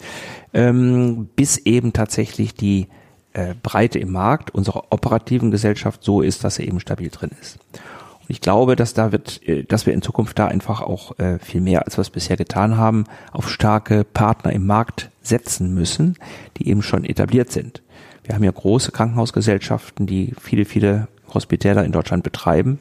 ähm, 0.53 1.29
bis 1.35 1.57
eben 1.57 1.93
tatsächlich 1.93 2.55
die 2.55 2.87
äh, 3.35 3.53
Breite 3.61 3.99
im 3.99 4.11
Markt 4.11 4.51
unserer 4.51 4.85
operativen 4.91 5.51
Gesellschaft 5.51 6.03
so 6.03 6.21
ist, 6.21 6.43
dass 6.43 6.57
er 6.57 6.67
eben 6.67 6.79
stabil 6.79 7.09
drin 7.09 7.31
ist. 7.41 7.59
Und 7.73 8.29
ich 8.29 8.41
glaube, 8.41 8.75
dass 8.75 8.93
da 8.93 9.11
wird, 9.11 9.41
äh, 9.47 9.63
dass 9.63 9.85
wir 9.85 9.93
in 9.93 10.01
Zukunft 10.01 10.39
da 10.39 10.47
einfach 10.47 10.81
auch 10.81 11.19
äh, 11.19 11.37
viel 11.39 11.61
mehr, 11.61 11.85
als 11.85 11.97
wir 11.97 12.01
es 12.01 12.09
bisher 12.09 12.37
getan 12.37 12.77
haben, 12.77 13.05
auf 13.31 13.49
starke 13.49 14.03
Partner 14.03 14.53
im 14.53 14.65
Markt 14.65 15.11
setzen 15.21 15.73
müssen, 15.73 16.17
die 16.57 16.69
eben 16.69 16.81
schon 16.81 17.03
etabliert 17.03 17.51
sind. 17.51 17.81
Wir 18.23 18.35
haben 18.35 18.43
ja 18.43 18.51
große 18.51 18.91
Krankenhausgesellschaften, 18.91 20.07
die 20.07 20.33
viele, 20.39 20.65
viele 20.65 21.07
Hospitäler 21.33 21.83
in 21.83 21.91
Deutschland 21.91 22.23
betreiben 22.23 22.79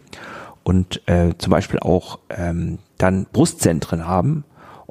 und 0.63 1.03
äh, 1.07 1.35
zum 1.37 1.51
Beispiel 1.51 1.81
auch 1.81 2.19
ähm, 2.31 2.79
dann 2.97 3.27
Brustzentren 3.33 4.07
haben 4.07 4.45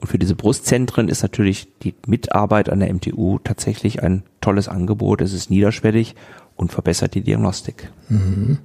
und 0.04 0.10
für 0.10 0.20
diese 0.20 0.36
Brustzentren 0.36 1.08
ist 1.08 1.22
natürlich 1.22 1.70
die 1.82 1.96
Mitarbeit 2.06 2.68
an 2.68 2.82
der 2.82 2.94
MTU 2.94 3.40
tatsächlich 3.40 4.04
ein 4.04 4.24
tolles 4.42 4.68
Angebot. 4.68 5.22
Es 5.22 5.32
ist 5.32 5.50
niederschwellig 5.50 6.16
und 6.58 6.74
verbessert 6.74 7.16
die 7.16 7.22
Diagnostik. 7.22 7.90
Mhm. 8.10 8.60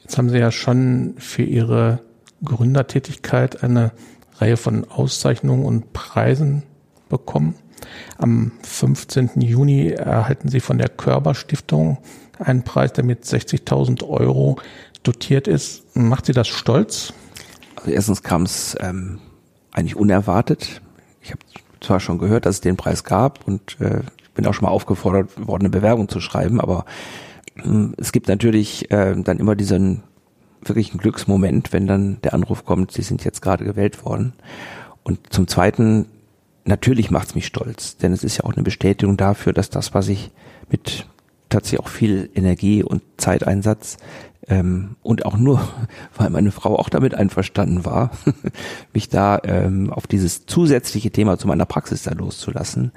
Jetzt 0.00 0.16
haben 0.16 0.28
Sie 0.28 0.38
ja 0.38 0.52
schon 0.52 1.14
für 1.18 1.42
Ihre 1.42 1.98
Gründertätigkeit 2.44 3.64
eine 3.64 3.90
Reihe 4.36 4.56
von 4.56 4.88
Auszeichnungen 4.88 5.64
und 5.64 5.92
Preisen 5.92 6.62
bekommen. 7.08 7.56
Am 8.16 8.52
15. 8.62 9.40
Juni 9.40 9.88
erhalten 9.88 10.50
Sie 10.50 10.60
von 10.60 10.78
der 10.78 10.88
Körber 10.88 11.34
Stiftung 11.34 11.98
einen 12.38 12.62
Preis, 12.62 12.92
der 12.92 13.02
mit 13.02 13.24
60.000 13.24 14.08
Euro 14.08 14.60
dotiert 15.02 15.48
ist. 15.48 15.96
Macht 15.96 16.26
Sie 16.26 16.32
das 16.32 16.46
stolz? 16.46 17.12
Also 17.74 17.90
erstens 17.90 18.22
kam 18.22 18.44
es 18.44 18.76
ähm, 18.78 19.18
eigentlich 19.72 19.96
unerwartet. 19.96 20.80
Ich 21.20 21.30
habe 21.30 21.40
zwar 21.80 22.00
schon 22.00 22.18
gehört, 22.18 22.46
dass 22.46 22.56
es 22.56 22.60
den 22.60 22.76
Preis 22.76 23.04
gab 23.04 23.46
und 23.46 23.80
äh, 23.80 24.00
bin 24.34 24.46
auch 24.46 24.54
schon 24.54 24.66
mal 24.66 24.72
aufgefordert 24.72 25.46
worden, 25.46 25.62
eine 25.62 25.70
Bewerbung 25.70 26.08
zu 26.08 26.20
schreiben, 26.20 26.60
aber 26.60 26.84
äh, 27.56 27.88
es 27.96 28.12
gibt 28.12 28.28
natürlich 28.28 28.90
äh, 28.90 29.14
dann 29.16 29.38
immer 29.38 29.56
diesen 29.56 30.02
wirklich 30.62 30.90
einen 30.90 31.00
Glücksmoment, 31.00 31.72
wenn 31.72 31.86
dann 31.86 32.20
der 32.22 32.34
Anruf 32.34 32.64
kommt, 32.64 32.92
Sie 32.92 33.02
sind 33.02 33.24
jetzt 33.24 33.42
gerade 33.42 33.64
gewählt 33.64 34.04
worden. 34.04 34.32
Und 35.02 35.32
zum 35.32 35.46
Zweiten, 35.46 36.06
natürlich 36.64 37.10
macht's 37.10 37.34
mich 37.34 37.46
stolz, 37.46 37.96
denn 37.96 38.12
es 38.12 38.24
ist 38.24 38.38
ja 38.38 38.44
auch 38.44 38.54
eine 38.54 38.62
Bestätigung 38.62 39.16
dafür, 39.16 39.52
dass 39.52 39.70
das, 39.70 39.94
was 39.94 40.08
ich 40.08 40.30
mit 40.70 41.06
tatsächlich 41.48 41.80
auch 41.80 41.88
viel 41.88 42.30
Energie 42.34 42.82
und 42.82 43.02
Zeiteinsatz 43.16 43.96
ähm, 44.48 44.96
und 45.02 45.26
auch 45.26 45.36
nur, 45.36 45.60
weil 46.16 46.30
meine 46.30 46.50
Frau 46.50 46.78
auch 46.78 46.88
damit 46.88 47.14
einverstanden 47.14 47.84
war, 47.84 48.10
mich 48.92 49.08
da 49.08 49.40
ähm, 49.44 49.92
auf 49.92 50.06
dieses 50.06 50.46
zusätzliche 50.46 51.10
Thema 51.10 51.38
zu 51.38 51.46
meiner 51.46 51.66
Praxis 51.66 52.02
da 52.02 52.12
loszulassen, 52.12 52.92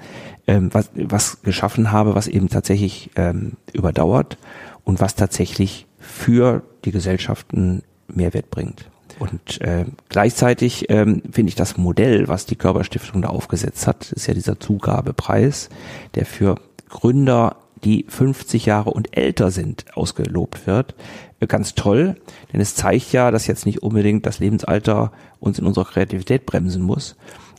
ähm, 0.46 0.70
was, 0.72 0.90
was 0.94 1.42
geschaffen 1.42 1.92
habe, 1.92 2.14
was 2.14 2.28
eben 2.28 2.48
tatsächlich 2.48 3.10
ähm, 3.16 3.52
überdauert 3.72 4.38
und 4.84 5.00
was 5.00 5.14
tatsächlich 5.14 5.86
für 5.98 6.62
die 6.84 6.90
Gesellschaften 6.90 7.82
Mehrwert 8.08 8.50
bringt. 8.50 8.88
Und 9.18 9.60
äh, 9.60 9.84
gleichzeitig 10.08 10.86
ähm, 10.88 11.22
finde 11.30 11.50
ich 11.50 11.54
das 11.54 11.76
Modell, 11.76 12.28
was 12.28 12.46
die 12.46 12.56
Körperstiftung 12.56 13.22
da 13.22 13.28
aufgesetzt 13.28 13.86
hat, 13.86 14.10
ist 14.10 14.26
ja 14.26 14.34
dieser 14.34 14.58
Zugabepreis, 14.58 15.68
der 16.14 16.26
für 16.26 16.56
Gründer, 16.92 17.56
die 17.82 18.04
50 18.08 18.66
Jahre 18.66 18.90
und 18.90 19.16
älter 19.16 19.50
sind, 19.50 19.86
ausgelobt 19.94 20.66
wird. 20.66 20.94
Äh, 21.40 21.46
ganz 21.46 21.74
toll, 21.74 22.16
denn 22.52 22.60
es 22.60 22.74
zeigt 22.74 23.12
ja, 23.12 23.30
dass 23.30 23.46
jetzt 23.46 23.66
nicht 23.66 23.82
unbedingt 23.82 24.26
das 24.26 24.38
Lebensalter 24.38 25.10
uns 25.40 25.58
in 25.58 25.66
unserer 25.66 25.86
Kreativität 25.86 26.46
bremsen 26.46 26.82
muss. 26.82 27.16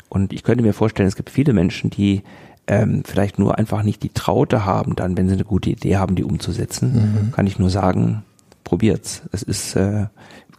Und 0.08 0.32
ich 0.32 0.44
könnte 0.44 0.64
mir 0.64 0.74
vorstellen, 0.74 1.08
es 1.08 1.16
gibt 1.16 1.32
viele 1.32 1.54
Menschen, 1.54 1.90
die 1.90 2.22
ähm, 2.68 3.04
vielleicht 3.04 3.40
nur 3.40 3.58
einfach 3.58 3.84
nicht 3.84 4.04
die 4.04 4.14
Traute 4.14 4.66
haben, 4.66 4.96
dann, 4.96 5.18
wenn 5.18 5.28
sie 5.28 5.34
eine 5.34 5.44
gute 5.44 5.72
Idee 5.72 5.98
haben, 5.98 6.16
die 6.16 6.24
umzusetzen, 6.24 6.94
mhm. 6.94 7.32
kann 7.32 7.48
ich 7.48 7.60
nur 7.60 7.70
sagen, 7.70 8.24
probiert's. 8.64 9.24
Es 9.32 9.44
ist 9.44 9.76
äh, 9.76 10.06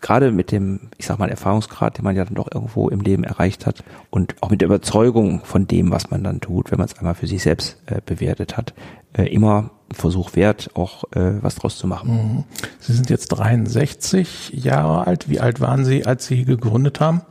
gerade 0.04 0.32
mit 0.32 0.52
dem, 0.52 0.80
ich 0.98 1.06
sag 1.06 1.18
mal, 1.18 1.30
Erfahrungsgrad, 1.30 1.96
den 1.96 2.04
man 2.04 2.14
ja 2.14 2.26
dann 2.26 2.34
doch 2.34 2.48
irgendwo 2.52 2.90
im 2.90 3.00
Leben 3.00 3.24
erreicht 3.24 3.64
hat 3.64 3.82
und 4.10 4.36
auch 4.42 4.50
mit 4.50 4.60
der 4.60 4.66
Überzeugung 4.66 5.40
von 5.44 5.66
dem, 5.66 5.90
was 5.90 6.10
man 6.10 6.22
dann 6.22 6.42
tut, 6.42 6.70
wenn 6.70 6.76
man 6.76 6.86
es 6.86 6.98
einmal 6.98 7.14
für 7.14 7.26
sich 7.26 7.42
selbst 7.42 7.78
äh, 7.86 8.02
bewertet 8.04 8.58
hat, 8.58 8.74
äh, 9.14 9.24
immer 9.24 9.70
ein 9.90 9.94
Versuch 9.94 10.36
wert, 10.36 10.70
auch 10.74 11.04
äh, 11.12 11.42
was 11.42 11.54
draus 11.54 11.78
zu 11.78 11.86
machen. 11.86 12.10
Mhm. 12.10 12.44
Sie 12.80 12.92
sind 12.92 13.08
jetzt 13.08 13.28
63 13.28 14.50
Jahre 14.52 15.06
alt. 15.06 15.30
Wie 15.30 15.40
alt 15.40 15.62
waren 15.62 15.86
Sie, 15.86 16.04
als 16.04 16.26
Sie 16.26 16.44
gegründet 16.44 17.00
haben? 17.00 17.22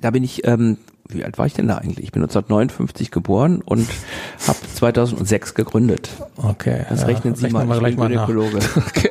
Da 0.00 0.12
bin 0.12 0.22
ich 0.22 0.46
ähm, 0.46 0.78
wie 1.08 1.24
alt 1.24 1.38
war 1.38 1.46
ich 1.46 1.54
denn 1.54 1.68
da 1.68 1.76
eigentlich? 1.78 2.06
Ich 2.06 2.12
bin 2.12 2.22
1959 2.22 3.10
geboren 3.10 3.60
und 3.64 3.88
habe 4.46 4.58
2006 4.74 5.54
gegründet. 5.54 6.08
Okay. 6.36 6.86
Das 6.88 7.02
ja, 7.02 7.06
rechnen 7.06 7.34
Sie 7.34 7.48
mal, 7.48 7.68
wir 7.68 7.78
gleich 7.78 7.96
mal 7.96 8.08
Gynäkologe. 8.08 8.58
Okay. 8.86 9.10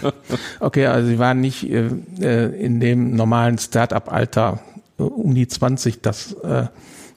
okay, 0.60 0.86
also 0.86 1.08
Sie 1.08 1.18
waren 1.18 1.40
nicht 1.40 1.68
äh, 1.70 1.88
äh 2.20 2.64
in 2.64 2.80
dem 2.80 3.14
normalen 3.14 3.58
Start-up-Alter 3.58 4.60
äh, 4.98 5.02
um 5.02 5.34
die 5.34 5.48
20, 5.48 6.02
das 6.02 6.32
äh, 6.42 6.66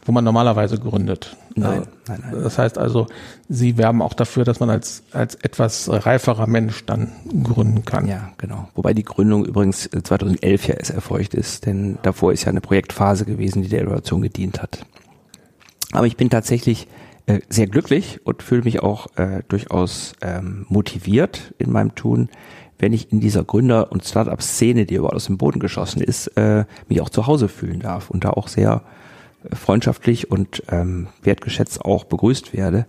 wo 0.05 0.11
man 0.11 0.23
normalerweise 0.23 0.77
gründet. 0.77 1.35
Nein, 1.55 1.83
nein, 2.07 2.23
nein. 2.23 2.43
Das 2.43 2.57
heißt 2.57 2.77
also, 2.77 3.07
Sie 3.47 3.77
werben 3.77 4.01
auch 4.01 4.13
dafür, 4.13 4.43
dass 4.43 4.59
man 4.59 4.69
als, 4.69 5.03
als 5.11 5.35
etwas 5.35 5.89
reiferer 5.89 6.47
Mensch 6.47 6.85
dann 6.85 7.11
gründen 7.43 7.85
kann. 7.85 8.07
Ja, 8.07 8.31
genau. 8.37 8.67
Wobei 8.75 8.93
die 8.93 9.03
Gründung 9.03 9.45
übrigens 9.45 9.89
2011 9.89 10.67
ja 10.67 10.75
erst 10.75 10.91
erfolgt 10.91 11.33
ist, 11.33 11.65
denn 11.65 11.97
davor 12.01 12.33
ist 12.33 12.43
ja 12.43 12.49
eine 12.49 12.61
Projektphase 12.61 13.25
gewesen, 13.25 13.61
die 13.61 13.69
der 13.69 13.81
Evaluation 13.81 14.21
gedient 14.21 14.61
hat. 14.61 14.85
Aber 15.91 16.07
ich 16.07 16.17
bin 16.17 16.29
tatsächlich 16.29 16.87
äh, 17.25 17.39
sehr 17.49 17.67
glücklich 17.67 18.19
und 18.25 18.43
fühle 18.43 18.63
mich 18.63 18.81
auch 18.81 19.07
äh, 19.15 19.43
durchaus 19.47 20.13
ähm, 20.21 20.65
motiviert 20.67 21.53
in 21.57 21.71
meinem 21.71 21.95
Tun, 21.95 22.29
wenn 22.79 22.91
ich 22.91 23.13
in 23.13 23.21
dieser 23.21 23.45
Gründer- 23.45 23.91
und 23.91 24.03
Startup-Szene, 24.03 24.85
die 24.85 24.95
überall 24.95 25.15
aus 25.15 25.27
dem 25.27 25.37
Boden 25.37 25.59
geschossen 25.59 26.01
ist, 26.01 26.27
äh, 26.35 26.65
mich 26.89 26.99
auch 26.99 27.09
zu 27.09 27.27
Hause 27.27 27.47
fühlen 27.47 27.79
darf 27.79 28.09
und 28.09 28.25
da 28.25 28.31
auch 28.31 28.49
sehr 28.49 28.81
freundschaftlich 29.51 30.31
und 30.31 30.63
ähm, 30.69 31.07
wertgeschätzt 31.21 31.83
auch 31.83 32.05
begrüßt 32.05 32.53
werde. 32.53 32.85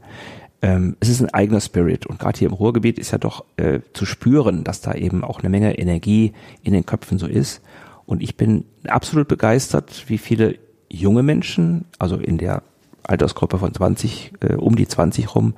Ähm, 0.63 0.97
es 1.01 1.09
ist 1.09 1.21
ein 1.21 1.33
eigener 1.35 1.61
Spirit 1.61 2.07
und 2.07 2.19
gerade 2.19 2.39
hier 2.39 2.49
im 2.49 2.55
Ruhrgebiet 2.55 2.99
ist 2.99 3.11
ja 3.11 3.19
doch 3.19 3.45
äh, 3.57 3.81
zu 3.93 4.07
spüren, 4.07 4.65
dass 4.65 4.81
da 4.81 4.95
eben 4.95 5.25
auch 5.25 5.41
eine 5.41 5.51
Menge 5.51 5.79
Energie 5.79 6.33
in 6.63 6.73
den 6.73 6.87
Köpfen 6.87 7.19
so 7.19 7.27
ist. 7.27 7.61
Und 8.07 8.23
ich 8.23 8.37
bin 8.37 8.65
absolut 8.87 9.29
begeistert, 9.29 10.05
wie 10.09 10.19
viele 10.19 10.59
junge 10.89 11.23
Menschen, 11.23 11.85
also 11.99 12.17
in 12.17 12.39
der 12.39 12.63
Altersgruppe 13.03 13.59
von 13.59 13.75
20, 13.75 14.33
äh, 14.41 14.55
um 14.55 14.77
die 14.77 14.89
20 14.89 15.35
rum, 15.35 15.55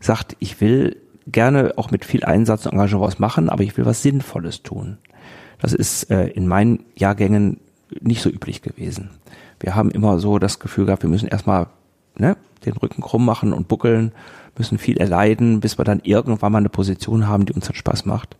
sagt, 0.00 0.36
ich 0.40 0.60
will 0.60 0.96
gerne 1.26 1.74
auch 1.76 1.90
mit 1.90 2.04
viel 2.04 2.24
Einsatz 2.24 2.66
und 2.66 2.72
Engagement 2.72 3.06
was 3.06 3.18
machen, 3.18 3.48
aber 3.48 3.62
ich 3.62 3.76
will 3.76 3.86
was 3.86 4.02
Sinnvolles 4.02 4.62
tun. 4.62 4.98
Das 5.60 5.72
ist 5.72 6.10
äh, 6.10 6.26
in 6.28 6.46
meinen 6.46 6.84
Jahrgängen 6.96 7.60
nicht 8.00 8.22
so 8.22 8.30
üblich 8.30 8.62
gewesen 8.62 9.10
wir 9.60 9.74
haben 9.74 9.90
immer 9.90 10.18
so 10.18 10.38
das 10.38 10.58
Gefühl 10.58 10.86
gehabt, 10.86 11.02
wir 11.02 11.10
müssen 11.10 11.28
erstmal 11.28 11.66
ne, 12.16 12.36
den 12.64 12.74
Rücken 12.74 13.02
krumm 13.02 13.24
machen 13.24 13.52
und 13.52 13.68
buckeln, 13.68 14.12
müssen 14.58 14.78
viel 14.78 14.98
erleiden, 14.98 15.60
bis 15.60 15.78
wir 15.78 15.84
dann 15.84 16.00
irgendwann 16.02 16.52
mal 16.52 16.58
eine 16.58 16.68
Position 16.68 17.28
haben, 17.28 17.46
die 17.46 17.52
uns 17.52 17.66
dann 17.66 17.76
Spaß 17.76 18.04
macht. 18.04 18.36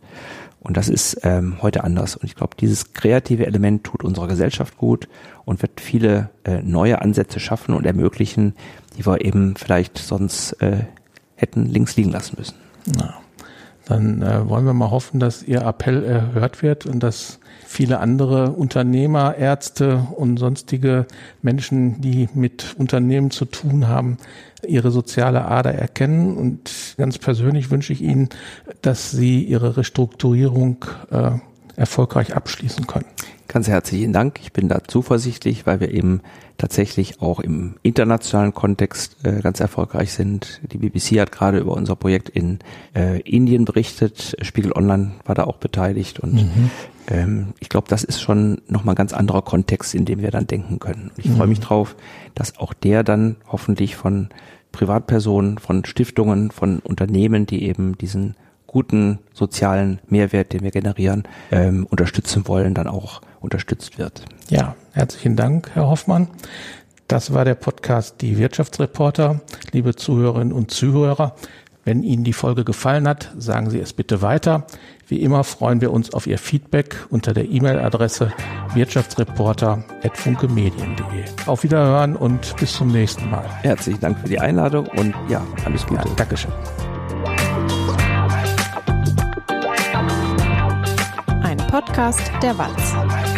Und 0.60 0.76
das 0.76 0.88
ist 0.88 1.20
ähm, 1.22 1.56
heute 1.62 1.84
anders. 1.84 2.16
Und 2.16 2.24
ich 2.24 2.34
glaube, 2.34 2.54
dieses 2.60 2.92
kreative 2.92 3.46
Element 3.46 3.84
tut 3.84 4.04
unserer 4.04 4.28
Gesellschaft 4.28 4.76
gut 4.76 5.08
und 5.46 5.62
wird 5.62 5.80
viele 5.80 6.28
äh, 6.44 6.60
neue 6.62 7.00
Ansätze 7.00 7.40
schaffen 7.40 7.74
und 7.74 7.86
ermöglichen, 7.86 8.54
die 8.96 9.06
wir 9.06 9.24
eben 9.24 9.56
vielleicht 9.56 9.96
sonst 9.96 10.52
äh, 10.60 10.84
hätten 11.36 11.64
links 11.64 11.96
liegen 11.96 12.10
lassen 12.10 12.36
müssen. 12.38 12.56
Na, 12.94 13.14
dann 13.86 14.20
äh, 14.20 14.46
wollen 14.48 14.66
wir 14.66 14.74
mal 14.74 14.90
hoffen, 14.90 15.18
dass 15.18 15.42
Ihr 15.42 15.62
Appell 15.62 16.04
erhört 16.04 16.62
wird 16.62 16.84
und 16.84 17.02
dass 17.02 17.39
viele 17.66 18.00
andere 18.00 18.52
Unternehmer, 18.52 19.36
Ärzte 19.36 20.06
und 20.16 20.38
sonstige 20.38 21.06
Menschen, 21.42 22.00
die 22.00 22.28
mit 22.34 22.74
Unternehmen 22.78 23.30
zu 23.30 23.44
tun 23.44 23.88
haben, 23.88 24.18
ihre 24.66 24.90
soziale 24.90 25.44
Ader 25.44 25.74
erkennen. 25.74 26.36
Und 26.36 26.94
ganz 26.96 27.18
persönlich 27.18 27.70
wünsche 27.70 27.92
ich 27.92 28.02
Ihnen, 28.02 28.28
dass 28.82 29.10
Sie 29.10 29.42
Ihre 29.42 29.76
Restrukturierung 29.76 30.84
äh, 31.10 31.30
erfolgreich 31.76 32.34
abschließen 32.36 32.86
können. 32.86 33.06
Ganz 33.48 33.66
herzlichen 33.66 34.12
Dank. 34.12 34.38
Ich 34.42 34.52
bin 34.52 34.68
da 34.68 34.84
zuversichtlich, 34.86 35.66
weil 35.66 35.80
wir 35.80 35.90
eben 35.90 36.20
tatsächlich 36.56 37.20
auch 37.20 37.40
im 37.40 37.74
internationalen 37.82 38.54
Kontext 38.54 39.16
äh, 39.24 39.40
ganz 39.40 39.58
erfolgreich 39.58 40.12
sind. 40.12 40.60
Die 40.70 40.78
BBC 40.78 41.18
hat 41.18 41.32
gerade 41.32 41.58
über 41.58 41.72
unser 41.72 41.96
Projekt 41.96 42.28
in 42.28 42.60
äh, 42.94 43.20
Indien 43.22 43.64
berichtet. 43.64 44.36
Spiegel 44.42 44.72
Online 44.72 45.12
war 45.24 45.34
da 45.34 45.44
auch 45.44 45.56
beteiligt 45.56 46.20
und 46.20 46.34
mhm. 46.34 46.70
Ähm, 47.10 47.54
ich 47.58 47.68
glaube, 47.68 47.88
das 47.88 48.04
ist 48.04 48.20
schon 48.20 48.62
nochmal 48.68 48.94
ein 48.94 48.96
ganz 48.96 49.12
anderer 49.12 49.42
Kontext, 49.42 49.94
in 49.94 50.04
dem 50.04 50.20
wir 50.20 50.30
dann 50.30 50.46
denken 50.46 50.78
können. 50.78 51.10
Ich 51.16 51.26
mhm. 51.26 51.36
freue 51.36 51.46
mich 51.48 51.60
drauf, 51.60 51.96
dass 52.34 52.58
auch 52.58 52.72
der 52.72 53.02
dann 53.02 53.36
hoffentlich 53.48 53.96
von 53.96 54.28
Privatpersonen, 54.72 55.58
von 55.58 55.84
Stiftungen, 55.84 56.50
von 56.50 56.78
Unternehmen, 56.78 57.46
die 57.46 57.64
eben 57.64 57.98
diesen 57.98 58.36
guten 58.66 59.18
sozialen 59.34 59.98
Mehrwert, 60.08 60.52
den 60.52 60.62
wir 60.62 60.70
generieren, 60.70 61.24
ähm, 61.50 61.86
unterstützen 61.90 62.46
wollen, 62.46 62.72
dann 62.72 62.86
auch 62.86 63.20
unterstützt 63.40 63.98
wird. 63.98 64.24
Ja, 64.48 64.76
herzlichen 64.92 65.34
Dank, 65.34 65.70
Herr 65.74 65.88
Hoffmann. 65.88 66.28
Das 67.08 67.34
war 67.34 67.44
der 67.44 67.56
Podcast 67.56 68.20
Die 68.20 68.38
Wirtschaftsreporter. 68.38 69.40
Liebe 69.72 69.96
Zuhörerinnen 69.96 70.52
und 70.52 70.70
Zuhörer, 70.70 71.34
wenn 71.84 72.02
Ihnen 72.02 72.24
die 72.24 72.32
Folge 72.32 72.64
gefallen 72.64 73.06
hat, 73.08 73.32
sagen 73.38 73.70
Sie 73.70 73.78
es 73.78 73.92
bitte 73.92 74.22
weiter. 74.22 74.66
Wie 75.08 75.22
immer 75.22 75.44
freuen 75.44 75.80
wir 75.80 75.92
uns 75.92 76.12
auf 76.12 76.26
Ihr 76.26 76.38
Feedback 76.38 77.06
unter 77.10 77.32
der 77.32 77.48
E-Mail-Adresse 77.48 78.32
wirtschaftsreporter.funkemedien.de. 78.74 81.24
Auf 81.46 81.62
Wiederhören 81.62 82.16
und 82.16 82.56
bis 82.58 82.72
zum 82.74 82.88
nächsten 82.88 83.30
Mal. 83.30 83.44
Herzlichen 83.62 84.00
Dank 84.00 84.18
für 84.18 84.28
die 84.28 84.40
Einladung 84.40 84.86
und 84.86 85.14
ja, 85.28 85.46
alles 85.64 85.86
Gute. 85.86 86.08
Ja, 86.08 86.14
Dankeschön. 86.16 86.50
Podcast 91.70 92.32
der 92.42 92.58
Walz. 92.58 93.29